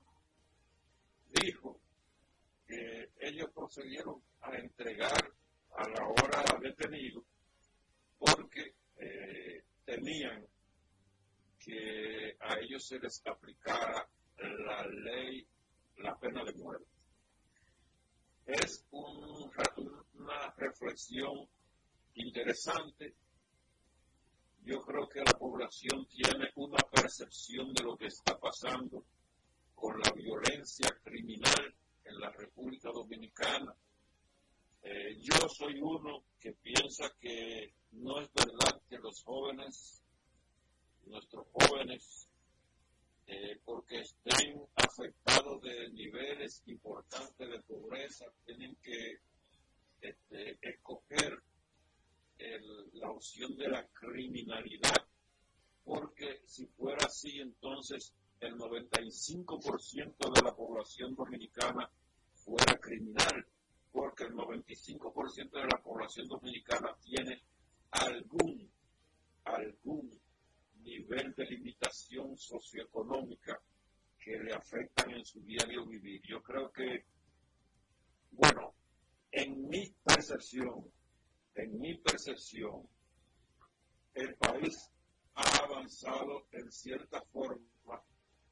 [1.31, 1.79] dijo
[2.67, 5.33] que ellos procedieron a entregar
[5.77, 7.25] a la hora detenido
[8.19, 10.47] porque eh, temían
[11.65, 14.09] que a ellos se les aplicara
[14.39, 15.47] la ley,
[15.99, 16.87] la pena de muerte.
[18.47, 21.49] Es una reflexión
[22.15, 23.15] interesante.
[24.65, 29.05] Yo creo que la población tiene una percepción de lo que está pasando
[29.75, 31.75] con la violencia criminal
[32.05, 33.75] en la República Dominicana.
[34.83, 40.04] Eh, yo soy uno que piensa que no es verdad que los jóvenes,
[41.07, 42.29] nuestros jóvenes,
[43.27, 49.19] eh, porque estén afectados de niveles importantes de pobreza, tienen que
[50.01, 51.43] este, escoger
[52.95, 55.07] la opción de la criminalidad,
[55.85, 61.91] porque si fuera así, entonces el 95% de la población dominicana
[62.35, 63.47] fuera criminal,
[63.93, 67.43] porque el 95% de la población dominicana tiene
[67.91, 68.71] algún,
[69.45, 70.21] algún
[70.85, 73.61] nivel de limitación socioeconómica
[74.19, 76.23] que le afectan en su diario vivir.
[76.23, 77.05] Yo creo que,
[78.33, 78.75] bueno,
[79.31, 80.91] en mi percepción,
[81.55, 82.89] en mi percepción,
[84.15, 84.91] el país
[85.35, 88.03] ha avanzado en cierta forma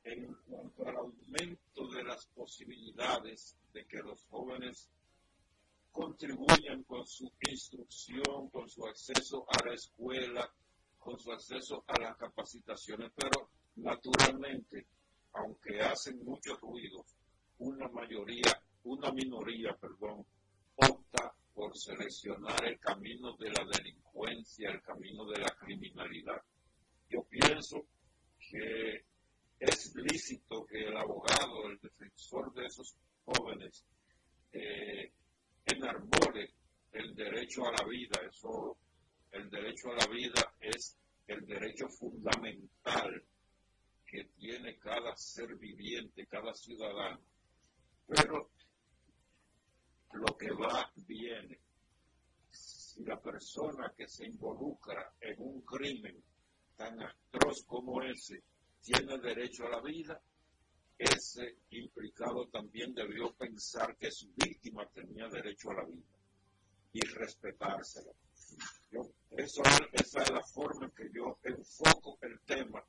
[0.04, 4.90] en cuanto al aumento de las posibilidades de que los jóvenes
[5.92, 10.52] contribuyan con su instrucción, con su acceso a la escuela,
[11.02, 14.86] con su acceso a las capacitaciones, pero naturalmente,
[15.32, 17.04] aunque hacen mucho ruido,
[17.58, 20.24] una mayoría, una minoría, perdón,
[20.76, 26.40] opta por seleccionar el camino de la delincuencia, el camino de la criminalidad.
[27.08, 27.84] Yo pienso
[28.38, 29.04] que
[29.58, 33.84] es lícito que el abogado, el defensor de esos jóvenes,
[34.52, 35.12] eh,
[36.92, 38.20] el derecho a la vida.
[38.28, 38.76] Eso,
[39.32, 40.96] el derecho a la vida es
[41.26, 43.24] el derecho fundamental
[44.06, 47.20] que tiene cada ser viviente, cada ciudadano.
[48.06, 48.50] Pero
[50.12, 51.59] lo que va viene.
[52.50, 56.22] Si la persona que se involucra en un crimen
[56.76, 58.42] tan atroz como ese
[58.82, 60.20] tiene derecho a la vida,
[60.98, 66.18] ese implicado también debió pensar que su víctima tenía derecho a la vida
[66.92, 68.12] y respetársela.
[69.31, 69.62] Eso,
[69.93, 72.85] esa es la forma en que yo enfoco el tema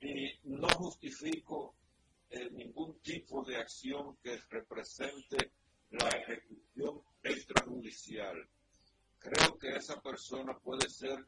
[0.00, 1.76] y no justifico
[2.30, 5.52] eh, ningún tipo de acción que represente
[5.90, 8.48] la ejecución extrajudicial.
[9.18, 11.24] Creo que esa persona puede ser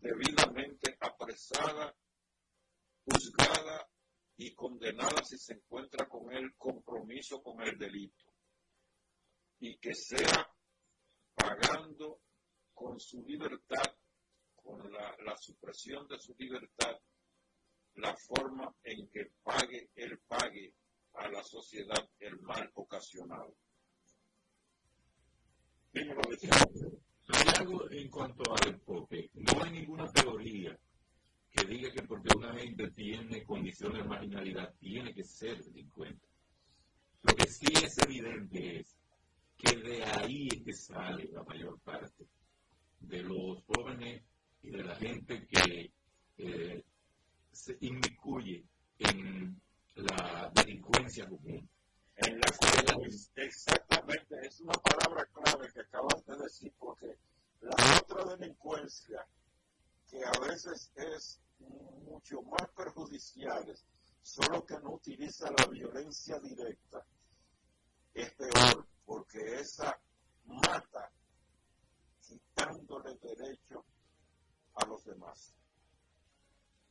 [0.00, 1.94] debidamente apresada
[3.04, 3.88] juzgada
[4.36, 8.24] y condenada si se encuentra con el compromiso con el delito.
[9.60, 10.48] Y que sea
[11.34, 12.20] pagando
[12.80, 13.94] con su libertad,
[14.56, 16.98] con la, supresión de su libertad,
[17.96, 20.72] la forma en que pague, él pague
[21.12, 23.54] a la sociedad el mal ocasionado.
[25.92, 26.08] Hay
[27.58, 29.30] algo en cuanto al enfoque.
[29.34, 30.78] No hay ninguna teoría
[31.50, 36.26] que diga que porque una gente tiene condiciones de marginalidad tiene que ser delincuente.
[37.22, 38.96] Lo que sí es evidente es
[39.58, 42.26] que de ahí es que sale la mayor parte
[43.00, 44.22] de los jóvenes
[44.62, 45.92] y de la gente que
[46.38, 46.84] eh,
[47.52, 48.64] se inmiscuye
[48.98, 49.60] en
[49.96, 51.68] la delincuencia común.
[52.16, 52.46] En la
[53.36, 57.16] exactamente, es una palabra clave que acabas de decir, porque
[57.62, 59.26] la otra delincuencia
[60.08, 63.84] que a veces es mucho más perjudiciales,
[64.22, 67.04] solo que no utiliza la violencia directa,
[68.12, 69.98] es peor porque esa
[70.46, 71.10] mata
[72.30, 73.84] quitándole derecho
[74.74, 75.54] a los demás.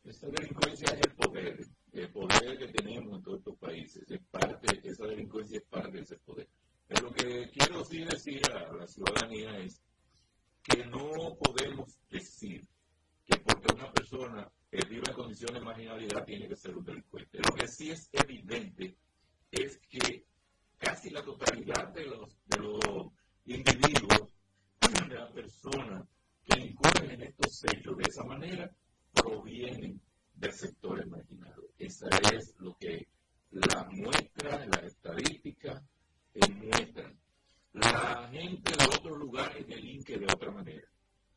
[0.04, 4.82] Esa delincuencia es el poder, el poder que tenemos en todos estos países, es parte,
[4.84, 6.48] esa delincuencia es parte de ese poder.
[6.88, 9.82] Pero lo que quiero decir a la ciudadanía es
[10.64, 12.68] que no podemos podemos decir
[13.26, 17.40] que porque una persona vive en condiciones de marginalidad tiene que ser un delincuente.
[17.40, 18.96] Lo que sí es evidente
[19.52, 20.26] es que
[20.78, 23.08] casi la totalidad de los, de los
[23.46, 24.30] individuos,
[24.94, 26.08] de las personas
[26.46, 28.72] que incurren en estos hechos de esa manera,
[29.14, 30.02] provienen
[30.34, 31.64] del sector marginado.
[31.78, 33.08] Esa es lo que
[33.52, 35.84] la muestra, la estadística
[36.48, 37.18] muestran.
[37.74, 40.88] La gente de otros lugares delinque de otra manera.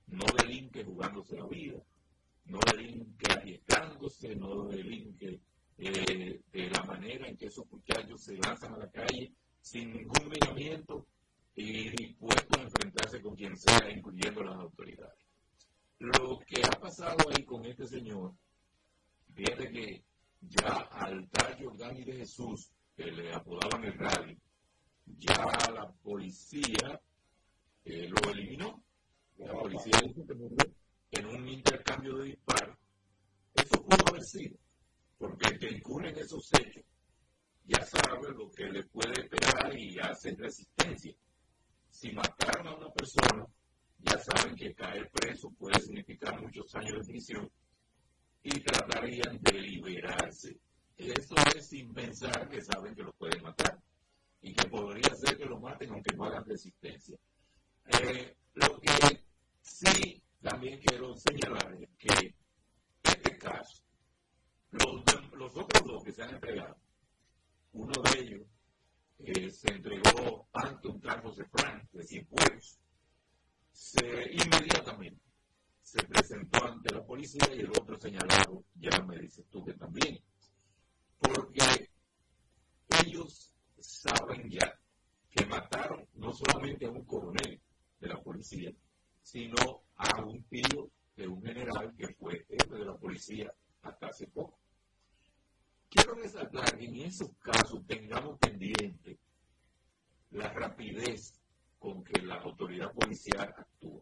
[0.07, 1.83] No delinque jugándose la vida,
[2.47, 5.41] no delinque arriesgándose, no delinque
[5.79, 10.29] eh, de la manera en que esos muchachos se lanzan a la calle sin ningún
[10.29, 11.07] miramiento
[11.55, 15.19] y dispuestos a enfrentarse con quien sea, incluyendo las autoridades.
[15.99, 18.35] Lo que ha pasado ahí con este señor,
[19.35, 20.05] fíjate que
[20.41, 24.37] ya al tal Jordán y de Jesús, que le apodaban el radio,
[25.07, 27.01] ya la policía
[27.85, 28.83] eh, lo eliminó.
[29.39, 29.99] La policía
[31.11, 32.79] en un intercambio de disparos.
[33.55, 34.57] Eso pudo haber sido,
[35.19, 36.85] porque el que incurre en esos hechos
[37.65, 41.15] ya sabe lo que le puede esperar y hace resistencia.
[41.93, 43.47] Si mataron a una persona,
[43.99, 47.51] ya saben que caer preso puede significar muchos años de prisión
[48.43, 50.59] y tratarían de liberarse.
[50.97, 53.79] Eso es sin pensar que saben que lo pueden matar
[54.41, 57.17] y que podría ser que lo maten aunque no hagan resistencia.
[57.87, 59.25] Eh, lo que
[59.61, 62.35] sí también quiero señalar es que
[63.03, 63.83] este caso,
[64.71, 65.05] los,
[65.35, 66.77] los otros dos que se han entregado,
[67.75, 68.47] uno de ellos
[69.25, 72.79] eh, se entregó ante un cargo de Frank de Cienfuegos,
[73.73, 75.23] se, inmediatamente
[75.83, 80.19] se presentó ante la policía y el otro señalado, ya me dices tú que también,
[81.19, 81.91] porque
[83.05, 84.79] ellos saben ya
[85.29, 87.61] que mataron no solamente a un coronel
[88.01, 88.73] de la policía,
[89.23, 94.27] sino a un tío de un general que fue jefe de la policía hasta hace
[94.29, 94.62] poco.
[95.93, 99.19] Quiero resaltar que en esos casos tengamos pendiente
[100.31, 101.39] la rapidez
[101.79, 104.01] con que la autoridad policial actúa.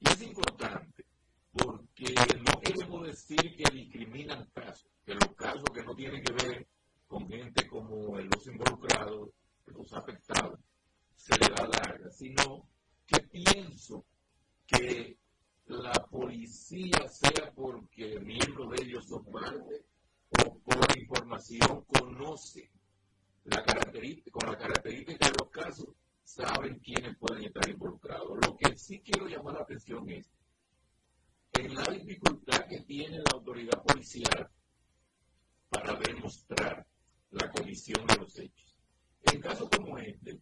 [0.00, 1.06] Y es importante
[1.52, 6.66] porque no queremos decir que discriminan casos, que los casos que no tienen que ver
[7.06, 9.30] con gente como los involucrados,
[9.64, 10.60] los afectados,
[11.14, 12.68] se le da larga, sino
[13.06, 14.04] que pienso
[14.66, 15.16] que
[15.64, 19.93] la policía, sea porque miembros de ellos son parte
[20.44, 22.70] o por información conoce
[23.44, 25.88] la característica, con la característica de los casos,
[26.22, 28.38] saben quiénes pueden estar involucrados.
[28.44, 30.30] Lo que sí quiero llamar la atención es
[31.52, 34.50] en la dificultad que tiene la autoridad policial
[35.68, 36.86] para demostrar
[37.30, 38.74] la comisión de los hechos.
[39.32, 40.40] En casos como este,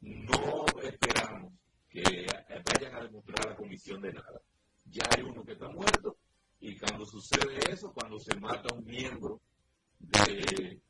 [0.00, 1.52] no esperamos
[1.88, 2.26] que
[2.72, 4.40] vayan a demostrar la comisión de nada.
[4.86, 6.18] Ya hay uno que está muerto
[6.64, 9.38] y cuando sucede eso, cuando se mata un miembro
[9.98, 10.80] de,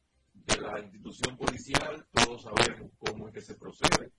[0.60, 4.12] la institución policial, todos sabemos cómo es que se procede.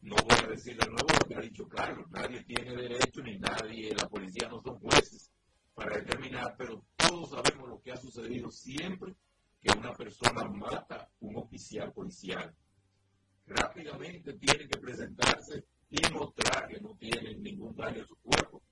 [0.00, 3.38] No voy a decir de nuevo lo que ha dicho Carlos, nadie tiene derecho ni
[3.38, 5.30] nadie, la policía no son jueces
[5.74, 9.14] para determinar, pero todos sabemos lo que ha sucedido siempre
[9.62, 12.50] que una persona mata un oficial policial.
[13.46, 18.62] Rápidamente tiene que presentarse y mostrar que no tiene ningún daño a su cuerpo,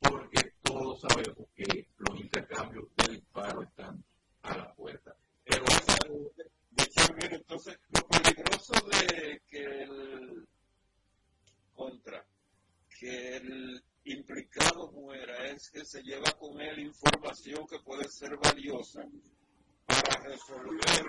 [0.00, 4.02] porque todos sabemos que los intercambios de disparos están
[4.42, 5.14] a la puerta.
[5.44, 5.64] Pero
[6.70, 10.48] de hecho, mire, entonces, lo peligroso de que el
[11.74, 12.24] contra,
[12.98, 19.04] que el implicado muera es que se lleva con él información que puede ser valiosa
[19.86, 21.06] para resolver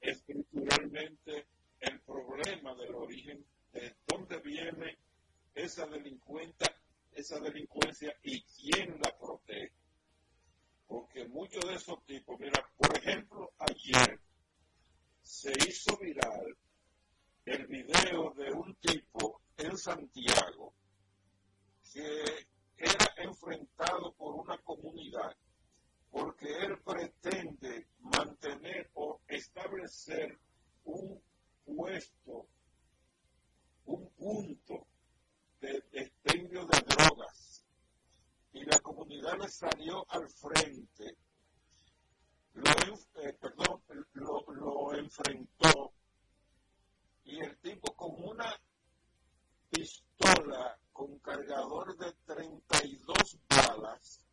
[0.00, 1.46] estructuralmente
[1.80, 4.96] el problema del origen de dónde viene
[5.54, 6.74] esa delincuencia,
[7.14, 9.72] esa delincuencia y quién la protege.
[10.86, 14.20] Porque muchos de esos tipos, mira, por ejemplo, ayer
[15.22, 16.56] se hizo viral
[17.46, 20.74] el video de un tipo en Santiago
[21.92, 22.46] que
[22.76, 25.36] era enfrentado por una comunidad
[26.14, 30.38] porque él pretende mantener o establecer
[30.84, 31.20] un
[31.64, 32.46] puesto,
[33.86, 34.86] un punto
[35.64, 37.64] de expendio de drogas.
[38.52, 41.16] Y la comunidad le salió al frente,
[42.54, 42.70] lo,
[43.22, 43.82] eh, perdón,
[44.12, 45.92] lo, lo enfrentó
[47.24, 48.54] y el tipo con una
[49.70, 54.24] pistola con cargador de 32 balas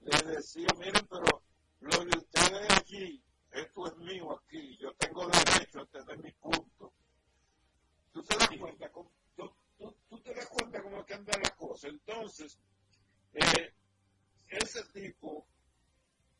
[0.00, 1.42] le decía, miren, pero
[1.80, 6.92] lo de ustedes aquí, esto es mío aquí, yo tengo derecho a tener mi punto.
[8.12, 9.10] ¿Tú te das cuenta cómo,
[9.78, 11.88] tú, te das cuenta cómo que anda la cosa?
[11.88, 12.58] Entonces,
[13.32, 13.74] eh,
[14.48, 15.46] ese tipo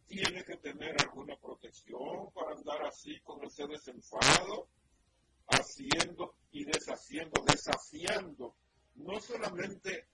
[0.06, 4.68] tiene que tener alguna protección para andar así con ese desenfado,
[5.48, 8.56] haciendo y deshaciendo, desafiando
[8.94, 10.08] no solamente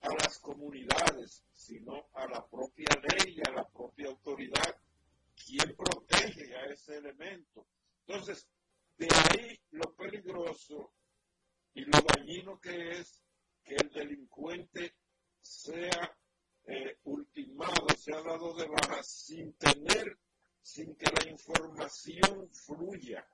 [0.00, 4.76] a las comunidades, sino a la propia ley a la propia autoridad,
[5.34, 7.66] quien protege a ese elemento.
[8.06, 8.46] Entonces,
[8.98, 10.92] de ahí lo peligroso
[11.74, 13.22] y lo dañino que es
[13.64, 14.94] que el delincuente
[15.40, 16.16] sea
[16.66, 20.18] eh, ultimado, sea dado de baja sin tener,
[20.62, 23.26] sin que la información fluya,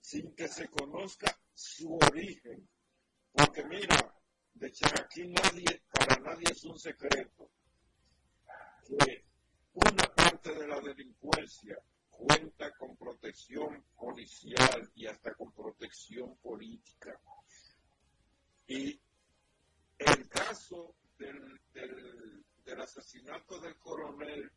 [0.00, 2.68] sin que se conozca su origen.
[3.32, 4.14] Porque mira,
[4.54, 7.50] de aquí nadie, para nadie es un secreto
[8.86, 9.24] que
[9.72, 11.76] una parte de la delincuencia
[12.08, 17.20] cuenta con protección policial y hasta con protección política.
[18.66, 19.00] Y
[19.98, 24.50] el caso del, del, asesinato del coronel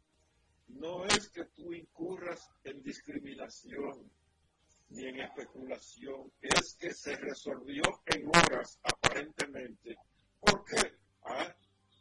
[0.68, 4.11] no es que tú incurras en discriminación
[4.90, 9.95] ni en especulación, es que se resolvió en horas aparentemente,
[10.40, 11.56] porque ah,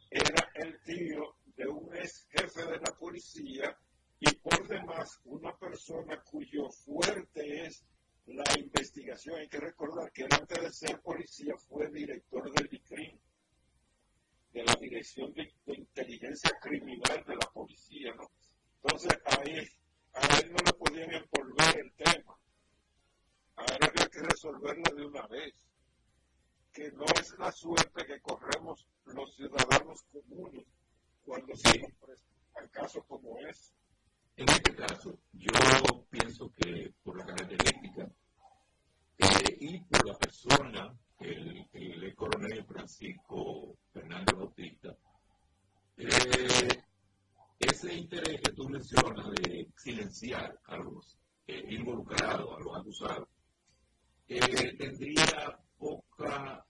[0.09, 3.77] era el tío de un ex jefe de la policía
[4.19, 7.85] y por demás una persona cuyo fuerte es
[8.33, 9.39] la investigación.
[9.39, 13.19] Hay que recordar que él antes de ser policía fue director del DICRIM,
[14.53, 18.29] de la Dirección de, Inteligencia Criminal de la Policía, ¿no?
[18.83, 19.67] Entonces ahí
[20.13, 22.37] a él no le podían envolver el tema.
[23.55, 25.53] A él había que resolverlo de una vez.
[26.71, 30.65] Que no es la suerte que corremos los ciudadanos comunes
[31.25, 32.29] cuando se nos presenta
[32.71, 33.73] caso como es.
[34.39, 35.51] En este caso, yo
[36.09, 38.09] pienso que por la característica
[39.17, 44.95] eh, y por la persona, el, el, coronel Francisco Fernández Bautista,
[45.97, 46.69] eh,
[47.59, 53.27] ese interés que tú mencionas de silenciar a los eh, involucrados, a los acusados,
[54.25, 56.65] tendría poca,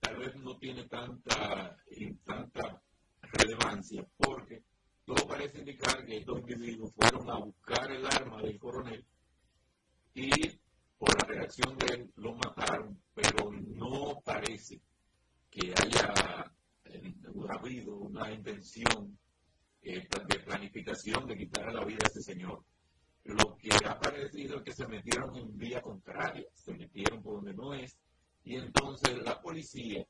[0.00, 1.78] tal vez no tiene tanta,
[2.26, 2.82] tanta
[3.22, 4.62] relevancia, porque
[5.06, 9.06] todo parece indicar que estos individuos fueron a buscar el arma del coronel
[10.14, 10.30] y
[10.98, 14.80] por la reacción de él lo mataron, pero no parece
[15.48, 16.52] que haya
[16.86, 17.14] eh,
[17.50, 19.16] habido una intención
[19.82, 22.64] eh, de planificación de quitar la vida a ese señor.
[23.24, 27.54] Lo que ha parecido es que se metieron en vía contraria, se metieron por donde
[27.54, 27.96] no es,
[28.42, 30.04] y entonces la policía,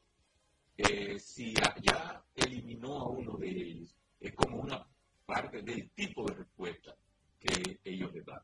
[0.79, 3.95] eh, si ya eliminó a uno de ellos,
[4.29, 4.87] es como una
[5.25, 6.95] parte del tipo de respuesta
[7.39, 8.41] que ellos le dan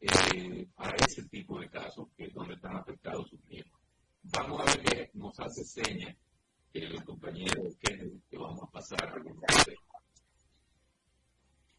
[0.00, 3.80] eh, para ese tipo de casos que es donde están afectados sus miembros.
[4.24, 6.14] Vamos a ver qué nos hace seña
[6.72, 9.14] el compañero Kennedy que vamos a pasar a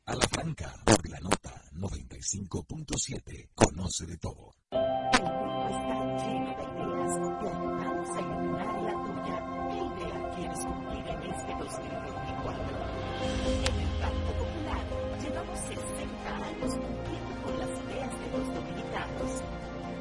[0.05, 4.53] A la franca, por la nota 95.7, conoce de todo.
[4.71, 4.79] El
[5.23, 9.37] mundo está lleno de ideas, te ayudamos a iluminar la tuya.
[9.69, 12.94] ¿Qué idea quieres cumplir en este 2024?
[13.25, 14.85] En el Banco Popular
[15.21, 19.31] llevamos 60 años cumpliendo con las ideas de los dominicanos.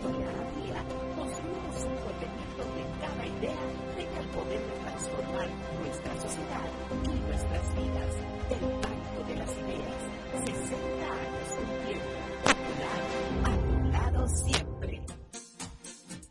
[0.05, 0.81] Día a día
[1.17, 3.65] construimos un porvenir donde cada idea
[3.97, 5.49] tenga el poder de transformar
[5.81, 6.69] nuestra sociedad
[7.05, 8.13] y nuestras vidas.
[8.51, 10.01] El Banco de las Ideas,
[10.45, 12.13] 60 años cumpliendo.
[12.45, 13.01] Popular,
[13.45, 15.03] a tu lado siempre.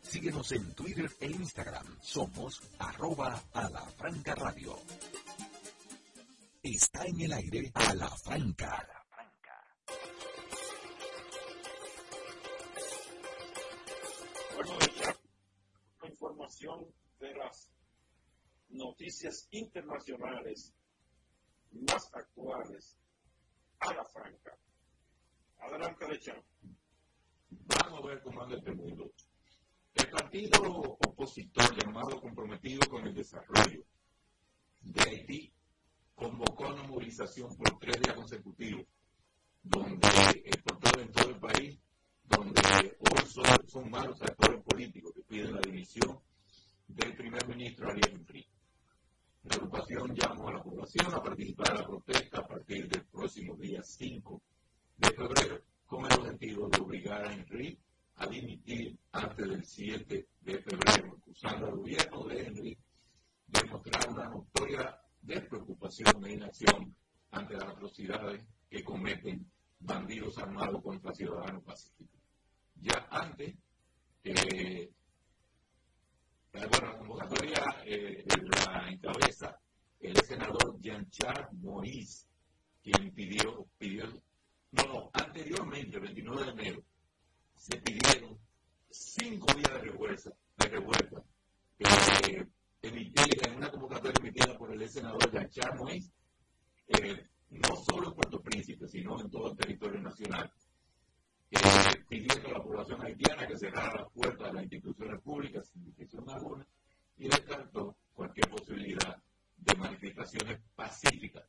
[0.02, 1.86] Síguenos en Twitter e Instagram.
[2.00, 4.78] Somos arroba a la franca radio.
[6.64, 9.04] Está en el aire a la franca.
[14.54, 15.14] Bueno, ya
[16.00, 16.86] la información
[17.20, 17.68] de las
[18.70, 20.72] noticias internacionales
[21.70, 22.96] más actuales
[23.80, 24.56] a la franca.
[25.58, 26.42] Adelante, Lechán.
[27.50, 29.12] Vamos a ver cómo anda este mundo.
[29.96, 33.84] El partido opositor llamado Comprometido con el Desarrollo
[34.80, 35.54] de Haití
[36.14, 38.86] convocó una movilización por tres días consecutivos,
[39.62, 40.08] donde
[40.44, 41.78] eh, por todo, en todo el país,
[42.24, 42.60] donde
[42.98, 46.18] hoy son, son malos actores políticos que piden la dimisión
[46.88, 48.46] del primer ministro Ariel Henry.
[49.44, 53.56] La agrupación llamó a la población a participar en la protesta a partir del próximo
[53.56, 54.42] día 5
[54.96, 57.78] de febrero, con el objetivo de obligar a Henry
[58.16, 62.78] a dimitir antes del 7 de febrero, acusando al gobierno de Henry
[63.48, 66.94] de mostrar una notoria de preocupación e inacción
[67.30, 72.20] ante las atrocidades que cometen bandidos armados contra ciudadanos pacíficos.
[72.76, 73.54] Ya antes,
[74.24, 74.90] eh,
[76.52, 78.24] bueno, la convocatoria eh,
[78.64, 79.58] la encabeza
[81.14, 82.26] Richard Moïse,
[82.82, 84.04] quien pidió, pidió,
[84.72, 86.82] no, no, anteriormente, el 29 de enero,
[87.54, 88.38] se pidieron
[88.90, 91.22] cinco días de revuelta, de revuelta
[91.78, 92.46] eh,
[92.88, 95.30] emitida, en una convocatoria emitida por el senador
[95.78, 96.10] Moïse,
[96.88, 100.52] eh, no solo en Puerto Príncipe, sino en todo el territorio nacional,
[101.50, 105.84] eh, pidiendo a la población haitiana que cerrara las puertas de las instituciones públicas, sin
[105.84, 106.66] distinción alguna,
[107.16, 109.16] y descartó cualquier posibilidad
[109.56, 111.44] de manifestaciones pacíficas,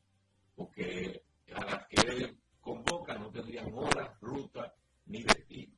[0.54, 1.22] porque
[1.54, 4.72] a las que él convoca no tendrían hora, ruta
[5.06, 5.74] ni destino.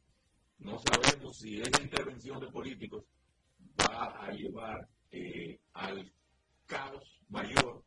[0.58, 3.04] No sabemos si esa intervención de políticos
[3.80, 6.12] va a llevar eh, al
[6.66, 7.82] caos mayor,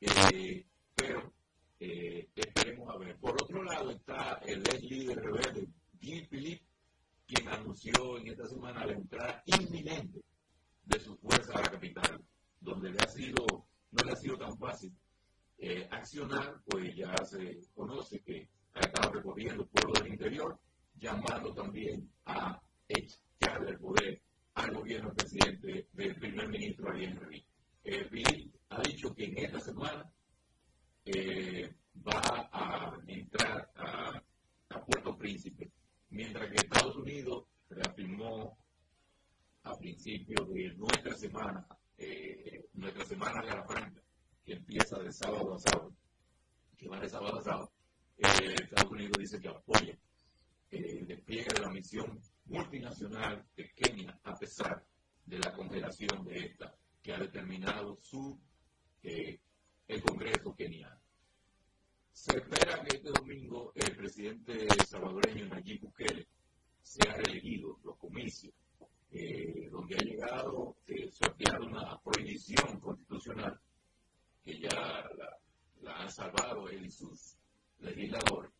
[0.00, 0.64] eh,
[0.94, 1.32] pero
[1.80, 3.18] eh, esperemos a ver.
[3.18, 5.68] Por otro lado está el ex líder rebelde,
[6.00, 6.64] Guy Philippe,
[7.26, 10.22] quien anunció en esta semana la entrada inminente
[10.84, 12.24] de sus fuerzas a la capital,
[12.60, 13.44] donde le ha sido,
[13.90, 14.92] no le ha sido tan fácil
[15.90, 20.58] accionar, pues ya se conoce que ha estado recorriendo el pueblo del interior,
[20.98, 24.22] llamando también a echarle el poder
[24.58, 27.44] al gobierno presidente del primer ministro Ariel Henry.
[27.84, 30.10] Eh, ha dicho que en esta semana
[31.04, 31.72] eh,
[32.06, 34.22] va a entrar a,
[34.86, 35.70] Puerto Príncipe,
[36.10, 38.56] mientras que Estados Unidos reafirmó
[39.64, 41.66] a principios de nuestra semana,
[41.98, 44.02] eh, nuestra semana de la Franca,
[44.44, 45.92] que empieza de sábado a sábado,
[46.76, 47.72] que va de sábado a sábado,
[48.16, 49.98] eh, Estados Unidos dice que apoya
[50.70, 52.18] el despliegue de la misión
[52.48, 54.84] multinacional de Kenia, a pesar
[55.24, 58.38] de la congelación de esta, que ha determinado su
[59.02, 59.40] eh,
[59.86, 61.00] el Congreso keniano.
[62.12, 66.26] Se espera que este domingo el presidente salvadoreño Nayib Bukele
[66.82, 68.52] sea reelegido los comicios
[69.10, 73.58] eh, donde ha llegado eh, sortear una prohibición constitucional
[74.44, 75.08] que ya
[75.80, 77.36] la, han salvado él y sus
[77.78, 78.52] legisladores,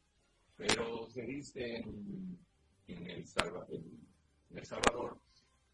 [0.57, 2.39] pero se dice en,
[2.89, 3.27] el,
[4.65, 5.21] Salvador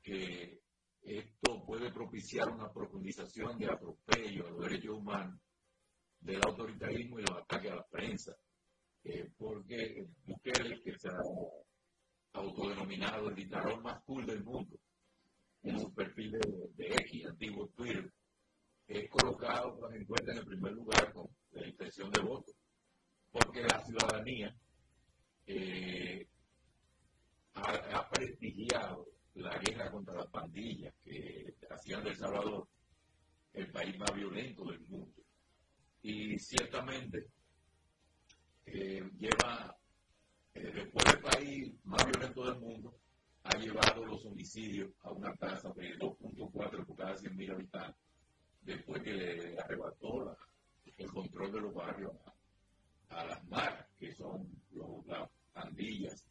[0.03, 0.61] que
[1.03, 5.41] esto puede propiciar una profundización de atropello a los derechos humanos,
[6.21, 8.37] del autoritarismo y los ataques a la prensa,
[9.05, 11.21] eh, porque Bukele, que se ha
[12.33, 14.77] autodenominado el dictador más cool del mundo,
[15.63, 16.41] en su perfil de,
[16.75, 18.13] de X, antiguo Twitter,
[18.87, 22.53] es colocado, pues, en cuenta en el primer lugar con la intención de voto,
[23.31, 24.55] porque la ciudadanía
[25.47, 26.29] eh,
[27.55, 32.69] ha, prestigiado la guerra contra las pandillas que hacían de El Salvador
[33.53, 35.23] el país más violento del mundo.
[36.03, 37.29] Y ciertamente
[38.67, 39.77] eh, lleva
[40.55, 42.95] eh, después del país más violento del mundo,
[43.45, 48.03] ha llevado los homicidios a una tasa de 2.4 por cada 100.000 habitantes,
[48.63, 50.37] después que le arrebató
[50.97, 52.13] el control de los barrios
[53.09, 54.49] a, las maras, que son
[55.07, 56.25] las pandillas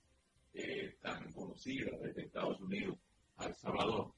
[0.53, 2.97] eh, tan conocidas desde Estados Unidos
[3.37, 4.13] a El Salvador.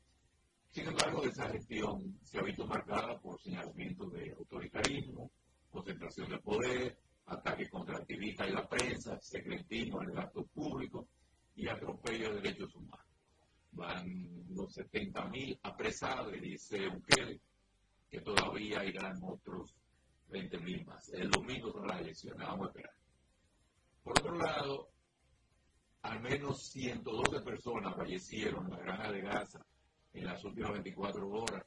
[0.72, 5.32] Sin embargo, esa gestión se ha visto marcada por señalamientos de autoritarismo,
[5.72, 6.98] concentración de poder,
[7.28, 11.08] ataques contra activistas y la prensa, secretismo en el acto público
[11.56, 13.06] y atropello de derechos humanos.
[13.72, 14.06] Van
[14.54, 17.40] los 70.000 apresados, dice Bukele,
[18.10, 19.74] que todavía irán otros
[20.30, 21.10] 20.000 más.
[21.14, 22.94] El domingo son las elecciones, vamos a esperar.
[24.04, 24.90] Por otro lado,
[26.06, 29.66] al menos 112 personas fallecieron en la granja de Gaza
[30.14, 31.66] en las últimas 24 horas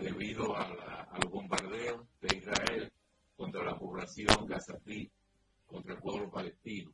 [0.00, 2.92] debido a, los bombardeos de Israel
[3.36, 5.10] contra la población gazatí,
[5.66, 6.92] contra el pueblo palestino,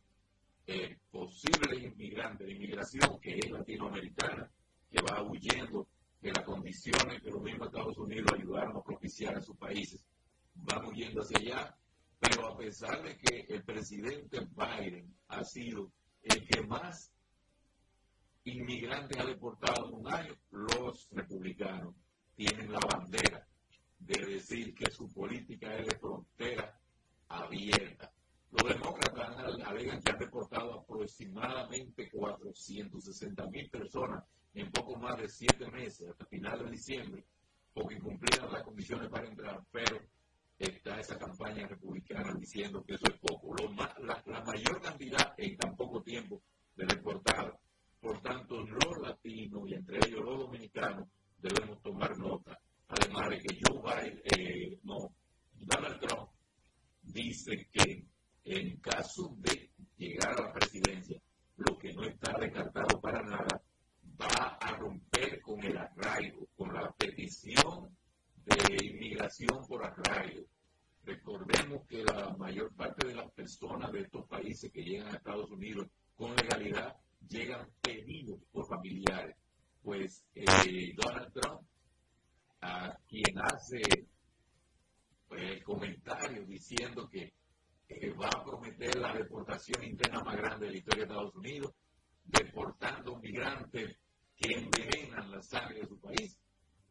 [0.68, 4.50] eh, posibles inmigrantes de inmigración que es latinoamericana,
[4.92, 5.88] que va huyendo
[6.26, 10.02] de las condiciones que los mismos Estados Unidos ayudaron a propiciar en sus países.
[10.56, 11.78] Van huyendo hacia allá,
[12.20, 15.92] pero a pesar de que el presidente Biden ha sido
[16.24, 17.12] el que más
[18.44, 21.94] inmigrantes ha deportado en un año, los republicanos
[22.36, 23.48] tienen la bandera
[24.00, 26.80] de decir que su política es de frontera
[27.28, 28.12] abierta.
[28.50, 34.24] Los demócratas alegan que han deportado aproximadamente 460 mil personas
[34.56, 37.26] en poco más de siete meses, hasta final de diciembre,
[37.74, 40.00] porque incumplieron las condiciones para entrar, pero
[40.58, 43.54] está esa campaña republicana diciendo que eso es poco.
[44.02, 46.42] la, la, mayor cantidad en tan poco tiempo
[46.76, 47.56] de deportados.
[48.00, 51.08] Por tanto, los latinos y entre ellos los dominicanos
[51.38, 52.58] debemos tomar nota.
[52.88, 55.12] Además de que Joe Biden, eh, no,
[55.54, 56.30] Donald Trump
[57.02, 58.06] dice que
[58.46, 61.20] en caso de llegar a la presidencia,
[61.58, 63.62] lo que no está descartado para nada,
[64.20, 67.96] va a romper con el arraigo, con la petición
[68.46, 70.46] de inmigración por arraigo.
[71.04, 75.52] Recordemos que la mayor parte de las personas de estos países que llegan a Estados
[75.52, 76.96] Unidos con legalidad
[77.28, 79.36] llegan pedidos por familiares.
[79.84, 81.62] Pues eh, Donald Trump,
[82.62, 83.82] a quien hace
[85.28, 87.34] pues, comentarios diciendo que
[88.20, 91.72] va a prometer la deportación interna más grande de la historia de Estados Unidos,
[92.24, 93.96] deportando migrantes
[94.38, 96.38] que envenenan la sangre de su país,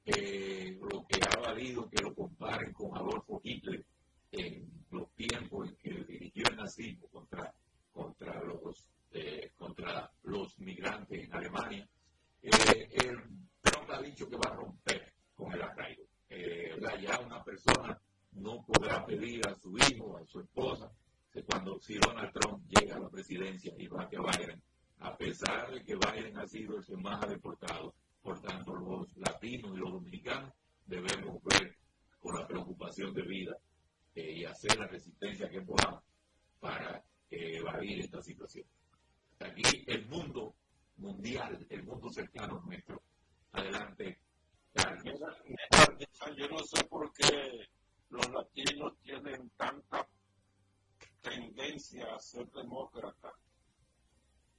[0.07, 3.85] lo que ha valido que lo comparen con Adolfo Hitler
[4.33, 7.55] en los tiempos en que dirigió el nazismo contra,
[7.93, 11.89] contra, los, eh, contra los migrantes en Alemania.
[12.43, 13.13] Eh,
[13.61, 16.03] Trump ha dicho que va a romper con el arraigo.
[16.29, 18.01] Eh, ya una persona
[18.33, 20.91] no podrá pedir a su hijo, a su esposa,
[21.47, 24.63] cuando si Donald Trump llega a la presidencia y va a que Biden,
[25.01, 29.17] a pesar de que Biden ha sido el que más ha deportado, por tanto los
[29.17, 30.53] latinos y los dominicanos
[30.87, 31.77] debemos ver
[32.21, 33.57] con la preocupación de vida
[34.15, 36.03] eh, y hacer la resistencia que podamos
[36.61, 38.67] para eh, evadir esta situación.
[39.41, 40.55] Aquí el mundo
[40.97, 43.03] mundial, el mundo cercano nuestro.
[43.53, 44.19] Adelante.
[46.37, 47.69] Yo no sé por qué
[48.11, 50.09] los latinos tienen tanta
[51.21, 53.33] tendencia a ser demócratas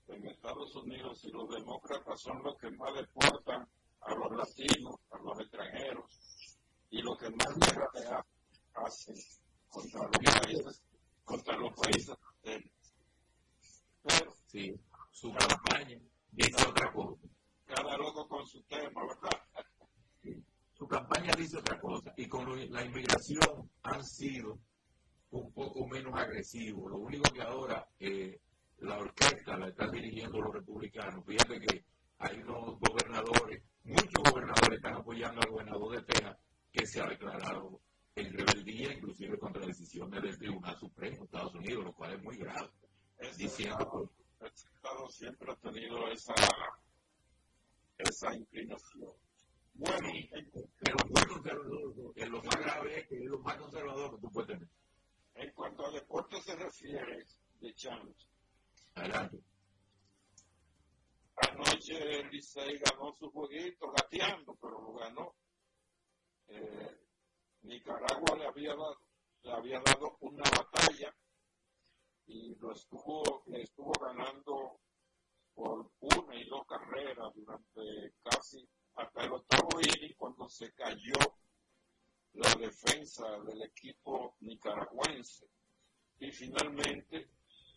[0.07, 3.67] en Estados Unidos y los demócratas son los que más deportan
[4.01, 6.05] a los latinos, a los extranjeros
[6.89, 8.25] y los que más guerra
[8.75, 9.15] hacen
[9.69, 10.83] contra los países,
[11.23, 12.15] contra los países
[14.03, 14.73] Pero sí,
[15.11, 15.99] su campaña
[16.31, 17.21] dice otra cosa.
[17.65, 19.41] Cada loco con su tema, ¿verdad?
[20.73, 24.59] su campaña dice otra cosa y con la inmigración han sido
[25.31, 26.91] un poco menos agresivos.
[26.91, 28.39] Lo único que ahora eh,
[28.79, 31.25] la orquesta la están dirigiendo los republicanos.
[31.25, 31.85] Fíjate que
[32.19, 36.37] hay unos gobernadores, muchos gobernadores están apoyando al gobernador de Texas
[36.71, 37.79] que se ha declarado
[38.15, 42.37] en rebeldía, inclusive contra decisiones del Tribunal Supremo de Estados Unidos, lo cual es muy
[42.37, 42.69] grave.
[43.37, 46.33] diciendo el Estado siempre ha tenido esa,
[47.97, 49.11] esa inclinación.
[49.73, 50.07] Bueno,
[50.79, 52.29] pero muy conservador.
[52.29, 54.69] Lo más grave es que es lo más conservador que tú puedes tener.
[55.35, 57.25] En cuanto a deporte se refiere,
[57.59, 58.27] de Chance,
[58.95, 59.43] adelante.
[61.35, 65.35] Anoche el Licey ganó su jueguito, gateando, pero lo ganó.
[66.47, 66.97] Eh,
[67.63, 68.97] Nicaragua le había dado,
[69.43, 71.13] le había dado una batalla
[72.27, 74.79] y lo estuvo, estuvo ganando
[75.53, 81.13] por una y dos carreras durante casi hasta el octavo inning cuando se cayó
[82.33, 85.47] la defensa del equipo nicaragüense.
[86.19, 87.29] Y finalmente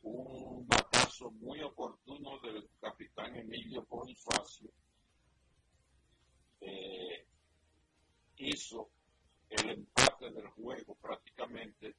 [0.02, 0.66] un
[1.08, 4.68] batazo muy oportuno del capitán Emilio Bonifacio
[6.60, 7.26] eh,
[8.36, 8.90] hizo
[9.48, 11.94] el empate del juego prácticamente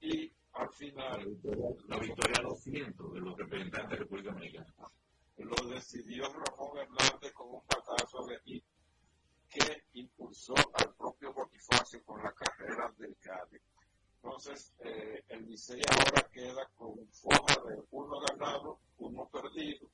[0.00, 1.38] y al final
[1.88, 4.74] la victoria a los cientos de los representantes de la República Dominicana
[5.36, 8.64] lo decidió Ramón Hernández con un batazo de hit
[9.50, 13.62] que impulsó al propio Bonifacio con la carrera del Cádiz.
[14.22, 19.88] Entonces, eh, el Licey ahora queda con forma de uno ganado, uno perdido,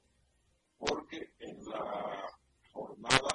[0.78, 2.30] porque en la
[2.72, 3.34] jornada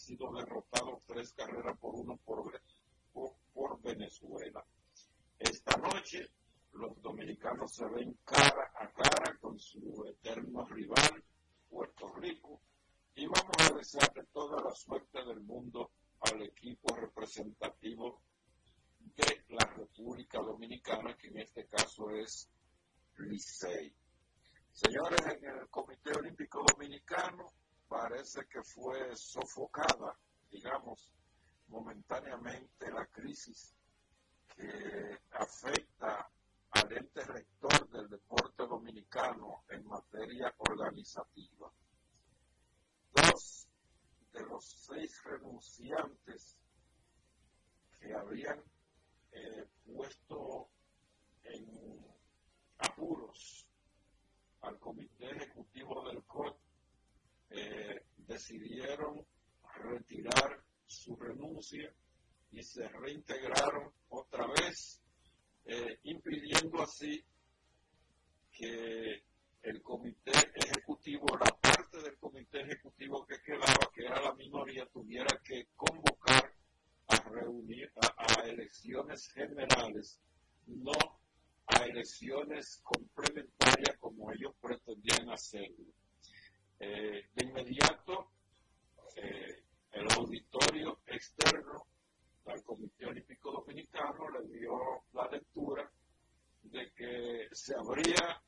[0.00, 2.52] siendo derrotado tres carreras por uno por,
[3.52, 4.64] por Venezuela.
[5.38, 6.28] Esta noche
[6.72, 11.22] los dominicanos se ven cara a cara con su eterno rival,
[11.68, 12.60] Puerto Rico,
[13.14, 18.20] y vamos a desearle toda la suerte del mundo al equipo representativo
[19.16, 22.48] de la República Dominicana, que en este caso es
[23.18, 23.94] Licey.
[24.72, 27.52] Señores, en el Comité Olímpico Dominicano
[27.88, 30.16] parece que fue sofocada,
[30.50, 31.12] digamos,
[31.68, 33.74] momentáneamente la crisis
[34.54, 36.30] que afecta
[36.70, 41.72] al ente rector del deporte dominicano en materia organizativa.
[43.12, 43.68] Dos
[44.32, 46.56] de los seis renunciantes
[47.98, 48.62] que habían
[49.32, 50.68] eh, puesto
[51.44, 52.04] en
[52.78, 53.66] apuros
[54.62, 56.56] al comité ejecutivo del COT
[57.50, 59.24] eh, decidieron
[59.82, 61.92] retirar su renuncia
[62.52, 65.00] y se reintegraron otra vez,
[65.64, 67.24] eh, impidiendo así
[68.52, 69.22] que
[69.62, 75.38] el comité ejecutivo, la parte del comité ejecutivo que quedaba, que era la minoría, tuviera
[75.44, 76.52] que convocar
[77.10, 80.20] a reunir a, elecciones generales,
[80.66, 80.92] no
[81.66, 85.86] a elecciones complementarias como ellos pretendían hacerlo.
[86.78, 88.30] Eh, de inmediato,
[89.16, 91.86] eh, el auditorio externo
[92.46, 95.90] al Comité Olímpico Dominicano le dio la lectura
[96.62, 98.42] de que se habría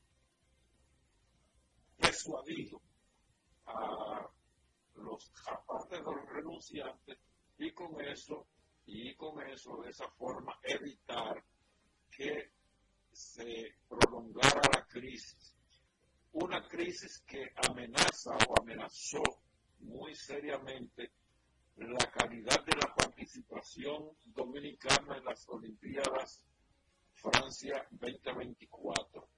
[1.98, 2.80] persuadido
[3.66, 4.28] a
[4.96, 7.18] los aparte de los renunciantes
[7.58, 8.46] y con eso
[8.86, 11.42] y con eso de esa forma evitar
[12.10, 12.50] que
[13.12, 15.52] se prolongara la crisis
[16.32, 19.22] una crisis que amenaza o amenazó
[19.80, 21.12] muy seriamente
[21.76, 26.42] la calidad de la participación dominicana en las Olimpiadas
[27.14, 29.28] Francia 2024.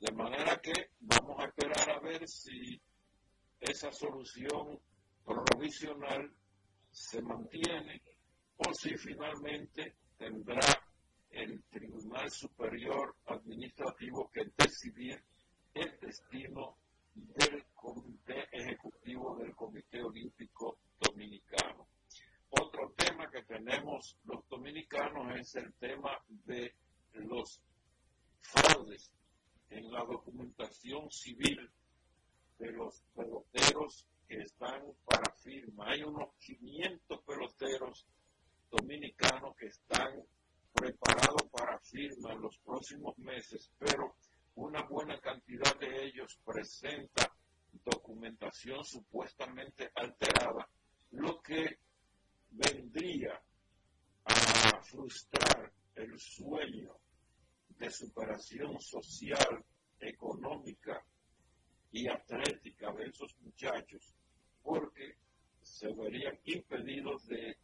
[0.00, 2.80] De manera que vamos a esperar a ver si
[3.60, 4.78] esa solución
[5.24, 6.34] provisional
[6.90, 8.02] se mantiene
[8.56, 10.60] o si finalmente tendrá
[11.30, 15.22] el Tribunal Superior Administrativo que decidir
[15.74, 16.76] el destino
[17.14, 21.88] del Comité Ejecutivo del Comité Olímpico Dominicano.
[22.50, 26.74] Otro tema que tenemos los dominicanos es el tema de
[27.14, 27.60] los
[28.40, 29.10] fraudes
[29.70, 31.70] en la documentación civil
[32.58, 35.90] de los peloteros que están para firma.
[35.90, 38.06] Hay unos 500 peloteros
[38.72, 40.24] dominicanos que están
[40.72, 44.16] preparados para firma en los próximos meses, pero
[44.54, 47.30] una buena cantidad de ellos presenta
[47.84, 50.68] documentación supuestamente alterada,
[51.10, 51.78] lo que
[52.50, 53.40] vendría
[54.24, 56.96] a frustrar el sueño
[57.78, 59.64] de superación social,
[60.00, 61.04] económica
[61.90, 64.14] y atlética de esos muchachos,
[64.62, 65.16] porque
[65.60, 67.56] se verían impedidos de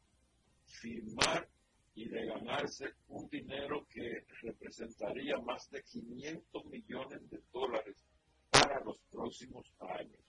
[0.68, 1.48] firmar
[1.94, 7.96] y de ganarse un dinero que representaría más de 500 millones de dólares
[8.50, 10.20] para los próximos años.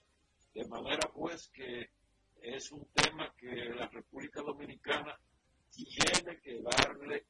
[0.52, 1.90] De manera pues que
[2.42, 5.16] es un tema que la República Dominicana
[5.70, 7.24] tiene que darle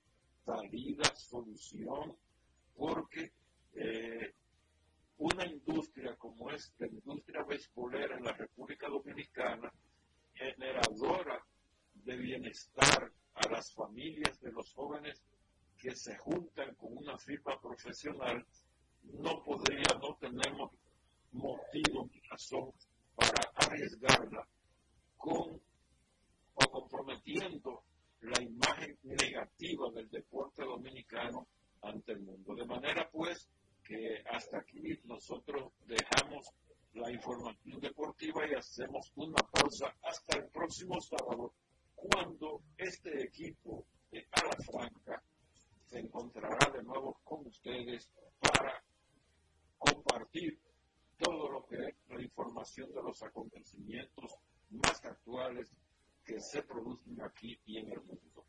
[0.44, 2.16] salida, solución,
[2.74, 3.32] porque
[3.74, 4.32] eh,
[5.18, 9.70] una industria como es la industria beisbolera en la República Dominicana,
[10.34, 11.44] generadora
[12.04, 15.22] de bienestar a las familias de los jóvenes
[15.76, 18.44] que se juntan con una firma profesional,
[19.02, 20.72] no podría, no tenemos
[21.32, 22.72] motivo ni razón
[23.14, 24.46] para arriesgarla
[25.16, 25.60] con
[26.54, 27.84] o comprometiendo
[28.20, 31.46] la imagen negativa del deporte dominicano
[31.82, 32.54] ante el mundo.
[32.54, 33.48] De manera pues
[33.82, 36.46] que hasta aquí nosotros dejamos
[36.92, 41.54] la información deportiva y hacemos una pausa hasta el próximo sábado
[42.00, 45.22] cuando este equipo de Ala Franca
[45.84, 48.08] se encontrará de nuevo con ustedes
[48.38, 48.82] para
[49.78, 50.58] compartir
[51.18, 54.34] todo lo que es la información de los acontecimientos
[54.70, 55.68] más actuales
[56.24, 58.44] que se producen aquí y en el mundo.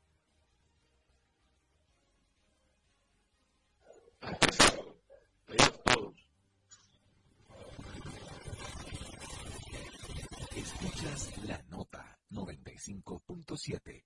[12.32, 14.04] 95.7.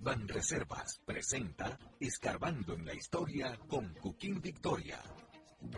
[0.00, 5.02] Van Reservas presenta Escarbando en la Historia con Cuquín Victoria.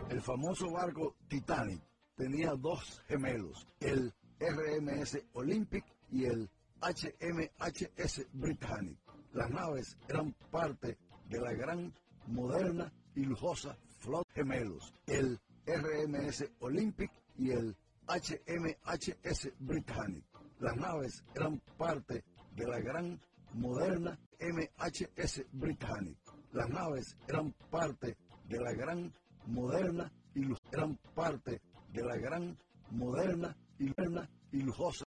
[0.09, 1.81] El famoso barco Titanic
[2.15, 6.49] tenía dos gemelos, el RMS Olympic y el
[6.81, 8.99] HMHS Britannic.
[9.33, 11.93] Las naves eran parte de la gran,
[12.27, 17.75] moderna y lujosa flota gemelos, el RMS Olympic y el
[18.07, 20.25] HMHS Britannic.
[20.59, 22.23] Las naves eran parte
[22.55, 23.19] de la gran,
[23.53, 26.17] moderna MHS Britannic.
[26.53, 28.17] Las naves eran parte
[28.47, 29.13] de la gran,
[29.45, 31.61] moderna y eran parte
[31.93, 32.57] de la gran,
[32.91, 35.05] moderna y, lujosa